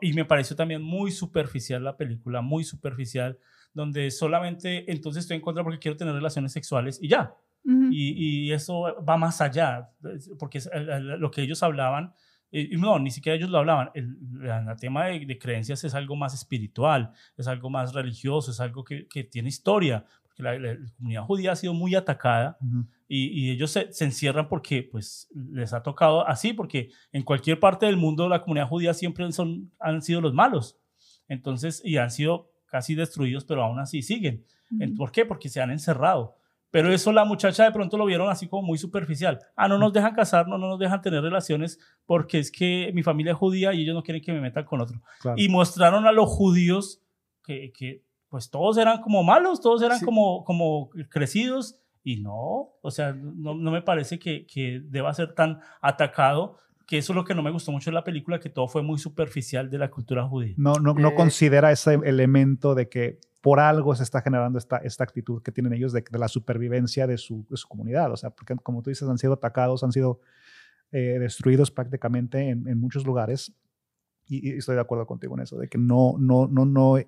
y 0.00 0.12
me 0.14 0.24
pareció 0.24 0.56
también 0.56 0.82
muy 0.82 1.10
superficial 1.10 1.84
la 1.84 1.96
película, 1.96 2.40
muy 2.40 2.64
superficial, 2.64 3.38
donde 3.74 4.10
solamente 4.10 4.90
entonces 4.90 5.24
estoy 5.24 5.36
en 5.36 5.42
contra 5.42 5.62
porque 5.62 5.78
quiero 5.78 5.96
tener 5.96 6.14
relaciones 6.14 6.52
sexuales 6.52 6.98
y 7.02 7.08
ya. 7.08 7.34
Y, 7.62 8.46
y 8.48 8.52
eso 8.52 8.96
va 9.06 9.18
más 9.18 9.42
allá, 9.42 9.90
porque 10.38 10.58
es 10.58 10.70
lo 10.72 11.30
que 11.30 11.42
ellos 11.42 11.62
hablaban, 11.62 12.14
y 12.52 12.76
no, 12.76 12.98
ni 12.98 13.10
siquiera 13.12 13.36
ellos 13.36 13.50
lo 13.50 13.58
hablaban, 13.58 13.90
el, 13.94 14.16
el 14.42 14.76
tema 14.80 15.06
de, 15.06 15.24
de 15.24 15.38
creencias 15.38 15.84
es 15.84 15.94
algo 15.94 16.16
más 16.16 16.34
espiritual, 16.34 17.12
es 17.36 17.46
algo 17.46 17.70
más 17.70 17.92
religioso, 17.94 18.50
es 18.50 18.58
algo 18.58 18.82
que, 18.82 19.06
que 19.06 19.22
tiene 19.22 19.50
historia, 19.50 20.04
porque 20.40 20.58
la, 20.60 20.72
la- 20.74 20.78
comunidad 20.96 21.22
judía 21.24 21.52
ha 21.52 21.56
sido 21.56 21.74
muy 21.74 21.94
atacada 21.94 22.56
Ujú. 22.60 22.86
y, 23.08 23.26
y 23.28 23.50
ellos 23.50 23.70
se, 23.70 23.92
se 23.92 24.04
encierran 24.04 24.48
porque 24.48 24.82
pues 24.82 25.28
les 25.52 25.72
ha 25.72 25.82
tocado 25.82 26.26
así, 26.26 26.52
porque 26.52 26.90
en 27.12 27.22
cualquier 27.22 27.58
parte 27.60 27.86
del 27.86 27.96
mundo 27.96 28.28
la 28.28 28.42
comunidad 28.42 28.68
judía 28.68 28.94
siempre 28.94 29.30
son, 29.32 29.70
han 29.78 30.02
sido 30.02 30.20
los 30.20 30.34
malos, 30.34 30.76
entonces, 31.28 31.82
y 31.84 31.96
han 31.96 32.10
sido 32.10 32.50
casi 32.66 32.94
destruidos, 32.94 33.44
pero 33.44 33.62
aún 33.64 33.78
así 33.78 34.02
siguen. 34.02 34.44
En- 34.78 34.94
¿Por 34.94 35.10
qué? 35.12 35.24
Porque 35.26 35.48
se 35.48 35.60
han 35.60 35.70
encerrado. 35.70 36.36
Pero 36.72 36.92
eso 36.92 37.12
la 37.12 37.24
muchacha 37.24 37.64
de 37.64 37.72
pronto 37.72 37.96
lo 37.98 38.04
vieron 38.04 38.30
así 38.30 38.46
como 38.46 38.62
muy 38.62 38.78
superficial. 38.78 39.40
Ah, 39.56 39.66
no 39.66 39.76
nos 39.76 39.92
dejan 39.92 40.14
casarnos, 40.14 40.60
no 40.60 40.68
nos 40.68 40.78
dejan 40.78 41.02
tener 41.02 41.20
relaciones 41.20 41.80
porque 42.06 42.38
es 42.38 42.52
que 42.52 42.92
mi 42.94 43.02
familia 43.02 43.32
es 43.32 43.38
judía 43.38 43.74
y 43.74 43.82
ellos 43.82 43.92
no 43.96 44.04
quieren 44.04 44.22
que 44.22 44.32
me 44.32 44.40
metan 44.40 44.64
con 44.64 44.80
otro. 44.80 45.02
Claro. 45.20 45.36
Y 45.36 45.48
mostraron 45.48 46.06
a 46.06 46.12
los 46.12 46.28
judíos 46.28 47.02
que, 47.42 47.72
que, 47.72 48.02
pues 48.30 48.48
todos 48.48 48.78
eran 48.78 49.02
como 49.02 49.22
malos, 49.22 49.60
todos 49.60 49.82
eran 49.82 49.98
Sí. 49.98 50.04
como, 50.06 50.44
como 50.44 50.88
crecidos 51.10 51.76
y 52.02 52.22
no, 52.22 52.70
o 52.80 52.90
sea, 52.90 53.12
no, 53.12 53.54
no 53.54 53.70
me 53.70 53.82
parece 53.82 54.18
que, 54.18 54.46
que 54.46 54.80
deba 54.82 55.12
ser 55.12 55.34
tan 55.34 55.60
atacado, 55.82 56.56
que 56.86 56.96
eso 56.98 57.12
es 57.12 57.16
lo 57.16 57.24
que 57.24 57.34
no 57.34 57.42
me 57.42 57.50
gustó 57.50 57.70
mucho 57.72 57.90
de 57.90 57.94
la 57.94 58.04
película, 58.04 58.40
que 58.40 58.48
todo 58.48 58.66
fue 58.68 58.82
muy 58.82 58.98
superficial 58.98 59.68
de 59.68 59.76
la 59.78 59.90
cultura 59.90 60.26
judía. 60.26 60.54
No, 60.56 60.74
no, 60.74 60.94
no 60.94 61.08
Eh, 61.10 61.14
considera 61.14 61.70
ese 61.70 61.94
elemento 62.04 62.74
de 62.74 62.88
que 62.88 63.18
por 63.42 63.60
algo 63.60 63.94
se 63.94 64.02
está 64.02 64.22
generando 64.22 64.58
esta, 64.58 64.78
esta 64.78 65.04
actitud 65.04 65.42
que 65.42 65.52
tienen 65.52 65.72
ellos 65.72 65.92
de, 65.92 66.04
de 66.10 66.18
la 66.18 66.28
supervivencia 66.28 67.06
de 67.06 67.16
su, 67.18 67.46
de 67.48 67.56
su 67.56 67.68
comunidad. 67.68 68.10
O 68.12 68.16
sea, 68.16 68.30
porque 68.30 68.54
como 68.56 68.82
tú 68.82 68.90
dices, 68.90 69.08
han 69.08 69.18
sido 69.18 69.34
atacados, 69.34 69.82
han 69.84 69.92
sido 69.92 70.20
eh, 70.92 71.18
destruidos 71.20 71.70
prácticamente 71.70 72.48
en, 72.50 72.66
en 72.68 72.78
muchos 72.80 73.04
lugares. 73.06 73.52
Y, 74.26 74.48
y 74.48 74.58
estoy 74.58 74.74
de 74.74 74.80
acuerdo 74.82 75.06
contigo 75.06 75.36
en 75.36 75.42
eso, 75.42 75.56
de 75.58 75.68
que 75.68 75.78
no, 75.78 76.16
no, 76.18 76.46
no, 76.48 76.64
no 76.66 76.98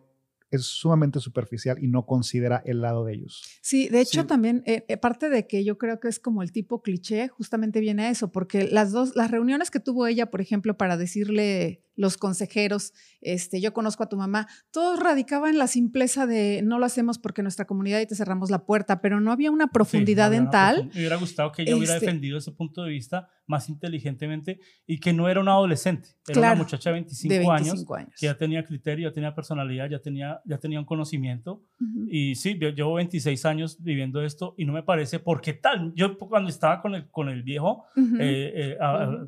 es 0.53 0.62
sumamente 0.67 1.19
superficial 1.19 1.83
y 1.83 1.88
no 1.88 2.07
considera 2.07 2.62
el 2.65 2.81
lado 2.83 3.05
de 3.05 3.15
ellos. 3.15 3.43
Sí, 3.61 3.88
de 3.88 4.01
hecho 4.01 4.21
Sí. 4.21 4.27
también, 4.29 4.62
eh, 4.67 4.85
eh, 4.88 4.97
parte 4.97 5.29
de 5.29 5.47
que 5.49 5.65
yo 5.65 5.79
creo 5.79 5.99
que 5.99 6.07
es 6.09 6.21
como 6.21 6.43
el 6.43 6.53
tipo 6.53 6.83
cliché, 6.83 7.27
justamente 7.29 7.81
viene 7.81 8.05
a 8.05 8.11
eso, 8.11 8.31
porque 8.31 8.69
las 8.69 8.93
dos, 8.93 9.17
las 9.17 9.31
reuniones 9.31 9.71
que 9.71 9.81
tuvo 9.81 10.07
ella, 10.07 10.31
por 10.31 10.41
ejemplo, 10.41 10.77
para 10.77 10.97
decirle 10.97 11.83
los 11.94 12.16
consejeros, 12.16 12.92
este, 13.20 13.61
yo 13.61 13.72
conozco 13.72 14.02
a 14.02 14.09
tu 14.09 14.16
mamá, 14.16 14.48
todo 14.70 14.96
radicaba 14.96 15.50
en 15.50 15.59
la 15.59 15.66
simpleza 15.66 16.26
de 16.26 16.62
no 16.64 16.78
lo 16.78 16.87
hacemos 16.87 17.18
porque 17.18 17.42
nuestra 17.42 17.66
comunidad 17.66 18.00
y 18.00 18.07
te 18.07 18.14
cerramos 18.14 18.50
la 18.50 18.64
puerta, 18.64 19.00
pero 19.00 19.20
no 19.20 19.31
había 19.33 19.50
una 19.50 19.68
profundidad 19.68 20.31
Sí, 20.31 20.37
no, 20.38 20.42
en 20.44 20.50
tal. 20.50 20.76
profund- 20.76 20.94
Me 20.94 21.00
hubiera 21.00 21.16
gustado 21.16 21.52
que 21.52 21.62
ella 21.62 21.76
hubiera 21.76 21.94
Este- 21.94 22.07
defendido 22.07 22.38
ese 22.38 22.52
punto 22.52 22.83
de 22.83 22.90
vista 22.90 23.28
más 23.46 23.68
inteligentemente 23.68 24.61
y 24.87 24.98
que 24.98 25.12
no 25.12 25.28
era 25.28 25.40
una 25.40 25.52
adolescente, 25.52 26.11
era 26.26 26.35
Claro, 26.40 26.55
una 26.55 26.62
muchacha 26.64 26.90
de 26.90 26.94
25, 26.94 27.33
de 27.35 27.38
años 27.40 27.64
25 27.66 27.94
años. 27.96 28.14
que 28.18 28.26
ya 28.26 28.38
tenía 28.38 28.64
criterio, 28.64 29.09
ya 29.09 29.12
tenía 29.12 29.35
personalidad, 29.35 29.90
ya 29.90 29.98
tenía, 29.98 30.40
ya 30.46 30.59
tenía 30.59 30.78
un 30.78 30.87
conocimiento. 30.87 31.62
Y 32.09 32.35
sí, 32.37 32.57
yo 32.59 32.70
llevo 32.70 32.94
26 32.94 33.44
años 33.44 33.76
viviendo 33.83 34.22
esto 34.22 34.55
y 34.57 34.64
no 34.64 34.72
me 34.72 34.83
parece 34.83 35.18
porque 35.18 35.52
tal. 35.52 35.92
Yo 35.94 36.16
cuando 36.18 36.48
estaba 36.48 36.81
con 36.81 36.94
el, 36.94 37.11
con 37.11 37.28
el 37.28 37.42
viejo, 37.42 37.85
eh, 38.18 38.76
eh, 38.78 38.78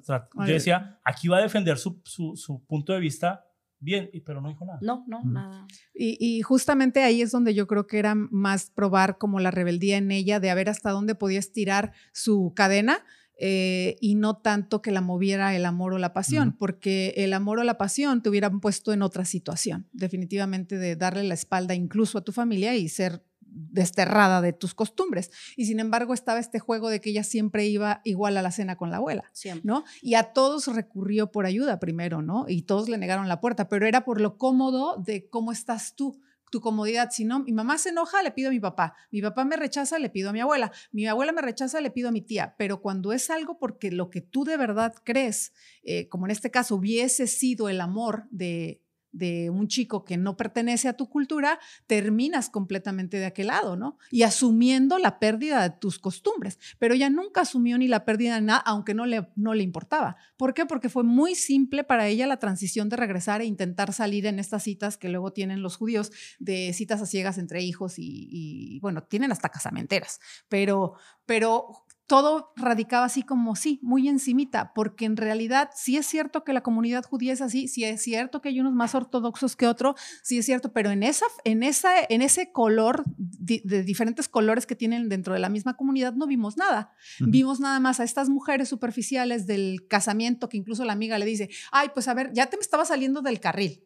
yo 0.08 0.44
decía, 0.46 0.98
aquí 1.04 1.28
va 1.28 1.38
a 1.38 1.42
defender 1.42 1.76
su, 1.78 2.00
su, 2.04 2.36
su 2.36 2.53
punto 2.60 2.92
de 2.92 3.00
vista 3.00 3.44
bien, 3.80 4.08
y- 4.12 4.20
pero 4.20 4.40
no 4.40 4.48
dijo 4.48 4.64
nada. 4.64 4.78
No, 4.82 5.04
no, 5.06 5.22
nada. 5.24 5.66
Y, 5.94 6.16
y 6.18 6.42
justamente 6.42 7.02
ahí 7.02 7.20
es 7.22 7.30
donde 7.32 7.54
yo 7.54 7.66
creo 7.66 7.86
que 7.86 7.98
era 7.98 8.14
más 8.14 8.70
probar 8.70 9.18
como 9.18 9.40
la 9.40 9.50
rebeldía 9.50 9.96
en 9.98 10.10
ella 10.10 10.40
de 10.40 10.50
a 10.50 10.54
ver 10.54 10.68
hasta 10.70 10.90
dónde 10.90 11.14
podía 11.14 11.38
estirar 11.38 11.92
su 12.12 12.52
cadena 12.56 13.04
eh, 13.38 13.96
y 14.00 14.14
no 14.14 14.36
tanto 14.36 14.80
que 14.80 14.92
la 14.92 15.00
moviera 15.00 15.56
el 15.56 15.66
amor 15.66 15.92
o 15.92 15.98
la 15.98 16.12
pasión, 16.12 16.56
porque 16.56 17.14
el 17.16 17.32
amor 17.32 17.58
o 17.58 17.64
la 17.64 17.76
pasión 17.76 18.22
te 18.22 18.28
hubieran 18.30 18.60
puesto 18.60 18.92
en 18.92 19.02
otra 19.02 19.24
situación, 19.24 19.88
definitivamente 19.92 20.78
de 20.78 20.94
darle 20.96 21.24
la 21.24 21.34
espalda 21.34 21.74
incluso 21.74 22.16
a 22.16 22.20
tu 22.22 22.30
familia 22.30 22.76
y 22.76 22.88
ser 22.88 23.24
desterrada 23.54 24.40
de 24.40 24.52
tus 24.52 24.74
costumbres. 24.74 25.30
Y 25.56 25.66
sin 25.66 25.80
embargo 25.80 26.14
estaba 26.14 26.40
este 26.40 26.58
juego 26.58 26.88
de 26.88 27.00
que 27.00 27.10
ella 27.10 27.24
siempre 27.24 27.66
iba 27.66 28.00
igual 28.04 28.36
a 28.36 28.42
la 28.42 28.50
cena 28.50 28.76
con 28.76 28.90
la 28.90 28.98
abuela. 28.98 29.30
Siempre. 29.32 29.62
¿no? 29.64 29.84
Y 30.02 30.14
a 30.14 30.32
todos 30.32 30.66
recurrió 30.66 31.30
por 31.30 31.46
ayuda 31.46 31.80
primero, 31.80 32.22
¿no? 32.22 32.46
Y 32.48 32.62
todos 32.62 32.88
le 32.88 32.98
negaron 32.98 33.28
la 33.28 33.40
puerta, 33.40 33.68
pero 33.68 33.86
era 33.86 34.04
por 34.04 34.20
lo 34.20 34.36
cómodo 34.36 34.96
de 34.98 35.28
cómo 35.28 35.52
estás 35.52 35.94
tú, 35.94 36.20
tu 36.50 36.60
comodidad. 36.60 37.10
Si 37.10 37.24
no, 37.24 37.40
mi 37.40 37.52
mamá 37.52 37.78
se 37.78 37.88
enoja, 37.88 38.22
le 38.22 38.30
pido 38.30 38.48
a 38.48 38.52
mi 38.52 38.60
papá. 38.60 38.94
Mi 39.10 39.20
papá 39.20 39.44
me 39.44 39.56
rechaza, 39.56 39.98
le 39.98 40.10
pido 40.10 40.30
a 40.30 40.32
mi 40.32 40.40
abuela. 40.40 40.70
Mi 40.92 41.06
abuela 41.06 41.32
me 41.32 41.42
rechaza, 41.42 41.80
le 41.80 41.90
pido 41.90 42.08
a 42.08 42.12
mi 42.12 42.20
tía. 42.20 42.54
Pero 42.58 42.80
cuando 42.80 43.12
es 43.12 43.30
algo 43.30 43.58
porque 43.58 43.90
lo 43.90 44.10
que 44.10 44.20
tú 44.20 44.44
de 44.44 44.56
verdad 44.56 44.94
crees, 45.04 45.52
eh, 45.82 46.08
como 46.08 46.26
en 46.26 46.30
este 46.30 46.50
caso 46.50 46.76
hubiese 46.76 47.26
sido 47.26 47.68
el 47.68 47.80
amor 47.80 48.26
de 48.30 48.83
de 49.14 49.48
un 49.48 49.68
chico 49.68 50.04
que 50.04 50.16
no 50.16 50.36
pertenece 50.36 50.88
a 50.88 50.96
tu 50.96 51.08
cultura, 51.08 51.58
terminas 51.86 52.50
completamente 52.50 53.18
de 53.18 53.26
aquel 53.26 53.46
lado, 53.46 53.76
¿no? 53.76 53.96
Y 54.10 54.22
asumiendo 54.22 54.98
la 54.98 55.18
pérdida 55.18 55.62
de 55.62 55.70
tus 55.70 55.98
costumbres. 55.98 56.58
Pero 56.78 56.94
ella 56.94 57.08
nunca 57.08 57.42
asumió 57.42 57.78
ni 57.78 57.88
la 57.88 58.04
pérdida 58.04 58.34
de 58.34 58.42
nada, 58.42 58.58
aunque 58.58 58.92
no 58.92 59.06
le, 59.06 59.28
no 59.36 59.54
le 59.54 59.62
importaba. 59.62 60.16
¿Por 60.36 60.52
qué? 60.52 60.66
Porque 60.66 60.88
fue 60.88 61.04
muy 61.04 61.34
simple 61.36 61.84
para 61.84 62.08
ella 62.08 62.26
la 62.26 62.38
transición 62.38 62.88
de 62.88 62.96
regresar 62.96 63.40
e 63.40 63.46
intentar 63.46 63.92
salir 63.92 64.26
en 64.26 64.38
estas 64.38 64.64
citas 64.64 64.96
que 64.96 65.08
luego 65.08 65.32
tienen 65.32 65.62
los 65.62 65.76
judíos, 65.76 66.10
de 66.40 66.72
citas 66.72 67.00
a 67.00 67.06
ciegas 67.06 67.38
entre 67.38 67.62
hijos 67.62 67.98
y, 67.98 68.28
y 68.30 68.80
bueno, 68.80 69.04
tienen 69.04 69.30
hasta 69.30 69.48
casamenteras. 69.48 70.18
Pero, 70.48 70.94
pero 71.24 71.83
todo 72.06 72.52
radicaba 72.56 73.06
así 73.06 73.22
como 73.22 73.56
sí, 73.56 73.80
muy 73.82 74.08
encimita, 74.08 74.72
porque 74.74 75.06
en 75.06 75.16
realidad 75.16 75.70
sí 75.74 75.96
es 75.96 76.06
cierto 76.06 76.44
que 76.44 76.52
la 76.52 76.62
comunidad 76.62 77.04
judía 77.04 77.32
es 77.32 77.40
así, 77.40 77.68
sí 77.68 77.84
es 77.84 78.02
cierto 78.02 78.40
que 78.40 78.50
hay 78.50 78.60
unos 78.60 78.74
más 78.74 78.94
ortodoxos 78.94 79.56
que 79.56 79.66
otros, 79.66 79.98
sí 80.22 80.38
es 80.38 80.46
cierto, 80.46 80.72
pero 80.72 80.90
en, 80.90 81.02
esa, 81.02 81.26
en, 81.44 81.62
esa, 81.62 81.90
en 82.08 82.22
ese 82.22 82.52
color 82.52 83.04
de 83.16 83.82
diferentes 83.82 84.28
colores 84.28 84.66
que 84.66 84.76
tienen 84.76 85.08
dentro 85.08 85.34
de 85.34 85.40
la 85.40 85.48
misma 85.48 85.74
comunidad 85.74 86.14
no 86.14 86.26
vimos 86.26 86.56
nada. 86.56 86.92
Vimos 87.20 87.60
nada 87.60 87.80
más 87.80 88.00
a 88.00 88.04
estas 88.04 88.28
mujeres 88.28 88.68
superficiales 88.68 89.46
del 89.46 89.86
casamiento 89.88 90.48
que 90.48 90.56
incluso 90.56 90.84
la 90.84 90.92
amiga 90.92 91.18
le 91.18 91.26
dice, 91.26 91.48
ay, 91.72 91.88
pues 91.94 92.08
a 92.08 92.14
ver, 92.14 92.32
ya 92.32 92.46
te 92.46 92.56
me 92.56 92.62
estaba 92.62 92.84
saliendo 92.84 93.22
del 93.22 93.40
carril. 93.40 93.84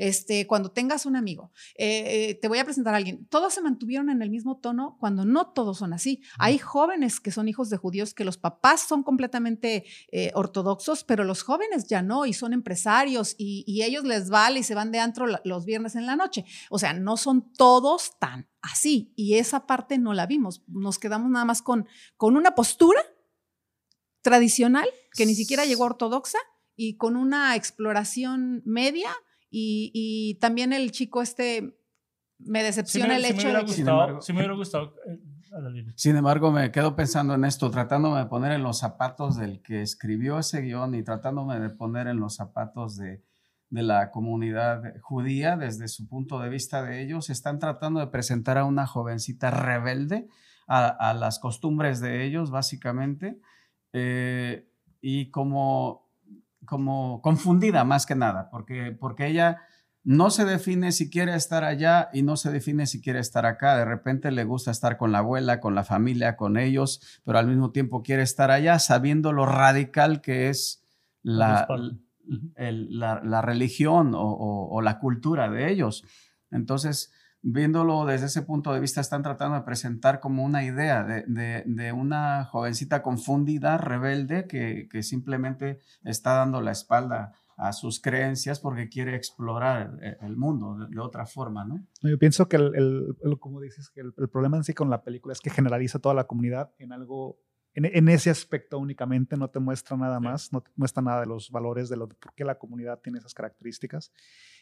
Este, 0.00 0.46
cuando 0.46 0.70
tengas 0.70 1.04
un 1.04 1.14
amigo, 1.14 1.52
eh, 1.76 2.30
eh, 2.30 2.34
te 2.34 2.48
voy 2.48 2.58
a 2.58 2.64
presentar 2.64 2.94
a 2.94 2.96
alguien. 2.96 3.26
Todos 3.26 3.52
se 3.52 3.60
mantuvieron 3.60 4.08
en 4.08 4.22
el 4.22 4.30
mismo 4.30 4.56
tono 4.56 4.96
cuando 4.98 5.26
no 5.26 5.48
todos 5.48 5.76
son 5.76 5.92
así. 5.92 6.22
Hay 6.38 6.56
jóvenes 6.56 7.20
que 7.20 7.30
son 7.30 7.48
hijos 7.48 7.68
de 7.68 7.76
judíos 7.76 8.14
que 8.14 8.24
los 8.24 8.38
papás 8.38 8.80
son 8.80 9.02
completamente 9.02 9.84
eh, 10.10 10.32
ortodoxos, 10.34 11.04
pero 11.04 11.24
los 11.24 11.42
jóvenes 11.42 11.86
ya 11.86 12.00
no 12.00 12.24
y 12.24 12.32
son 12.32 12.54
empresarios 12.54 13.34
y, 13.36 13.62
y 13.66 13.82
ellos 13.82 14.04
les 14.04 14.30
vale 14.30 14.60
y 14.60 14.62
se 14.62 14.74
van 14.74 14.90
de 14.90 15.00
antro 15.00 15.26
los 15.44 15.66
viernes 15.66 15.94
en 15.96 16.06
la 16.06 16.16
noche. 16.16 16.46
O 16.70 16.78
sea, 16.78 16.94
no 16.94 17.18
son 17.18 17.52
todos 17.52 18.18
tan 18.18 18.48
así 18.62 19.12
y 19.16 19.34
esa 19.34 19.66
parte 19.66 19.98
no 19.98 20.14
la 20.14 20.24
vimos. 20.24 20.62
Nos 20.66 20.98
quedamos 20.98 21.30
nada 21.30 21.44
más 21.44 21.60
con, 21.60 21.86
con 22.16 22.38
una 22.38 22.54
postura 22.54 23.02
tradicional 24.22 24.88
que 25.12 25.26
ni 25.26 25.34
siquiera 25.34 25.66
llegó 25.66 25.82
a 25.82 25.88
ortodoxa 25.88 26.38
y 26.74 26.96
con 26.96 27.16
una 27.16 27.54
exploración 27.54 28.62
media 28.64 29.10
y, 29.50 29.90
y 29.94 30.34
también 30.40 30.72
el 30.72 30.90
chico 30.92 31.22
este 31.22 31.76
me 32.38 32.60
Sí 32.60 32.64
decepciona 32.66 33.08
me, 33.08 33.16
el 33.16 33.22
sí 33.24 33.32
me 33.32 33.34
hecho 33.38 33.42
hubiera 33.48 33.58
de 33.60 33.66
gustado, 33.66 34.00
embargo- 34.00 34.22
sí 34.22 34.32
me 34.32 34.38
hubiera 34.38 34.54
gustado 34.54 34.94
eh, 35.06 35.18
a 35.52 35.60
la 35.60 35.68
Lili. 35.70 35.92
Sin 35.96 36.16
embargo, 36.16 36.50
me 36.52 36.70
quedo 36.72 36.96
pensando 36.96 37.34
en 37.34 37.44
esto, 37.44 37.70
tratándome 37.70 38.18
de 38.20 38.26
poner 38.26 38.52
en 38.52 38.62
los 38.62 38.78
zapatos 38.78 39.36
del 39.36 39.60
que 39.60 39.82
escribió 39.82 40.38
ese 40.38 40.62
guion 40.62 40.94
y 40.94 41.02
tratándome 41.02 41.60
de 41.60 41.68
poner 41.70 42.06
en 42.06 42.18
los 42.20 42.36
zapatos 42.36 42.96
de, 42.96 43.22
de 43.68 43.82
la 43.82 44.10
comunidad 44.10 44.82
judía 45.02 45.56
desde 45.56 45.88
su 45.88 46.08
punto 46.08 46.38
de 46.38 46.48
vista 46.48 46.82
de 46.82 47.02
ellos. 47.02 47.28
Están 47.28 47.58
tratando 47.58 48.00
de 48.00 48.06
presentar 48.06 48.56
a 48.58 48.64
una 48.64 48.86
jovencita 48.86 49.50
rebelde 49.50 50.28
a, 50.66 50.86
a 50.88 51.12
las 51.14 51.40
costumbres 51.40 52.00
de 52.00 52.24
ellos, 52.24 52.50
básicamente, 52.52 53.40
eh, 53.92 54.70
y 55.00 55.30
como, 55.30 56.09
como 56.66 57.20
confundida 57.22 57.84
más 57.84 58.06
que 58.06 58.14
nada, 58.14 58.48
porque, 58.50 58.96
porque 58.98 59.26
ella 59.26 59.58
no 60.02 60.30
se 60.30 60.44
define 60.46 60.92
si 60.92 61.10
quiere 61.10 61.34
estar 61.34 61.62
allá 61.64 62.08
y 62.12 62.22
no 62.22 62.36
se 62.36 62.50
define 62.50 62.86
si 62.86 63.02
quiere 63.02 63.18
estar 63.18 63.44
acá. 63.44 63.76
De 63.76 63.84
repente 63.84 64.30
le 64.30 64.44
gusta 64.44 64.70
estar 64.70 64.96
con 64.96 65.12
la 65.12 65.18
abuela, 65.18 65.60
con 65.60 65.74
la 65.74 65.84
familia, 65.84 66.36
con 66.36 66.56
ellos, 66.56 67.20
pero 67.24 67.38
al 67.38 67.46
mismo 67.46 67.70
tiempo 67.70 68.02
quiere 68.02 68.22
estar 68.22 68.50
allá 68.50 68.78
sabiendo 68.78 69.32
lo 69.32 69.44
radical 69.46 70.20
que 70.22 70.48
es 70.48 70.82
la, 71.22 71.66
el- 72.56 72.98
la, 72.98 73.20
la 73.22 73.42
religión 73.42 74.14
o, 74.14 74.22
o- 74.22 74.70
o 74.74 74.80
la 74.82 74.98
cultura 74.98 75.50
de 75.50 75.70
ellos. 75.70 76.04
Entonces, 76.50 77.12
viéndolo 77.42 78.04
desde 78.04 78.26
ese 78.26 78.42
punto 78.42 78.72
de 78.72 78.80
vista, 78.80 79.00
están 79.00 79.22
tratando 79.22 79.56
de 79.56 79.62
presentar 79.62 80.20
como 80.20 80.44
una 80.44 80.64
idea 80.64 81.04
de, 81.04 81.24
de- 81.26 81.62
de 81.66 81.92
una 81.92 82.44
jovencita 82.44 83.02
confundida, 83.02 83.78
rebelde, 83.78 84.46
que, 84.46 84.88
simplemente 85.02 85.78
está 86.04 86.34
dando 86.34 86.60
la 86.60 86.72
espalda 86.72 87.32
a 87.56 87.72
sus 87.74 88.00
creencias 88.00 88.58
porque 88.60 88.88
quiere 88.88 89.14
explorar 89.16 89.98
el, 90.00 90.16
el 90.22 90.36
mundo 90.36 90.76
de, 90.88 90.98
otra 91.00 91.26
forma, 91.26 91.64
¿no? 91.64 91.84
Yo 92.02 92.18
pienso 92.18 92.48
que, 92.48 92.56
el, 92.56 92.74
el- 93.22 93.38
como 93.38 93.60
dices, 93.60 93.90
que 93.90 94.00
el 94.00 94.28
problema 94.30 94.56
en 94.56 94.64
sí 94.64 94.72
con 94.72 94.88
la 94.88 95.02
película 95.02 95.32
es 95.32 95.40
que 95.40 95.50
generaliza 95.50 95.98
toda 95.98 96.14
la 96.14 96.24
comunidad 96.24 96.70
en 96.78 96.92
algo, 96.92 97.38
en, 97.74 97.84
en 97.84 98.08
ese 98.08 98.30
aspecto 98.30 98.78
únicamente, 98.78 99.36
no 99.36 99.48
te 99.48 99.60
muestra 99.60 99.96
nada 99.96 100.18
más, 100.20 100.52
no 100.52 100.60
te 100.60 100.70
muestra 100.76 101.02
nada 101.02 101.20
de 101.20 101.26
los 101.26 101.50
valores, 101.50 101.88
de 101.88 101.96
lo, 101.96 102.06
de 102.06 102.14
por 102.16 102.34
qué 102.34 102.44
la 102.44 102.58
comunidad 102.58 102.98
tiene 103.00 103.18
esas 103.18 103.34
características. 103.34 104.12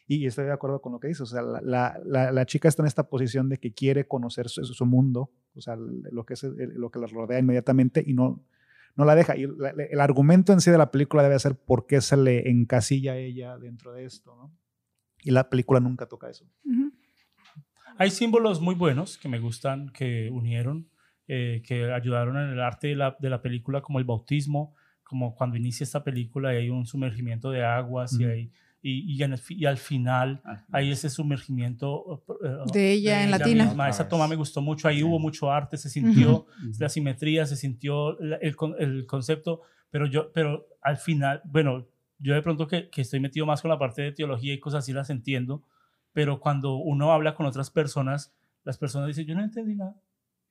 Y 0.06 0.26
estoy 0.26 0.44
de 0.46 0.52
acuerdo 0.52 0.80
con 0.80 0.92
lo 0.92 1.00
que 1.00 1.08
dices, 1.08 1.20
o 1.22 1.26
sea, 1.26 1.42
la, 1.42 1.60
la- 1.62 2.00
la- 2.04 2.32
la 2.32 2.46
chica 2.46 2.68
está 2.68 2.82
en 2.82 2.86
esta 2.86 3.08
posición 3.08 3.48
de 3.48 3.58
que 3.58 3.72
quiere 3.72 4.06
conocer 4.06 4.48
su, 4.48 4.64
su 4.64 4.86
mundo, 4.86 5.30
o 5.54 5.60
sea, 5.60 5.76
lo 5.76 6.24
que, 6.24 6.34
es 6.34 6.44
el- 6.44 6.74
lo 6.74 6.90
que 6.90 6.98
la 6.98 7.06
rodea 7.06 7.38
inmediatamente 7.38 8.02
y 8.06 8.14
no, 8.14 8.42
no 8.96 9.04
la 9.04 9.14
deja. 9.14 9.36
Y 9.36 9.46
la- 9.46 9.70
el 9.70 10.00
argumento 10.00 10.52
en 10.52 10.60
sí 10.60 10.70
de 10.70 10.78
la 10.78 10.90
película 10.90 11.22
debe 11.22 11.38
ser 11.38 11.56
por 11.56 11.86
qué 11.86 12.00
se 12.00 12.16
le 12.16 12.48
encasilla 12.50 13.12
a 13.12 13.16
ella 13.16 13.58
dentro 13.58 13.92
de 13.92 14.04
esto, 14.04 14.34
¿no? 14.36 14.52
Y 15.22 15.30
la 15.32 15.48
película 15.50 15.80
nunca 15.80 16.06
toca 16.06 16.30
eso. 16.30 16.46
Ujú. 16.64 16.92
Hay 17.96 18.10
símbolos 18.10 18.60
muy 18.60 18.74
buenos 18.74 19.18
que 19.18 19.28
me 19.28 19.40
gustan, 19.40 19.90
que 19.90 20.30
unieron, 20.32 20.88
eh, 21.28 21.62
que 21.64 21.92
ayudaron 21.92 22.36
en 22.38 22.48
el 22.50 22.60
arte 22.60 22.88
de 22.88 22.96
la, 22.96 23.16
de 23.20 23.30
la 23.30 23.40
película, 23.42 23.80
como 23.82 23.98
el 23.98 24.04
bautismo, 24.04 24.74
como 25.04 25.34
cuando 25.34 25.56
inicia 25.56 25.84
esta 25.84 26.02
película 26.02 26.52
y 26.52 26.56
hay 26.58 26.70
un 26.70 26.84
sumergimiento 26.86 27.50
de 27.50 27.64
aguas 27.64 28.12
y, 28.18 28.24
Ujú. 28.24 28.32
hay, 28.32 28.50
y, 28.82 29.14
y 29.14 29.22
en 29.22 29.32
el 29.34 29.40
y 29.50 29.64
al 29.66 29.76
final 29.78 30.42
hay 30.72 30.90
ese 30.90 31.08
sumergimiento 31.10 32.24
eh, 32.44 32.48
De 32.72 32.92
ella 32.92 33.24
en 33.24 33.30
latina. 33.30 33.64
misma. 33.66 33.88
Esa 33.88 34.08
toma 34.08 34.28
me 34.28 34.36
gustó 34.36 34.60
mucho, 34.62 34.88
ahí 34.88 34.98
Sí. 34.98 35.02
hubo 35.02 35.18
mucho 35.18 35.50
arte, 35.50 35.76
se 35.76 35.88
sintió 35.88 36.42
Ujú. 36.42 36.72
la 36.78 36.88
simetría, 36.88 37.46
se 37.46 37.56
sintió 37.56 38.12
la- 38.20 38.36
el, 38.36 38.54
con- 38.56 38.74
el 38.78 39.06
concepto, 39.06 39.62
pero 39.90 40.06
yo, 40.06 40.30
pero 40.32 40.66
al 40.82 40.96
final, 40.98 41.40
bueno, 41.44 41.86
yo 42.18 42.34
de 42.34 42.42
pronto 42.42 42.66
que, 42.66 42.88
que 42.90 43.00
estoy 43.02 43.20
metido 43.20 43.46
más 43.46 43.62
con 43.62 43.70
la 43.70 43.78
parte 43.78 44.02
de 44.02 44.12
teología 44.12 44.52
y 44.52 44.58
cosas 44.60 44.84
así 44.84 44.92
las 44.92 45.08
entiendo, 45.10 45.62
pero 46.12 46.40
cuando 46.40 46.76
uno 46.76 47.12
habla 47.12 47.34
con 47.34 47.46
otras 47.46 47.70
personas, 47.70 48.34
las 48.64 48.76
personas 48.76 49.06
dicen, 49.08 49.24
yo 49.26 49.34
no 49.34 49.42
entendí 49.42 49.74
nada, 49.76 49.94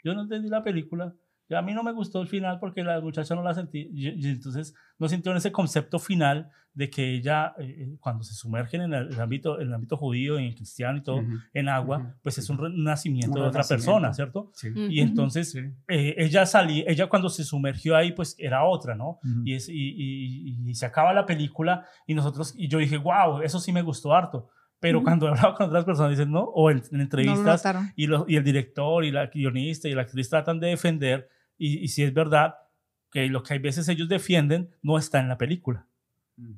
yo 0.03 0.13
no 0.13 0.21
entendí 0.23 0.49
la 0.49 0.63
película, 0.63 1.13
a 1.49 1.61
mí 1.61 1.73
no 1.73 1.81
me 1.81 1.93
gustó 1.93 2.21
el 2.21 2.27
final 2.27 2.59
porque 2.59 2.83
la 2.83 2.99
muchacha 2.99 3.33
no 3.33 3.41
la 3.43 3.53
sentí, 3.53 3.89
y, 3.93 4.09
y 4.09 4.29
entonces 4.29 4.73
no 4.99 5.07
sintieron 5.07 5.37
ese 5.37 5.51
concepto 5.51 5.97
final 5.97 6.49
de 6.73 6.89
que 6.91 7.15
ella, 7.15 7.55
eh, 7.57 7.95
cuando 8.01 8.23
se 8.23 8.33
sumergen 8.35 8.81
en 8.81 8.93
el, 8.93 9.07
el 9.13 9.19
ámbito, 9.21 9.59
en 9.59 9.67
el 9.69 9.73
ámbito 9.73 9.95
judío, 9.97 10.37
en 10.37 10.53
cristiano 10.53 10.97
y 10.97 11.01
todo, 11.01 11.21
Ujú. 11.21 11.37
en 11.53 11.69
agua, 11.69 11.97
Ujú. 11.99 12.07
pues 12.21 12.37
es 12.37 12.49
un 12.51 12.57
re- 12.59 12.69
nacimiento 12.71 13.29
Un 13.29 13.33
de 13.35 13.47
otra 13.47 13.61
renacimiento. 13.63 13.85
persona, 13.85 14.13
¿cierto? 14.13 14.51
Sí. 14.53 14.67
Y 14.75 15.01
Ujú. 15.01 15.09
entonces 15.09 15.51
Sí. 15.51 15.59
eh, 15.87 16.15
ella 16.17 16.45
salí, 16.45 16.83
ella 16.85 17.07
cuando 17.07 17.29
se 17.29 17.43
sumergió 17.45 17.95
ahí, 17.95 18.11
pues 18.11 18.35
era 18.37 18.65
otra, 18.65 18.93
¿no? 18.93 19.19
Y, 19.45 19.53
es, 19.55 19.69
y, 19.69 19.73
y- 19.73 20.69
y 20.69 20.75
se 20.75 20.85
acaba 20.85 21.13
la 21.13 21.25
película 21.25 21.85
y 22.05 22.13
nosotros, 22.13 22.53
y 22.57 22.67
yo 22.67 22.77
dije, 22.77 22.97
wow, 22.97 23.41
eso 23.41 23.59
sí 23.59 23.71
me 23.71 23.81
gustó 23.81 24.13
harto. 24.13 24.49
Pero 24.79 24.99
Ujú. 24.99 25.05
cuando 25.05 25.25
he 25.27 25.29
hablado 25.29 25.53
con 25.55 25.67
otras 25.67 25.85
personas, 25.85 26.11
dicen, 26.11 26.31
no, 26.31 26.41
o 26.41 26.69
en, 26.69 26.77
en 26.77 26.83
No 26.91 26.97
lo 26.97 27.01
entrevistas, 27.03 27.63
y, 27.95 28.07
lo- 28.07 28.25
y 28.27 28.35
el 28.35 28.43
director 28.43 29.03
y 29.05 29.11
la 29.11 29.27
guionista 29.27 29.87
y 29.87 29.93
la 29.95 30.03
actriz 30.03 30.29
tratan 30.29 30.59
de 30.59 30.67
defender, 30.67 31.29
y, 31.57 31.79
y 31.79 31.87
si 31.87 32.03
es 32.03 32.13
verdad 32.13 32.55
que 33.11 33.27
lo 33.27 33.41
que 33.41 33.53
hay 33.53 33.59
veces 33.59 33.87
ellos 33.89 34.07
defienden 34.09 34.69
no 34.81 34.97
está 34.97 35.19
en 35.19 35.27
la 35.29 35.37
película. 35.37 35.87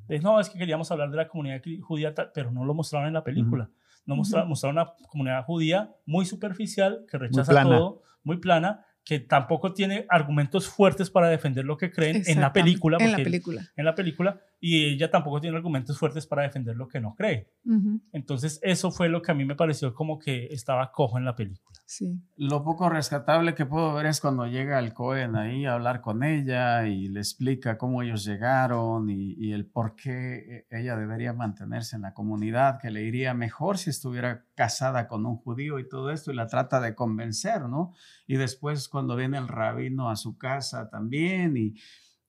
Es, 0.09 0.21
no, 0.21 0.39
es 0.41 0.49
que 0.49 0.59
queríamos 0.59 0.91
hablar 0.91 1.09
de 1.09 1.15
la 1.17 1.27
comunidad 1.29 1.61
judía, 1.81 2.13
tal", 2.13 2.31
pero 2.33 2.51
no 2.51 2.65
lo 2.65 2.73
mostraron 2.73 3.07
en 3.07 3.13
la 3.13 3.23
película. 3.23 3.69
No 4.05 4.15
mostraron, 4.17 4.49
mostraron 4.49 4.77
una 4.77 4.91
comunidad 5.07 5.45
judía 5.45 5.91
muy 6.05 6.25
superficial, 6.25 7.05
que 7.09 7.17
rechaza 7.17 7.51
plana. 7.51 7.69
todo, 7.77 8.01
muy 8.23 8.37
plana, 8.37 8.85
que 9.05 9.19
tampoco 9.21 9.71
tiene 9.73 10.05
argumentos 10.09 10.67
fuertes 10.67 11.09
para 11.09 11.29
defender 11.29 11.63
lo 11.63 11.77
que 11.77 11.91
creen 11.91 12.23
en 12.25 12.41
la 12.41 12.51
película. 12.51 12.97
En 12.99 13.11
la 13.11 13.17
película. 13.17 13.61
En 13.77 13.85
la 13.85 13.95
película, 13.95 14.41
y 14.59 14.85
ella 14.85 15.09
tampoco 15.09 15.39
tiene 15.39 15.55
argumentos 15.57 15.97
fuertes 15.97 16.27
para 16.27 16.43
defender 16.43 16.75
lo 16.75 16.87
que 16.87 16.99
no 16.99 17.15
cree. 17.15 17.53
Ujú, 17.65 18.01
Entonces, 18.11 18.59
eso 18.61 18.91
fue 18.91 19.07
lo 19.07 19.21
que 19.21 19.31
a 19.31 19.35
mí 19.35 19.45
me 19.45 19.55
pareció 19.55 19.93
como 19.93 20.19
que 20.19 20.47
estaba 20.47 20.91
cojo 20.91 21.17
en 21.17 21.25
la 21.25 21.35
película. 21.35 21.79
Sí. 21.85 22.21
Lo 22.35 22.63
poco 22.63 22.89
rescatable 22.89 23.55
que 23.55 23.65
puedo 23.65 23.93
ver 23.93 24.05
es 24.07 24.21
cuando 24.21 24.45
llega 24.45 24.77
el 24.79 24.93
Cohen 24.93 25.35
ahí 25.35 25.65
a 25.65 25.73
hablar 25.73 26.01
con 26.01 26.23
ella 26.23 26.85
y 26.87 27.07
le 27.07 27.19
explica 27.19 27.77
cómo 27.77 28.03
ellos 28.03 28.25
llegaron 28.25 29.09
y, 29.09 29.33
y 29.37 29.53
el 29.53 29.65
por 29.65 29.95
qué 29.95 30.67
ella 30.69 30.95
debería 30.95 31.33
mantenerse 31.33 31.95
en 31.95 32.03
la 32.03 32.13
comunidad, 32.13 32.79
que 32.79 32.91
le 32.91 33.03
iría 33.03 33.33
mejor 33.33 33.77
si 33.77 33.89
estuviera 33.89 34.45
casada 34.55 35.07
con 35.07 35.25
un 35.25 35.37
judío 35.37 35.79
y 35.79 35.87
todo 35.87 36.11
esto, 36.11 36.31
y 36.31 36.35
la 36.35 36.47
trata 36.47 36.79
de 36.79 36.95
convencer, 36.95 37.61
¿no? 37.63 37.93
Y 38.27 38.35
después 38.35 38.87
cuando 38.89 39.15
viene 39.15 39.37
el 39.37 39.47
rabino 39.47 40.09
a 40.09 40.15
su 40.15 40.37
casa 40.37 40.89
también 40.89 41.57
y, 41.57 41.73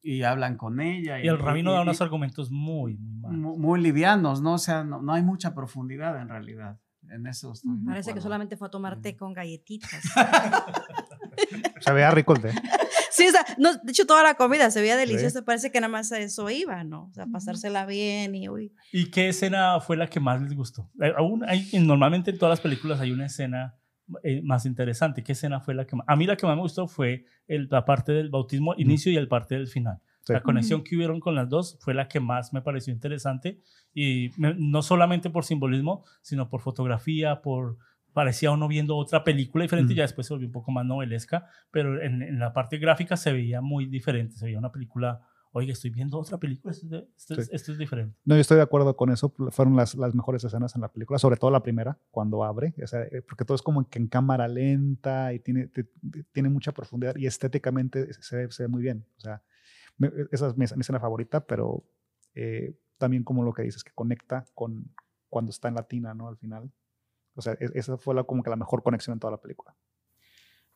y 0.03 0.23
hablan 0.23 0.57
con 0.57 0.81
ella. 0.81 1.23
Y 1.23 1.29
el 1.29 1.39
rabino 1.39 1.71
y- 1.71 1.75
da 1.75 1.81
y- 1.81 1.83
unos 1.83 2.01
argumentos 2.01 2.51
muy, 2.51 2.97
muy 2.97 3.59
muy 3.59 3.81
livianos, 3.81 4.41
¿no? 4.43 4.55
O 4.55 4.59
sea, 4.59 4.85
no, 4.85 5.01
no 5.03 5.13
hay 5.13 5.23
mucha 5.23 5.55
profundidad 5.55 6.21
en 6.21 6.29
realidad. 6.29 6.79
En 7.11 7.27
eso 7.27 7.53
estoy. 7.53 7.73
Parece 7.87 8.15
que 8.15 8.21
solamente 8.21 8.57
fue 8.57 8.69
a 8.69 8.71
tomar 8.71 9.01
té 9.01 9.17
con 9.17 9.33
galletitas. 9.33 9.91
Se 11.81 11.93
vea 11.93 12.11
rico 12.11 12.35
el 12.35 12.43
té. 12.43 12.53
sí, 12.53 12.59
Sí, 13.13 13.29
o 13.29 13.33
sea, 13.33 13.45
no, 13.59 13.75
de 13.75 13.91
hecho 13.91 14.07
toda 14.07 14.23
la 14.23 14.35
comida 14.35 14.71
se 14.71 14.81
veía 14.81 14.97
deliciosa, 14.97 15.43
parece 15.45 15.71
que 15.73 15.81
nada 15.81 15.91
más 15.91 16.13
a 16.13 16.19
eso 16.21 16.49
iba, 16.49 16.85
¿no? 16.85 17.07
O 17.07 17.13
sea, 17.13 17.27
pasársela 17.27 17.85
bien 17.85 18.35
y 18.35 18.49
uy. 18.49 18.73
¿Y 18.93 19.11
qué 19.11 19.29
escena 19.29 19.81
fue 19.81 19.97
la 19.97 20.07
que 20.07 20.21
más 20.21 20.41
les 20.41 20.55
gustó? 20.55 20.89
Eh, 21.03 21.13
Aún 21.17 21.45
hay, 21.47 21.69
normalmente 21.81 22.31
en 22.31 22.39
todas 22.39 22.53
las 22.53 22.61
películas 22.61 23.01
hay 23.01 23.11
una 23.11 23.27
escena 23.27 23.75
eh, 24.23 24.41
más 24.43 24.67
interesante. 24.67 25.23
¿Qué 25.23 25.33
escena 25.33 25.61
fue 25.61 25.75
la 25.75 25.87
que 25.87 25.97
más? 25.97 26.05
A 26.09 26.17
mí 26.17 26.27
la 26.27 26.37
que 26.37 26.47
más 26.47 26.57
me 26.57 26.63
gustó 26.63 26.87
fue 26.89 27.25
el- 27.49 27.69
la 27.71 27.85
parte 27.85 28.13
del 28.13 28.31
bautismo 28.31 28.75
inicio 28.77 29.11
y 29.13 29.17
el 29.17 29.29
parte 29.29 29.55
del 29.57 29.67
final. 29.69 29.99
Sí. 30.23 30.33
La 30.35 30.43
conexión 30.43 30.85
que 30.85 30.97
hubieron 30.97 31.19
con 31.21 31.35
las 31.35 31.49
dos 31.49 31.79
fue 31.81 31.95
la 31.95 32.07
que 32.09 32.21
más 32.21 32.53
me 32.53 32.61
pareció 32.63 32.93
interesante 32.93 33.61
y 33.95 34.31
me- 34.37 34.55
no 34.57 34.83
solamente 34.83 35.31
por 35.31 35.45
simbolismo, 35.45 36.05
sino 36.23 36.49
por 36.49 36.61
fotografía, 36.61 37.41
por 37.43 37.79
parecía 38.13 38.51
uno 38.51 38.67
viendo 38.67 38.97
otra 38.97 39.23
película 39.23 39.63
diferente, 39.63 39.95
Mm. 39.95 39.97
ya 39.97 40.03
después 40.03 40.27
se 40.27 40.35
volvió 40.35 40.49
un 40.49 40.53
poco 40.53 40.73
más 40.73 40.85
novelesca, 40.85 41.47
pero 41.71 42.03
en, 42.03 42.23
en 42.23 42.39
la 42.41 42.53
parte 42.53 42.77
gráfica 42.79 43.17
se 43.17 43.33
veía 43.33 43.61
muy 43.61 43.87
diferente, 43.87 44.35
se 44.37 44.47
veía 44.47 44.59
una 44.59 44.73
película, 44.73 45.21
oye, 45.53 45.73
estoy 45.73 45.91
viendo 45.91 46.19
otra 46.19 46.39
película, 46.39 46.73
esto 46.73 47.07
esto 47.17 47.35
es- 47.35 47.47
Sí. 47.47 47.51
esto 47.55 47.73
es 47.73 47.79
diferente. 47.79 48.17
No, 48.25 48.35
yo 48.37 48.41
estoy 48.41 48.57
de 48.57 48.63
acuerdo 48.63 48.97
con 48.97 49.11
eso. 49.11 49.31
Fueron 49.51 49.75
las, 49.77 49.95
las 49.95 50.15
mejores 50.15 50.45
escenas 50.45 50.75
en 50.77 50.81
la 50.83 50.89
película, 50.93 51.19
sobre 51.19 51.37
todo 51.37 51.51
la 51.51 51.63
primera, 51.63 51.99
cuando 52.11 52.45
abre, 52.45 52.75
o 52.83 52.87
sea, 52.87 53.03
eh, 53.03 53.23
porque 53.23 53.45
todo 53.45 53.55
es 53.57 53.63
como 53.63 53.89
que 53.89 53.99
en 53.99 54.07
cámara 54.09 54.47
lenta 54.49 55.33
y 55.33 55.41
tiene, 55.41 55.67
te- 55.67 55.85
te- 55.85 56.25
tiene 56.33 56.49
mucha 56.51 56.73
profundidad 56.73 57.17
y 57.17 57.27
estéticamente 57.27 58.13
se 58.15 58.37
ve, 58.37 58.51
se 58.53 58.63
ve 58.65 58.69
muy 58.69 58.83
bien. 58.83 59.05
O 59.17 59.21
sea, 59.21 59.43
me- 59.99 60.11
esa 60.31 60.49
es 60.49 60.57
mi, 60.57 60.65
mi 60.77 60.81
escena 60.81 61.01
favorita, 61.01 61.45
pero 61.45 61.85
eh, 62.35 62.77
también 62.99 63.25
como 63.25 63.43
lo 63.43 63.53
que 63.53 63.63
dices, 63.63 63.83
que 63.83 63.93
conecta 63.93 64.45
con 64.55 64.91
cuando 65.29 65.51
está 65.51 65.69
en 65.69 65.75
latina, 65.75 66.15
¿no? 66.15 66.29
Al 66.29 66.37
final. 66.37 66.71
O 67.35 67.43
sea, 67.43 67.55
es- 67.61 67.73
esa 67.75 67.97
fue 67.97 68.15
la, 68.15 68.25
como 68.25 68.43
que 68.43 68.51
la 68.51 68.57
mejor 68.57 68.83
conexión 68.83 69.15
en 69.15 69.21
toda 69.21 69.31
la 69.33 69.41
película. 69.41 69.75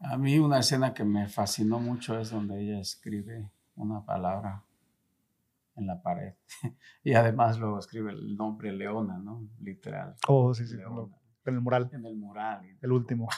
A 0.00 0.16
mí 0.18 0.38
una 0.38 0.58
escena 0.58 0.92
que 0.94 1.04
me 1.04 1.28
fascinó 1.28 1.78
mucho 1.78 2.18
es 2.18 2.30
donde 2.30 2.60
ella 2.60 2.80
escribe 2.80 3.50
una 3.76 4.04
palabra 4.04 4.64
en 5.76 5.86
la 5.86 6.00
pared. 6.02 6.34
y 7.04 7.14
además 7.14 7.58
luego 7.58 7.78
escribe 7.78 8.12
el 8.12 8.36
nombre 8.36 8.72
Leona, 8.72 9.18
¿no? 9.18 9.48
Literal. 9.60 10.14
Oh, 10.28 10.54
sí, 10.54 10.66
sí. 10.66 10.76
Leona. 10.76 11.08
en 11.46 11.54
el 11.54 11.60
mural, 11.60 11.90
En 11.92 12.06
el 12.06 12.16
mural. 12.16 12.60
el 12.80 12.92
último. 12.92 13.28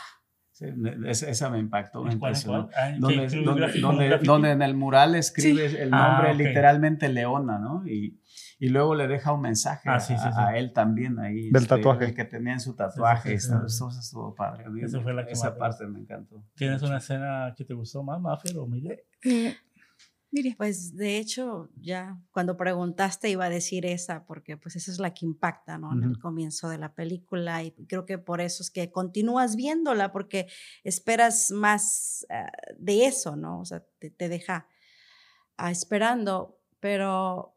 Sí, 0.52 0.64
esa, 1.04 1.50
me 1.50 1.58
impactó, 1.58 2.02
me 2.02 2.12
¿En 2.12 2.18
cuál, 2.18 2.32
en 2.32 2.36
impresionó. 2.38 2.68
Ah. 2.74 2.90
Donde, 2.98 3.24
¿Escribe 3.24 3.44
donde- 3.44 3.80
donde- 3.80 4.18
donde 4.24 4.50
en 4.52 4.62
el 4.62 4.74
mural 4.74 5.14
escribe 5.14 5.66
el 5.82 5.92
Ah, 5.92 6.12
nombre 6.14 6.30
ok. 6.32 6.38
literalmente 6.38 7.10
Leona, 7.10 7.58
¿no? 7.58 7.86
Y, 7.86 8.22
y 8.58 8.70
luego 8.70 8.94
le 8.94 9.06
deja 9.06 9.32
un 9.34 9.42
mensaje 9.42 9.90
Ah, 9.90 9.96
a, 9.96 10.00
sí, 10.00 10.14
sí, 10.16 10.22
sí. 10.22 10.28
a 10.34 10.56
él 10.56 10.72
también 10.72 11.18
ahí. 11.18 11.50
Del 11.50 11.62
este, 11.62 11.76
tatuaje. 11.76 12.06
el 12.06 12.14
que 12.14 12.24
tenía 12.24 12.54
en 12.54 12.60
su 12.60 12.74
tatuaje. 12.74 13.38
sí, 13.38 13.48
sí. 13.48 13.52
Eso, 13.54 13.66
eso 13.66 14.00
estuvo 14.00 14.34
padre. 14.34 14.64
A 14.64 14.84
Esa 14.86 15.00
fue 15.02 15.12
la 15.12 15.26
que 15.26 15.32
esa 15.32 15.58
parte 15.58 15.86
me 15.86 15.98
encantó. 16.00 16.42
¿Tienes 16.54 16.80
una 16.80 16.96
escena 16.98 17.52
que 17.54 17.64
te 17.66 17.74
gustó 17.74 18.02
más, 18.02 18.18
Maffer 18.18 18.56
o 18.56 18.66
Miguel? 18.66 19.00
Eh, 20.32 20.54
Pues 20.56 20.96
de 20.96 21.18
hecho, 21.18 21.70
ya 21.76 22.18
cuando 22.30 22.56
preguntaste 22.56 23.30
iba 23.30 23.46
a 23.46 23.50
decir 23.50 23.86
esa, 23.86 24.24
porque 24.26 24.56
pues 24.56 24.76
esa 24.76 24.90
es 24.90 24.98
la 24.98 25.14
que 25.14 25.24
impacta, 25.24 25.78
¿no? 25.78 25.92
En 25.92 26.02
el 26.02 26.18
comienzo 26.18 26.68
de 26.68 26.78
la 26.78 26.94
película 26.94 27.62
y 27.62 27.72
creo 27.86 28.04
que 28.06 28.18
por 28.18 28.40
eso 28.40 28.62
es 28.62 28.70
que 28.70 28.90
continúas 28.90 29.56
viéndola, 29.56 30.12
porque 30.12 30.46
esperas 30.84 31.50
más 31.50 32.26
ah, 32.30 32.50
de 32.78 33.06
eso, 33.06 33.36
¿no? 33.36 33.60
O 33.60 33.64
sea, 33.64 33.84
te, 33.98 34.10
te 34.10 34.28
deja 34.28 34.68
ah, 35.56 35.70
esperando, 35.70 36.60
pero 36.80 37.54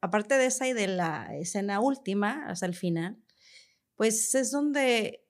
aparte 0.00 0.36
de 0.38 0.46
esa 0.46 0.68
y 0.68 0.72
de 0.72 0.88
la 0.88 1.34
escena 1.36 1.80
última, 1.80 2.46
hasta 2.46 2.66
el 2.66 2.74
final, 2.74 3.18
pues 3.96 4.34
es 4.34 4.50
donde 4.50 5.26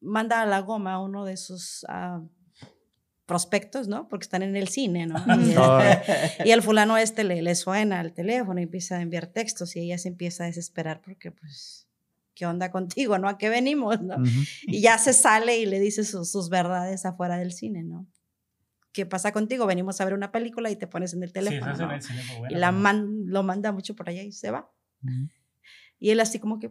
manda 0.00 0.42
a 0.42 0.46
la 0.46 0.60
goma 0.60 1.00
uno 1.00 1.24
de 1.24 1.36
sus 1.36 1.84
ah, 1.88 2.22
prospectos, 3.32 3.88
¿no? 3.88 4.08
Porque 4.08 4.24
están 4.24 4.42
en 4.42 4.56
el 4.56 4.68
cine, 4.68 5.06
¿no? 5.06 5.16
Y, 6.44 6.48
y 6.48 6.50
el 6.52 6.62
fulano 6.62 6.96
este 6.98 7.24
le, 7.24 7.40
le 7.42 7.54
suena 7.54 8.00
al 8.00 8.12
teléfono 8.12 8.60
y 8.60 8.64
empieza 8.64 8.96
a 8.98 9.00
enviar 9.02 9.26
textos 9.26 9.74
y 9.76 9.80
ella 9.80 9.96
se 9.98 10.08
empieza 10.08 10.44
a 10.44 10.46
desesperar 10.48 11.00
porque 11.00 11.30
pues, 11.32 11.88
¿qué 12.34 12.44
onda 12.46 12.70
contigo, 12.70 13.18
no? 13.18 13.28
¿A 13.28 13.38
qué 13.38 13.48
venimos, 13.48 14.00
no? 14.02 14.16
Y 14.66 14.80
ya 14.82 14.98
se 14.98 15.12
sale 15.12 15.58
y 15.58 15.66
le 15.66 15.80
dice 15.80 16.04
sus, 16.04 16.30
sus 16.30 16.48
verdades 16.50 17.04
afuera 17.06 17.36
del 17.38 17.52
cine, 17.52 17.82
¿no? 17.82 18.06
¿Qué 18.92 19.06
pasa 19.06 19.32
contigo? 19.32 19.64
Venimos 19.66 20.00
a 20.00 20.04
ver 20.04 20.12
una 20.14 20.30
película 20.30 20.70
y 20.70 20.76
te 20.76 20.86
pones 20.86 21.14
en 21.14 21.22
el 21.22 21.30
Sí, 21.30 21.34
teléfono, 21.34 21.72
escena 21.72 21.94
¿no? 21.96 22.02
cine 22.02 22.22
fue 22.22 22.48
Y 22.50 22.54
la 22.56 22.72
man- 22.72 23.24
lo 23.26 23.42
manda 23.42 23.72
mucho 23.72 23.96
por 23.96 24.08
allá 24.10 24.22
y 24.22 24.32
se 24.32 24.50
va. 24.50 24.70
Y 25.98 26.10
él 26.10 26.20
así 26.20 26.38
como 26.38 26.58
que, 26.58 26.70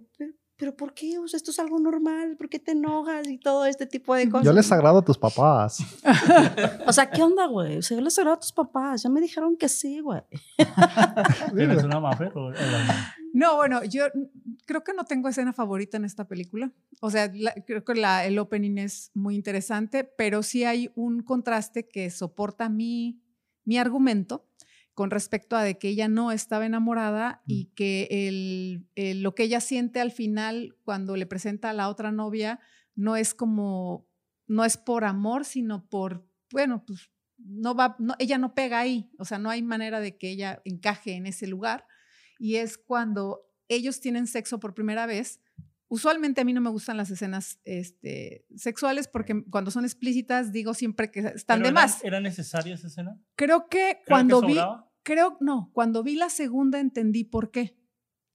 "¿Pero- 0.61 0.75
¿por 0.77 0.93
qué? 0.93 1.17
O 1.17 1.27
sea, 1.27 1.37
esto 1.37 1.49
es 1.49 1.57
algo 1.57 1.79
normal, 1.79 2.37
¿por 2.37 2.47
qué 2.47 2.59
te 2.59 2.73
enojas? 2.73 3.27
Y 3.27 3.39
todo 3.39 3.65
este 3.65 3.87
tipo 3.87 4.13
de 4.13 4.29
cosas. 4.29 4.45
Yo 4.45 4.53
les 4.53 4.71
agrado 4.71 4.99
a 4.99 5.01
tus 5.03 5.17
papás. 5.17 5.79
O 6.87 6.93
sea, 6.93 7.09
¿qué 7.09 7.23
onda, 7.23 7.47
güey? 7.47 7.77
O 7.77 7.81
sea, 7.81 7.97
yo 7.97 8.03
les 8.03 8.17
agrado 8.19 8.35
a 8.35 8.39
tus 8.39 8.51
papás, 8.51 9.01
ya 9.03 9.09
me 9.09 9.19
dijeron 9.21 9.57
que 9.57 9.67
sí, 9.69 9.99
güey. 10.01 10.21
¿Tienes 11.55 11.83
una 11.83 11.99
la- 11.99 13.15
No, 13.33 13.55
bueno, 13.55 13.83
yo 13.85 14.05
creo 14.65 14.83
que 14.83 14.93
no 14.93 15.05
tengo 15.05 15.29
escena 15.29 15.53
favorita 15.53 15.97
en 15.97 16.05
esta 16.05 16.27
película. 16.27 16.71
O 17.01 17.09
sea, 17.09 17.31
la- 17.33 17.53
creo 17.65 17.83
que 17.83 17.95
la- 17.95 18.25
el 18.25 18.37
opening 18.39 18.77
es 18.77 19.09
muy 19.13 19.35
interesante, 19.35 20.03
pero 20.03 20.43
sí 20.43 20.63
hay 20.63 20.91
un 20.95 21.23
contraste 21.23 21.87
que 21.87 22.09
soporta 22.11 22.69
mi, 22.69 23.21
mi 23.65 23.77
argumento 23.77 24.45
con 24.93 25.09
respecto 25.11 25.55
a 25.55 25.63
de 25.63 25.77
que 25.77 25.89
ella 25.89 26.07
no 26.07 26.31
estaba 26.31 26.65
enamorada 26.65 27.41
y 27.47 27.65
que 27.75 28.07
el, 28.11 28.87
el- 28.95 29.23
lo 29.23 29.33
que 29.35 29.43
ella 29.43 29.61
siente 29.61 29.99
al 30.01 30.11
final 30.11 30.75
cuando 30.83 31.15
le 31.15 31.25
presenta 31.25 31.69
a 31.69 31.73
la 31.73 31.87
otra 31.89 32.11
novia 32.11 32.59
no 32.95 33.15
es 33.15 33.33
como, 33.33 34.05
no 34.47 34.65
es 34.65 34.77
por 34.77 35.05
amor, 35.05 35.45
sino 35.45 35.87
por, 35.89 36.27
bueno, 36.51 36.83
pues 36.85 37.09
no 37.37 37.73
va, 37.73 37.95
no, 37.99 38.13
ella 38.19 38.37
no 38.37 38.53
pega 38.53 38.79
ahí, 38.79 39.09
o 39.17 39.25
sea, 39.25 39.39
no 39.39 39.49
hay 39.49 39.63
manera 39.63 39.99
de 39.99 40.17
que 40.17 40.29
ella 40.29 40.61
encaje 40.65 41.13
en 41.13 41.25
ese 41.25 41.47
lugar 41.47 41.85
y 42.37 42.57
es 42.57 42.77
cuando 42.77 43.47
ellos 43.69 44.01
tienen 44.01 44.27
sexo 44.27 44.59
por 44.59 44.73
primera 44.73 45.05
vez. 45.05 45.39
Usualmente 45.93 46.39
a 46.39 46.45
mí 46.45 46.53
no 46.53 46.61
me 46.61 46.69
gustan 46.69 46.95
las 46.95 47.11
escenas 47.11 47.59
este, 47.65 48.45
sexuales 48.55 49.09
porque 49.09 49.43
cuando 49.49 49.71
son 49.71 49.83
explícitas 49.83 50.53
digo 50.53 50.73
siempre 50.73 51.11
que 51.11 51.19
están 51.19 51.59
¿Pero 51.59 51.63
de 51.63 51.69
era- 51.71 51.81
más. 51.81 52.01
¿Era 52.05 52.21
necesaria 52.21 52.75
esa 52.75 52.87
escena? 52.87 53.19
Creo 53.35 53.67
que 53.67 53.77
¿Creo 53.77 53.97
que 53.97 54.03
cuando 54.07 54.41
vi, 54.41 54.53
sobraba? 54.53 54.89
creo, 55.03 55.37
no, 55.41 55.69
cuando 55.73 56.01
vi 56.01 56.15
la 56.15 56.29
segunda 56.29 56.79
entendí 56.79 57.25
por 57.25 57.51
qué. 57.51 57.77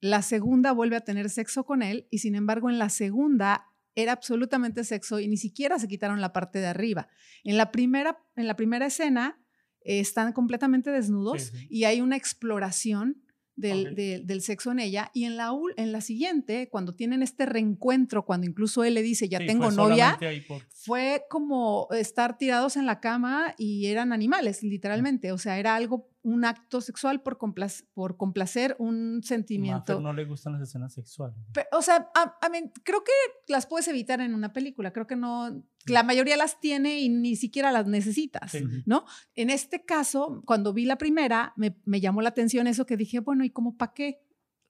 La 0.03 0.21
segunda 0.21 0.73
vuelve 0.73 0.97
a 0.97 1.01
tener 1.01 1.31
sexo 1.31 1.65
con 1.65 1.83
él 1.83 2.07
y 2.11 2.19
sin 2.19 2.35
embargo 2.35 2.69
en 2.69 2.79
la 2.79 2.91
segunda 2.91 3.65
era 3.95 4.13
absolutamente 4.13 4.85
sexo 4.85 5.19
y 5.21 5.27
ni 5.27 5.39
siquiera 5.39 5.79
se 5.79 5.89
quitaron 5.89 6.21
la 6.21 6.35
parte 6.35 6.59
de 6.59 6.67
arriba. 6.67 7.09
En 7.43 7.57
la 7.57 7.73
primera, 7.73 8.19
en 8.37 8.47
la 8.49 8.55
primera 8.55 8.85
escena 8.85 9.41
eh, 9.81 10.01
están 10.01 10.35
completamente 10.35 10.91
desnudos 10.91 11.45
Sí, 11.45 11.57
sí. 11.57 11.67
y 11.71 11.85
hay 11.85 12.03
una 12.03 12.17
exploración 12.17 13.23
del, 13.57 13.95
de- 13.95 14.21
del 14.25 14.43
sexo 14.43 14.71
en 14.71 14.79
ella 14.79 15.11
y 15.15 15.25
en 15.25 15.37
la, 15.37 15.51
ul- 15.51 15.73
en 15.77 15.91
la 15.93 16.01
siguiente, 16.01 16.69
cuando 16.69 16.95
tienen 16.95 17.23
este 17.23 17.47
reencuentro, 17.47 18.25
cuando 18.25 18.47
incluso 18.47 18.85
él 18.85 18.95
le 18.95 19.03
dice, 19.03 19.29
ya 19.29 19.39
Sí, 19.39 19.47
tengo 19.47 19.65
fue 19.71 19.75
novia, 19.77 20.19
por- 20.47 20.63
fue 20.73 21.23
como 21.31 21.89
estar 21.93 22.39
tirados 22.39 22.77
en 22.77 22.87
la 22.87 23.01
cama 23.01 23.55
y 23.59 23.87
eran 23.87 24.13
animales, 24.13 24.63
literalmente. 24.63 25.33
O 25.33 25.39
sea, 25.39 25.59
era 25.59 25.75
algo, 25.75 26.09
un 26.29 26.45
acto 26.45 26.81
sexual 26.81 27.23
por, 27.23 27.39
complac- 27.39 27.85
por 27.95 28.17
complacer 28.17 28.75
un 28.79 29.17
Maffer 29.17 29.29
sentimiento. 29.29 30.01
no 30.01 30.13
le 30.13 30.25
gustan 30.25 30.55
las 30.55 30.63
escenas 30.63 30.93
sexuales. 30.93 31.37
Pe- 31.53 31.67
o 31.73 31.83
sea, 31.83 32.11
a- 32.15 32.37
a 32.43 32.49
mí, 32.49 32.59
creo 32.83 33.05
que 33.05 33.13
las 33.53 33.67
puedes 33.67 33.87
evitar 33.89 34.21
en 34.21 34.35
una 34.35 34.53
película. 34.53 34.93
Creo 34.93 35.07
que 35.07 35.15
no, 35.17 35.63
la 35.87 36.03
mayoría 36.03 36.37
las 36.37 36.59
tiene 36.59 36.99
y 37.01 37.09
ni 37.09 37.37
siquiera 37.37 37.71
las 37.71 37.87
necesitas. 37.87 38.51
Sí. 38.51 38.65
¿no? 38.87 39.05
En 39.35 39.51
este 39.51 39.85
caso, 39.85 40.43
cuando 40.45 40.73
vi 40.73 40.85
la 40.85 40.99
primera, 40.99 41.53
me, 41.57 41.77
me 41.85 42.01
llamó 42.01 42.23
la 42.23 42.31
atención 42.31 42.67
eso 42.67 42.87
que 42.87 42.97
dije, 42.97 43.21
bueno, 43.21 43.45
¿y 43.45 43.51
cómo 43.51 43.77
para 43.77 43.93
qué? 43.93 44.21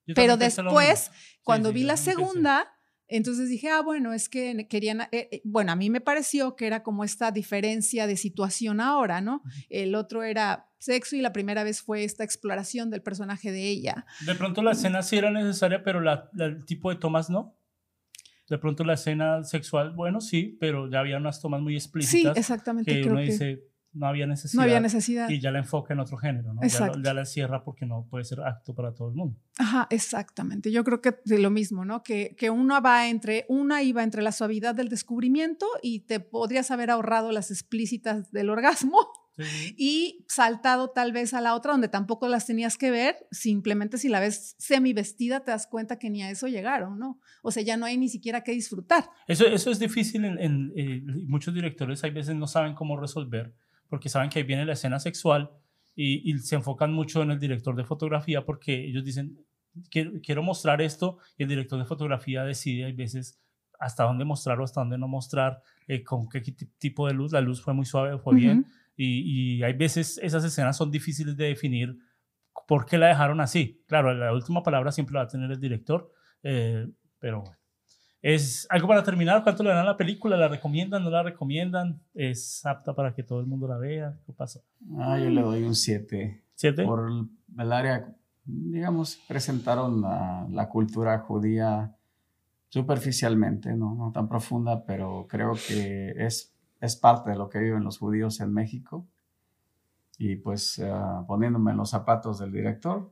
Yo 0.06 0.14
Pero 0.14 0.36
después. 0.36 1.10
Sí, 1.12 1.36
cuando 1.42 1.70
sí, 1.70 1.74
vi 1.76 1.82
la 1.84 1.96
segunda, 1.96 2.75
entonces 3.08 3.48
dije, 3.48 3.68
ah, 3.68 3.80
bueno, 3.82 4.12
es 4.12 4.28
que 4.28 4.66
querían, 4.68 5.02
eh, 5.02 5.28
eh, 5.30 5.40
bueno, 5.44 5.72
a 5.72 5.76
mí 5.76 5.90
me 5.90 6.00
pareció 6.00 6.56
que 6.56 6.66
era 6.66 6.82
como 6.82 7.04
esta 7.04 7.30
diferencia 7.30 8.06
de 8.06 8.16
situación 8.16 8.80
ahora, 8.80 9.20
¿no? 9.20 9.42
El 9.68 9.94
otro 9.94 10.22
era 10.22 10.68
sexo 10.78 11.16
y 11.16 11.20
la 11.20 11.32
primera 11.32 11.64
vez 11.64 11.82
fue 11.82 12.04
esta 12.04 12.24
exploración 12.24 12.90
del 12.90 13.02
personaje 13.02 13.50
de 13.52 13.68
ella. 13.68 14.06
De 14.26 14.34
pronto 14.34 14.62
la 14.62 14.72
escena 14.72 15.02
sí 15.02 15.16
era 15.16 15.30
necesaria, 15.30 15.82
pero 15.82 16.00
la, 16.00 16.30
la- 16.34 16.46
el 16.46 16.64
tipo 16.64 16.90
de 16.90 16.96
tomas 16.96 17.30
no. 17.30 17.56
De 18.48 18.58
pronto 18.58 18.84
la 18.84 18.94
escena 18.94 19.42
sexual, 19.42 19.92
bueno, 19.92 20.20
sí, 20.20 20.56
pero 20.60 20.88
ya 20.88 21.00
había 21.00 21.16
unas 21.16 21.40
tomas 21.40 21.60
muy 21.60 21.72
Sí, 21.72 21.78
explícitas 21.78 22.36
exactamente, 22.38 22.92
que 22.92 23.00
creo 23.00 23.12
uno 23.14 23.20
que 23.20 23.30
dice 23.32 23.64
no 23.96 24.06
había 24.06 24.26
necesidad. 24.26 24.58
no 24.60 24.64
había 24.64 24.80
necesidad. 24.80 25.28
Y 25.30 25.40
ya 25.40 25.50
la 25.50 25.58
enfoca 25.58 25.94
en 25.94 26.00
otro 26.00 26.16
género, 26.16 26.52
¿no? 26.54 26.60
Ya, 26.60 26.66
Exacto. 26.66 26.98
lo- 26.98 27.04
ya 27.04 27.14
la 27.14 27.24
cierra 27.24 27.64
porque 27.64 27.86
no 27.86 28.06
puede 28.10 28.24
ser 28.24 28.40
acto 28.40 28.74
para 28.74 28.92
todo 28.94 29.08
el 29.08 29.14
mundo. 29.14 29.38
Ajá, 29.58 29.86
exactamente. 29.90 30.70
Yo 30.70 30.84
creo 30.84 31.00
que 31.00 31.16
de 31.24 31.38
lo 31.38 31.50
mismo, 31.50 31.84
¿no? 31.84 32.02
Que, 32.02 32.34
que 32.36 32.50
uno 32.50 32.80
va 32.82 33.08
entre, 33.08 33.46
una 33.48 33.82
iba 33.82 34.02
entre 34.02 34.22
la 34.22 34.32
suavidad 34.32 34.74
del 34.74 34.88
descubrimiento 34.88 35.66
y 35.82 36.00
te 36.00 36.20
podrías 36.20 36.70
haber 36.70 36.90
ahorrado 36.90 37.32
las 37.32 37.50
explícitas 37.50 38.30
del 38.32 38.50
orgasmo 38.50 38.98
sí. 39.38 39.74
y 39.78 40.24
saltado 40.28 40.90
tal 40.90 41.12
vez 41.12 41.32
a 41.34 41.40
la 41.40 41.54
otra 41.54 41.72
donde 41.72 41.88
tampoco 41.88 42.28
las 42.28 42.46
tenías 42.46 42.76
que 42.78 42.90
ver, 42.90 43.26
simplemente 43.30 43.98
si 43.98 44.08
la 44.08 44.20
ves 44.20 44.56
semi 44.58 44.92
vestida 44.92 45.40
te 45.40 45.50
das 45.50 45.66
cuenta 45.66 45.98
que 45.98 46.10
ni 46.10 46.22
a 46.22 46.30
eso 46.30 46.48
llegaron, 46.48 46.98
¿no? 46.98 47.20
O 47.42 47.50
sea, 47.50 47.62
ya 47.62 47.76
no 47.76 47.86
hay 47.86 47.96
ni 47.98 48.08
siquiera 48.08 48.42
que 48.42 48.52
disfrutar. 48.52 49.08
Eso, 49.26 49.46
eso 49.46 49.70
es 49.70 49.78
difícil 49.78 50.24
en, 50.24 50.38
en, 50.38 50.72
eh, 50.76 51.02
muchos 51.26 51.54
directores, 51.54 52.02
hay 52.04 52.10
veces 52.10 52.34
no 52.36 52.46
saben 52.46 52.74
cómo 52.74 52.98
resolver, 52.98 53.54
porque 53.88 54.08
saben 54.08 54.30
que 54.30 54.38
ahí 54.40 54.44
viene 54.44 54.64
la 54.64 54.72
escena 54.74 54.98
sexual 54.98 55.50
y, 55.94 56.30
y 56.30 56.38
se 56.38 56.56
enfocan 56.56 56.92
mucho 56.92 57.22
en 57.22 57.30
el 57.30 57.38
director 57.38 57.74
de 57.76 57.84
fotografía 57.84 58.44
porque 58.44 58.84
ellos 58.86 59.04
dicen, 59.04 59.38
quiero, 59.90 60.12
quiero 60.22 60.42
mostrar 60.42 60.80
esto 60.82 61.18
y 61.38 61.44
el 61.44 61.48
director 61.48 61.78
de 61.78 61.84
fotografía 61.84 62.44
decide, 62.44 62.84
hay 62.84 62.92
veces, 62.92 63.38
hasta 63.78 64.04
dónde 64.04 64.24
mostrar 64.24 64.60
o 64.60 64.64
hasta 64.64 64.80
dónde 64.80 64.98
no 64.98 65.08
mostrar, 65.08 65.60
eh, 65.86 66.02
con 66.02 66.28
qué 66.28 66.40
ti- 66.40 66.52
tipo 66.78 67.06
de 67.06 67.14
luz. 67.14 67.32
La 67.32 67.40
luz 67.40 67.62
fue 67.62 67.74
muy 67.74 67.84
suave, 67.86 68.18
fue 68.18 68.34
bien. 68.36 68.66
Y, 68.96 69.56
y 69.58 69.62
hay 69.62 69.74
veces 69.74 70.18
esas 70.22 70.42
escenas 70.44 70.76
son 70.76 70.90
difíciles 70.90 71.36
de 71.36 71.46
definir 71.46 71.96
por 72.66 72.86
qué 72.86 72.96
la 72.98 73.08
dejaron 73.08 73.40
así. 73.40 73.82
Claro, 73.86 74.14
la 74.14 74.32
última 74.32 74.62
palabra 74.62 74.90
siempre 74.92 75.12
la 75.14 75.20
va 75.20 75.24
a 75.26 75.28
tener 75.28 75.50
el 75.50 75.60
director, 75.60 76.10
eh, 76.42 76.88
pero. 77.18 77.44
¿Es 78.26 78.66
algo 78.70 78.88
para 78.88 79.04
terminar? 79.04 79.44
¿Cuánto 79.44 79.62
le 79.62 79.70
dan 79.70 79.78
a 79.78 79.84
la 79.84 79.96
película? 79.96 80.36
¿La 80.36 80.48
recomiendan? 80.48 81.04
¿No 81.04 81.10
la 81.10 81.22
recomiendan? 81.22 82.00
¿Es 82.12 82.66
apta 82.66 82.92
para 82.92 83.14
que 83.14 83.22
todo 83.22 83.38
el 83.38 83.46
mundo 83.46 83.68
la 83.68 83.78
vea? 83.78 84.18
¿Qué 84.26 84.32
pasa? 84.32 84.62
Ah, 84.98 85.16
yo 85.16 85.30
le 85.30 85.40
doy 85.40 85.62
un 85.62 85.76
7. 85.76 86.42
¿Siete? 86.52 86.82
Por 86.84 87.08
el, 87.56 87.72
área, 87.72 88.16
digamos, 88.44 89.20
presentaron 89.28 90.00
la, 90.00 90.44
la 90.50 90.68
cultura 90.68 91.16
judía 91.20 91.94
superficialmente, 92.68 93.74
¿no? 93.74 93.94
no 93.94 94.10
tan 94.10 94.28
profunda, 94.28 94.84
pero 94.84 95.28
creo 95.28 95.52
que 95.52 96.12
es, 96.16 96.52
es 96.80 96.96
parte 96.96 97.30
de 97.30 97.36
lo 97.36 97.48
que 97.48 97.60
viven 97.60 97.84
los 97.84 97.98
judíos 97.98 98.40
en 98.40 98.52
México. 98.52 99.06
Y 100.18 100.34
pues 100.34 100.80
ah, 100.80 101.24
poniéndome 101.28 101.70
en 101.70 101.76
los 101.76 101.90
zapatos 101.90 102.40
del 102.40 102.50
director, 102.50 103.08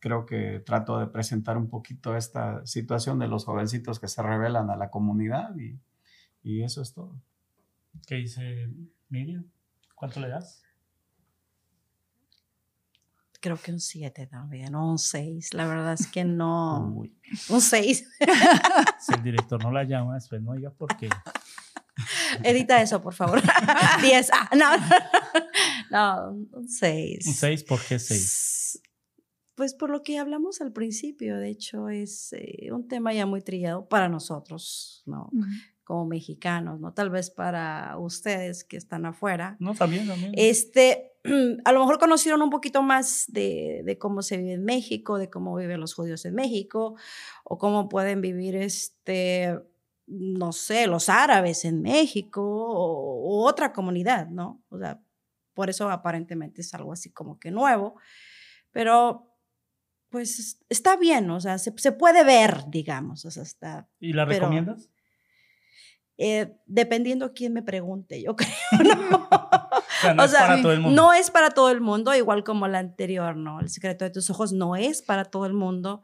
creo 0.00 0.26
que 0.26 0.60
trato 0.60 0.98
de 0.98 1.06
presentar 1.08 1.56
un 1.56 1.68
poquito 1.68 2.16
esta 2.16 2.64
situación 2.66 3.18
de 3.18 3.28
los 3.28 3.44
jovencitos 3.44 3.98
que 4.00 4.08
se 4.08 4.22
revelan 4.22 4.70
a 4.70 4.76
la 4.76 4.90
comunidad 4.90 5.56
y, 5.56 5.78
y 6.42 6.62
eso 6.62 6.82
es 6.82 6.92
todo. 6.92 7.20
¿Qué 8.06 8.16
dice 8.16 8.70
Miriam? 9.08 9.44
¿Cuánto 9.94 10.20
le 10.20 10.28
das? 10.28 10.62
Creo 13.40 13.56
que 13.56 13.72
un 13.72 13.80
7 13.80 14.26
también, 14.26 14.74
o 14.74 14.90
un 14.90 14.98
6. 14.98 15.54
La 15.54 15.66
verdad 15.66 15.92
es 15.92 16.08
que 16.08 16.24
no. 16.24 16.92
Uy, 16.92 17.16
Un 17.48 17.60
6. 17.60 18.08
si 19.00 19.12
el 19.14 19.22
director 19.22 19.62
no 19.62 19.70
la 19.70 19.84
llama, 19.84 20.14
después 20.14 20.42
no 20.42 20.54
diga 20.54 20.70
por 20.70 20.96
qué. 20.96 21.08
Edita 22.42 22.82
eso, 22.82 23.00
por 23.00 23.14
favor. 23.14 23.40
10. 24.02 24.30
Ah, 24.32 24.50
no. 24.56 24.70
No, 25.90 26.30
un 26.58 26.68
6. 26.68 27.26
Un 27.26 27.34
6, 27.34 27.64
¿por 27.64 27.80
qué 27.80 27.98
6? 27.98 28.57
Pues 29.58 29.74
por 29.74 29.90
lo 29.90 30.04
que 30.04 30.18
hablamos 30.18 30.60
al 30.60 30.72
principio, 30.72 31.36
de 31.36 31.48
hecho, 31.48 31.88
es 31.88 32.32
eh, 32.32 32.70
un 32.70 32.86
tema 32.86 33.12
ya 33.12 33.26
muy 33.26 33.42
trillado 33.42 33.88
para 33.88 34.08
nosotros, 34.08 35.02
¿no? 35.04 35.32
Como 35.82 36.06
mexicanos, 36.06 36.78
¿no? 36.78 36.94
Tal 36.94 37.10
vez 37.10 37.28
para 37.32 37.98
ustedes 37.98 38.62
que 38.62 38.76
están 38.76 39.04
afuera. 39.04 39.56
No, 39.58 39.74
también, 39.74 40.06
también. 40.06 40.30
Este, 40.36 41.10
a 41.64 41.72
lo 41.72 41.80
mejor 41.80 41.98
conocieron 41.98 42.40
un 42.40 42.50
poquito 42.50 42.84
más 42.84 43.24
de, 43.26 43.82
de 43.84 43.98
cómo 43.98 44.22
se 44.22 44.36
vive 44.36 44.52
en 44.52 44.64
México, 44.64 45.18
de 45.18 45.28
cómo 45.28 45.56
viven 45.56 45.80
los 45.80 45.92
judíos 45.92 46.24
en 46.24 46.36
México, 46.36 46.94
o 47.42 47.58
cómo 47.58 47.88
pueden 47.88 48.20
vivir, 48.20 48.54
este, 48.54 49.58
no 50.06 50.52
sé, 50.52 50.86
los 50.86 51.08
árabes 51.08 51.64
en 51.64 51.82
México, 51.82 52.42
o, 52.44 53.40
o 53.40 53.44
otra 53.44 53.72
comunidad, 53.72 54.28
¿no? 54.28 54.62
O 54.68 54.78
sea, 54.78 55.02
por 55.52 55.68
eso 55.68 55.90
aparentemente 55.90 56.60
es 56.60 56.72
algo 56.74 56.92
así 56.92 57.10
como 57.10 57.40
que 57.40 57.50
nuevo, 57.50 57.96
pero 58.70 59.27
pues 60.10 60.38
es- 60.38 60.58
está 60.68 60.96
bien, 60.96 61.30
o 61.30 61.40
sea, 61.40 61.58
se, 61.58 61.72
se 61.76 61.92
puede 61.92 62.24
ver, 62.24 62.64
digamos, 62.68 63.24
o 63.24 63.30
sea, 63.30 63.42
está, 63.42 63.88
¿Y 64.00 64.12
la 64.12 64.26
pero- 64.26 64.40
recomiendas? 64.40 64.90
eh, 66.20 66.56
dependiendo 66.66 67.32
quién 67.32 67.52
me 67.52 67.62
pregunte, 67.62 68.20
yo 68.22 68.34
creo, 68.36 68.48
¿no? 68.98 69.28
O 69.30 70.00
sea, 70.00 70.14
no 70.14 70.22
o 70.22 70.26
es 70.26 70.32
para 70.32 70.62
todo 70.62 70.72
el 70.72 70.80
mundo. 70.80 71.02
No 71.02 71.12
es 71.12 71.30
para 71.30 71.50
todo 71.50 71.70
el 71.70 71.80
mundo, 71.80 72.14
igual 72.14 72.42
como 72.44 72.66
la 72.68 72.78
anterior, 72.78 73.36
¿no? 73.36 73.60
El 73.60 73.68
secreto 73.68 74.04
de 74.04 74.10
tus 74.10 74.28
ojos 74.30 74.52
no 74.52 74.74
es 74.76 75.02
para 75.02 75.24
todo 75.24 75.46
el 75.46 75.52
mundo. 75.54 76.02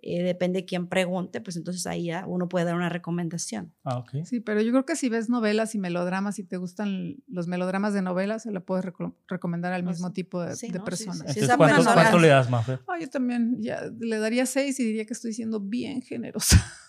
Eh, 0.00 0.22
depende 0.22 0.60
de 0.60 0.64
quién 0.64 0.86
pregunte, 0.88 1.40
pues 1.40 1.56
entonces 1.56 1.86
ahí 1.86 2.04
ya 2.06 2.24
uno 2.26 2.48
puede 2.48 2.64
dar 2.64 2.74
una 2.76 2.88
recomendación. 2.88 3.74
Ah, 3.84 3.98
ok. 3.98 4.24
Sí, 4.24 4.40
pero 4.40 4.60
yo 4.62 4.70
creo 4.70 4.84
que 4.84 4.94
si 4.96 5.08
ves 5.08 5.28
novelas 5.28 5.74
y 5.74 5.78
melodramas 5.78 6.38
y 6.38 6.44
te 6.44 6.56
gustan 6.56 7.16
los 7.26 7.48
melodramas 7.48 7.94
de 7.94 8.02
novelas, 8.02 8.42
se 8.44 8.52
la 8.52 8.60
puedes 8.60 8.84
reco- 8.84 9.14
recomendar 9.26 9.72
al 9.72 9.82
Pues, 9.84 9.96
mismo 9.96 10.12
tipo 10.12 10.42
de, 10.42 10.54
sí, 10.56 10.68
de 10.70 10.78
¿no? 10.78 10.84
Sí, 10.84 10.90
personas. 10.90 11.16
sí, 11.18 11.22
Entonces, 11.26 11.42
esa 11.44 11.56
¿cuánto, 11.56 11.76
persona- 11.76 11.94
cuánto 11.94 12.18
le 12.18 12.28
das, 12.28 12.48
Mafer? 12.48 12.80
Ah, 12.86 12.98
yo 13.00 13.08
también 13.10 13.56
ya 13.60 13.82
le 13.98 14.18
daría 14.18 14.46
seis 14.46 14.78
y 14.80 14.84
diría 14.84 15.04
que 15.04 15.12
estoy 15.14 15.32
siendo 15.32 15.60
bien 15.60 16.00
generosa. 16.02 16.56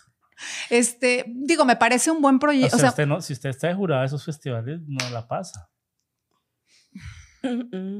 Este, 0.70 1.24
digo, 1.28 1.64
me 1.66 1.76
parece 1.76 2.10
un 2.10 2.22
buen 2.22 2.36
O 2.36 2.38
proyecto. 2.38 2.68
sea, 2.70 2.76
O 2.76 2.80
sea, 2.80 2.88
usted 2.90 3.06
no, 3.06 3.20
si 3.20 3.32
usted 3.34 3.50
está 3.50 3.68
de 3.68 3.74
jurada 3.74 4.00
de 4.02 4.06
esos 4.06 4.24
festivales, 4.24 4.80
no 4.86 5.10
la 5.10 5.26
pasa. 5.28 5.68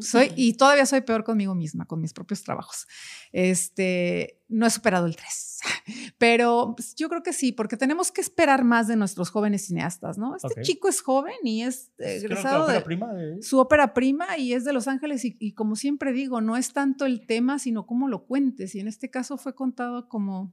Soy, 0.00 0.32
y 0.36 0.54
todavía 0.54 0.86
soy 0.86 1.00
peor 1.02 1.24
conmigo 1.24 1.54
misma, 1.54 1.84
con 1.86 2.00
mis 2.00 2.12
propios 2.12 2.42
trabajos. 2.42 2.86
Este, 3.32 4.40
no 4.48 4.66
he 4.66 4.70
superado 4.70 5.06
el 5.06 5.16
3. 5.16 5.60
Pero 6.18 6.74
pues, 6.76 6.94
yo 6.94 7.08
creo 7.08 7.22
que 7.22 7.32
sí, 7.32 7.52
porque 7.52 7.76
tenemos 7.76 8.10
que 8.12 8.20
esperar 8.20 8.64
más 8.64 8.88
de 8.88 8.96
nuestros 8.96 9.30
jóvenes 9.30 9.66
cineastas, 9.66 10.18
¿no? 10.18 10.36
Este 10.36 10.48
Ok. 10.48 10.60
chico 10.62 10.88
es 10.88 11.00
joven 11.00 11.34
y 11.44 11.62
es 11.62 11.90
eh, 11.98 12.16
Es 12.16 12.22
que 12.22 12.28
no- 12.28 12.34
egresado 12.34 12.66
de 12.66 12.80
de- 12.80 13.42
su 13.42 13.58
ópera 13.58 13.94
prima 13.94 14.36
y 14.38 14.52
es 14.52 14.64
de 14.64 14.72
Los 14.72 14.88
Ángeles 14.88 15.24
y, 15.24 15.36
y 15.38 15.52
como 15.54 15.76
siempre 15.76 16.12
digo, 16.12 16.40
no 16.40 16.56
es 16.56 16.72
tanto 16.72 17.06
el 17.06 17.26
tema, 17.26 17.58
sino 17.58 17.86
cómo 17.86 18.08
lo 18.08 18.26
cuentes. 18.26 18.74
Y 18.74 18.80
en 18.80 18.88
este 18.88 19.10
caso 19.10 19.36
fue 19.38 19.54
contado 19.54 20.08
como 20.08 20.52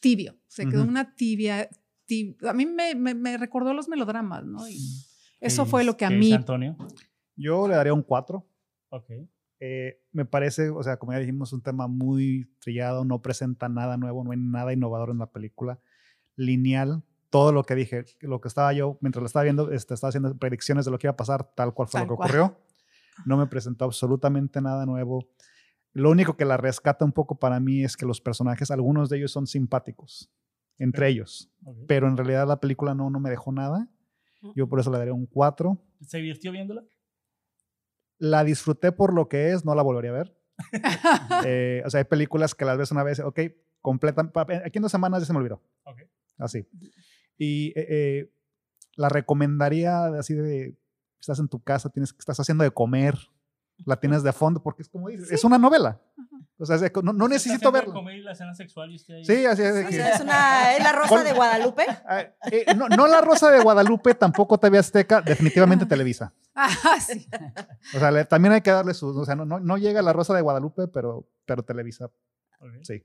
tibio, 0.00 0.36
se 0.48 0.66
quedó 0.68 0.80
Ujú. 0.82 0.90
una 0.90 1.14
tibia. 1.14 1.68
tib- 2.08 2.36
a 2.48 2.52
mí 2.52 2.66
me, 2.66 2.94
me- 2.94 3.14
me 3.14 3.36
recordó 3.38 3.72
los 3.74 3.88
melodramas, 3.88 4.44
¿no? 4.44 4.68
Y 4.68 4.78
eso 5.40 5.64
¿Qué 5.64 5.70
fue 5.70 5.84
lo 5.84 5.96
que 5.96 6.04
a 6.04 6.10
mí... 6.10 6.32
Antonio. 6.32 6.76
Yo 7.36 7.66
le 7.68 7.74
daría 7.74 7.94
un 7.94 8.02
4. 8.02 8.46
Ok. 8.90 9.10
Eh, 9.60 10.02
me 10.12 10.24
parece, 10.24 10.70
o 10.70 10.82
sea, 10.82 10.96
como 10.98 11.12
ya 11.12 11.18
dijimos, 11.20 11.52
un 11.52 11.62
tema 11.62 11.86
muy 11.86 12.50
trillado, 12.58 13.04
no 13.04 13.22
presenta 13.22 13.68
nada 13.68 13.96
nuevo, 13.96 14.24
no 14.24 14.32
hay 14.32 14.38
nada 14.38 14.72
innovador 14.72 15.10
en 15.10 15.18
la 15.18 15.30
película. 15.30 15.78
Lineal, 16.36 17.02
todo 17.30 17.52
lo 17.52 17.62
que 17.62 17.74
dije, 17.74 18.04
lo 18.20 18.40
que 18.40 18.48
estaba 18.48 18.72
yo, 18.72 18.98
mientras 19.00 19.20
lo 19.22 19.26
estaba 19.26 19.44
viendo, 19.44 19.70
este, 19.70 19.94
estaba 19.94 20.08
haciendo 20.08 20.36
predicciones 20.36 20.84
de 20.84 20.90
lo 20.90 20.98
que 20.98 21.06
iba 21.06 21.12
a 21.12 21.16
pasar, 21.16 21.44
tal 21.54 21.72
cual 21.74 21.88
fue 21.88 22.00
Tal 22.00 22.08
lo 22.08 22.14
que 22.14 22.16
cual. 22.16 22.28
ocurrió. 22.28 22.58
No 23.24 23.36
me 23.36 23.46
presentó 23.46 23.84
absolutamente 23.84 24.60
nada 24.60 24.84
nuevo. 24.86 25.28
Lo 25.92 26.10
único 26.10 26.36
que 26.36 26.44
la 26.44 26.56
rescata 26.56 27.04
un 27.04 27.12
poco 27.12 27.38
para 27.38 27.60
mí 27.60 27.84
es 27.84 27.96
que 27.96 28.06
los 28.06 28.20
personajes, 28.20 28.70
algunos 28.70 29.10
de 29.10 29.18
ellos 29.18 29.30
son 29.30 29.46
simpáticos, 29.46 30.32
entre 30.78 31.08
ellos, 31.08 31.52
pero 31.86 32.08
en 32.08 32.16
realidad 32.16 32.48
la 32.48 32.58
película 32.58 32.94
no, 32.94 33.10
no 33.10 33.20
me 33.20 33.30
dejó 33.30 33.52
nada. 33.52 33.88
Yo 34.56 34.68
por 34.68 34.80
eso 34.80 34.90
le 34.90 34.98
daría 34.98 35.14
un 35.14 35.26
4. 35.26 35.78
¿Se 36.00 36.16
divirtió 36.18 36.50
viéndola? 36.50 36.82
La 38.22 38.44
disfruté 38.44 38.92
por 38.92 39.12
lo 39.12 39.28
que 39.28 39.50
es, 39.50 39.64
no 39.64 39.74
la 39.74 39.82
volvería 39.82 40.10
a 40.10 40.14
ver. 40.14 40.36
Eh, 41.44 41.82
o 41.84 41.90
sea, 41.90 41.98
hay 41.98 42.04
películas 42.04 42.54
que 42.54 42.64
las 42.64 42.78
ves 42.78 42.92
una 42.92 43.02
vez, 43.02 43.18
ok, 43.18 43.40
completan. 43.80 44.30
pa- 44.30 44.46
Aquí 44.64 44.78
en 44.78 44.82
dos 44.82 44.92
semanas 44.92 45.20
ya 45.22 45.26
se 45.26 45.32
me 45.32 45.40
olvidó. 45.40 45.60
Así. 46.38 46.66
Y 47.36 47.68
eh, 47.78 47.86
eh, 47.88 48.32
la 48.96 49.08
recomendaría 49.08 50.04
así 50.18 50.34
de, 50.34 50.76
estás 51.20 51.40
en 51.40 51.48
tu 51.48 51.60
casa, 51.62 51.88
tienes, 51.90 52.14
estás 52.16 52.38
haciendo 52.38 52.62
de 52.64 52.70
comer, 52.70 53.16
la 53.84 53.96
tienes 53.96 54.22
de 54.22 54.32
fondo, 54.32 54.62
porque 54.62 54.82
es 54.82 54.88
como 54.88 55.08
dices, 55.08 55.30
es 55.32 55.44
una 55.44 55.58
novela. 55.58 56.00
O 56.58 56.64
sea, 56.66 56.76
no, 57.02 57.12
no 57.12 57.26
necesito 57.26 57.72
verla. 57.72 57.92
la 58.22 58.32
escena 58.32 58.54
sexual 58.54 58.92
y 58.92 58.96
usted 58.96 59.14
ahí- 59.14 59.24
Sí, 59.24 59.44
así 59.46 59.62
es. 59.62 59.74
es, 59.74 60.20
una, 60.20 60.76
es 60.76 60.82
la 60.82 60.92
rosa 60.92 61.08
Con- 61.08 61.24
de 61.24 61.32
Guadalupe. 61.32 61.84
Ah, 62.06 62.20
eh, 62.52 62.66
no, 62.76 62.88
no 62.88 63.08
La 63.08 63.20
Rosa 63.20 63.50
de 63.50 63.60
Guadalupe, 63.60 64.14
tampoco 64.14 64.58
TV 64.58 64.78
Azteca, 64.78 65.20
definitivamente 65.22 65.86
Televisa. 65.86 66.32
Ah, 66.54 66.68
sí. 67.04 67.26
O 67.94 67.98
sea, 67.98 68.10
le- 68.12 68.24
también 68.26 68.52
hay 68.52 68.60
que 68.60 68.70
darle 68.70 68.94
su. 68.94 69.08
O 69.08 69.24
sea, 69.24 69.34
no, 69.34 69.44
no, 69.44 69.58
no 69.58 69.76
llega 69.76 70.02
La 70.02 70.12
Rosa 70.12 70.34
de 70.34 70.42
Guadalupe, 70.42 70.86
pero, 70.86 71.26
pero 71.44 71.64
Televisa, 71.64 72.06
Ok. 72.60 72.70
sí. 72.82 73.02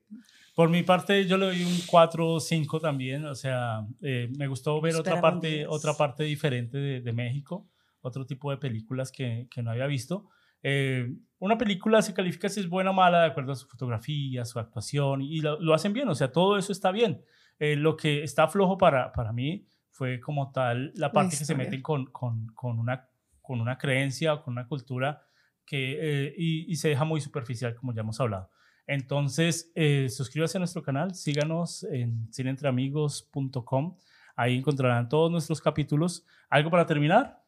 Por 0.55 0.70
mi 0.70 0.84
parte, 0.84 1.26
yo 1.26 1.38
le 1.38 1.47
doy 1.47 1.63
un 1.63 1.80
4 1.88 2.34
o 2.34 2.39
5 2.39 2.80
también. 2.80 3.26
O 3.26 3.34
sea, 3.36 3.86
eh, 4.01 4.30
me 4.38 4.47
gustó 4.47 4.80
ver 4.82 4.95
otra 4.95 5.20
parte, 5.22 5.47
10. 5.47 5.68
otra 5.70 5.93
parte 5.95 6.24
diferente 6.26 6.78
de, 6.78 7.01
de 7.01 7.13
México, 7.13 7.68
otro 8.01 8.26
tipo 8.28 8.51
de 8.51 8.57
películas 8.57 9.11
que, 9.11 9.47
que 9.49 9.63
no 9.63 9.72
había 9.72 9.88
visto. 9.88 10.30
Eh, 10.64 11.14
una 11.39 11.58
película 11.58 12.01
se 12.01 12.14
califica 12.14 12.49
si 12.49 12.60
es 12.60 12.70
buena 12.70 12.91
o 12.91 12.93
mala 12.93 13.22
de 13.22 13.28
acuerdo 13.28 13.51
a 13.51 13.55
su 13.55 13.68
fotografía, 13.68 14.43
su 14.45 14.60
actuación, 14.60 15.22
y 15.22 15.41
lo, 15.41 15.60
lo 15.60 15.74
hacen 15.74 15.93
bien, 15.93 16.10
o 16.10 16.16
sea, 16.16 16.32
todo 16.32 16.58
eso 16.58 16.72
está 16.72 16.91
bien. 16.91 17.22
Eh, 17.60 17.76
lo 17.76 17.95
que 17.95 18.24
está 18.24 18.47
flojo 18.47 18.78
para, 18.78 19.12
para 19.12 19.34
mí 19.34 19.68
fue 19.91 20.20
como 20.20 20.51
tal 20.51 20.91
la 20.95 21.12
parte 21.12 21.38
que 21.38 21.45
se 21.45 21.55
meten 21.55 21.82
con, 21.82 22.05
con, 22.08 22.47
con, 22.53 22.80
una, 22.80 23.10
con 23.41 23.62
una 23.62 23.78
creencia 23.78 24.36
o 24.36 24.43
con 24.43 24.53
una 24.53 24.68
cultura 24.68 25.24
que, 25.66 25.97
eh, 25.99 26.34
y, 26.38 26.72
y 26.72 26.76
se 26.76 26.89
deja 26.89 27.03
muy 27.03 27.20
superficial, 27.20 27.76
como 27.76 27.93
ya 27.93 28.01
hemos 28.01 28.20
hablado. 28.20 28.51
Entonces, 28.88 29.70
eh, 29.76 30.08
suscríbase 30.10 30.58
a 30.58 30.60
nuestro 30.60 30.82
canal, 30.82 31.14
síganos 31.14 31.84
en 31.84 32.32
cineentreamigos.com. 32.32 33.97
Ahí 34.36 34.55
encontrarán 34.55 35.10
todos 35.10 35.30
nuestros 35.30 35.60
capítulos. 35.60 36.26
¿Algo 36.49 36.72
para 36.72 36.86
terminar? 36.86 37.43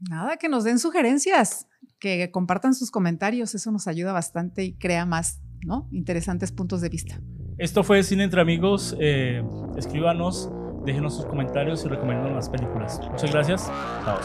Nada, 0.00 0.36
que 0.36 0.48
nos 0.48 0.64
den 0.64 0.80
sugerencias, 0.80 1.68
que 2.00 2.30
compartan 2.32 2.74
sus 2.74 2.90
comentarios, 2.90 3.54
eso 3.54 3.70
nos 3.70 3.86
ayuda 3.86 4.12
bastante 4.12 4.64
y 4.64 4.72
crea 4.72 5.06
más, 5.06 5.40
¿no? 5.64 5.86
Interesantes 5.92 6.50
puntos 6.50 6.80
de 6.80 6.88
vista. 6.88 7.20
Esto 7.58 7.84
fue 7.84 8.02
Cine 8.02 8.24
Entre 8.24 8.40
Amigos. 8.40 8.96
Eh, 8.98 9.44
escríbanos, 9.76 10.50
déjenos 10.84 11.14
sus 11.14 11.26
comentarios 11.26 11.84
y 11.84 11.88
recomienden 11.88 12.34
las 12.34 12.48
películas. 12.48 13.00
Muchas 13.10 13.30
gracias. 13.30 13.70
Chao. 14.04 14.18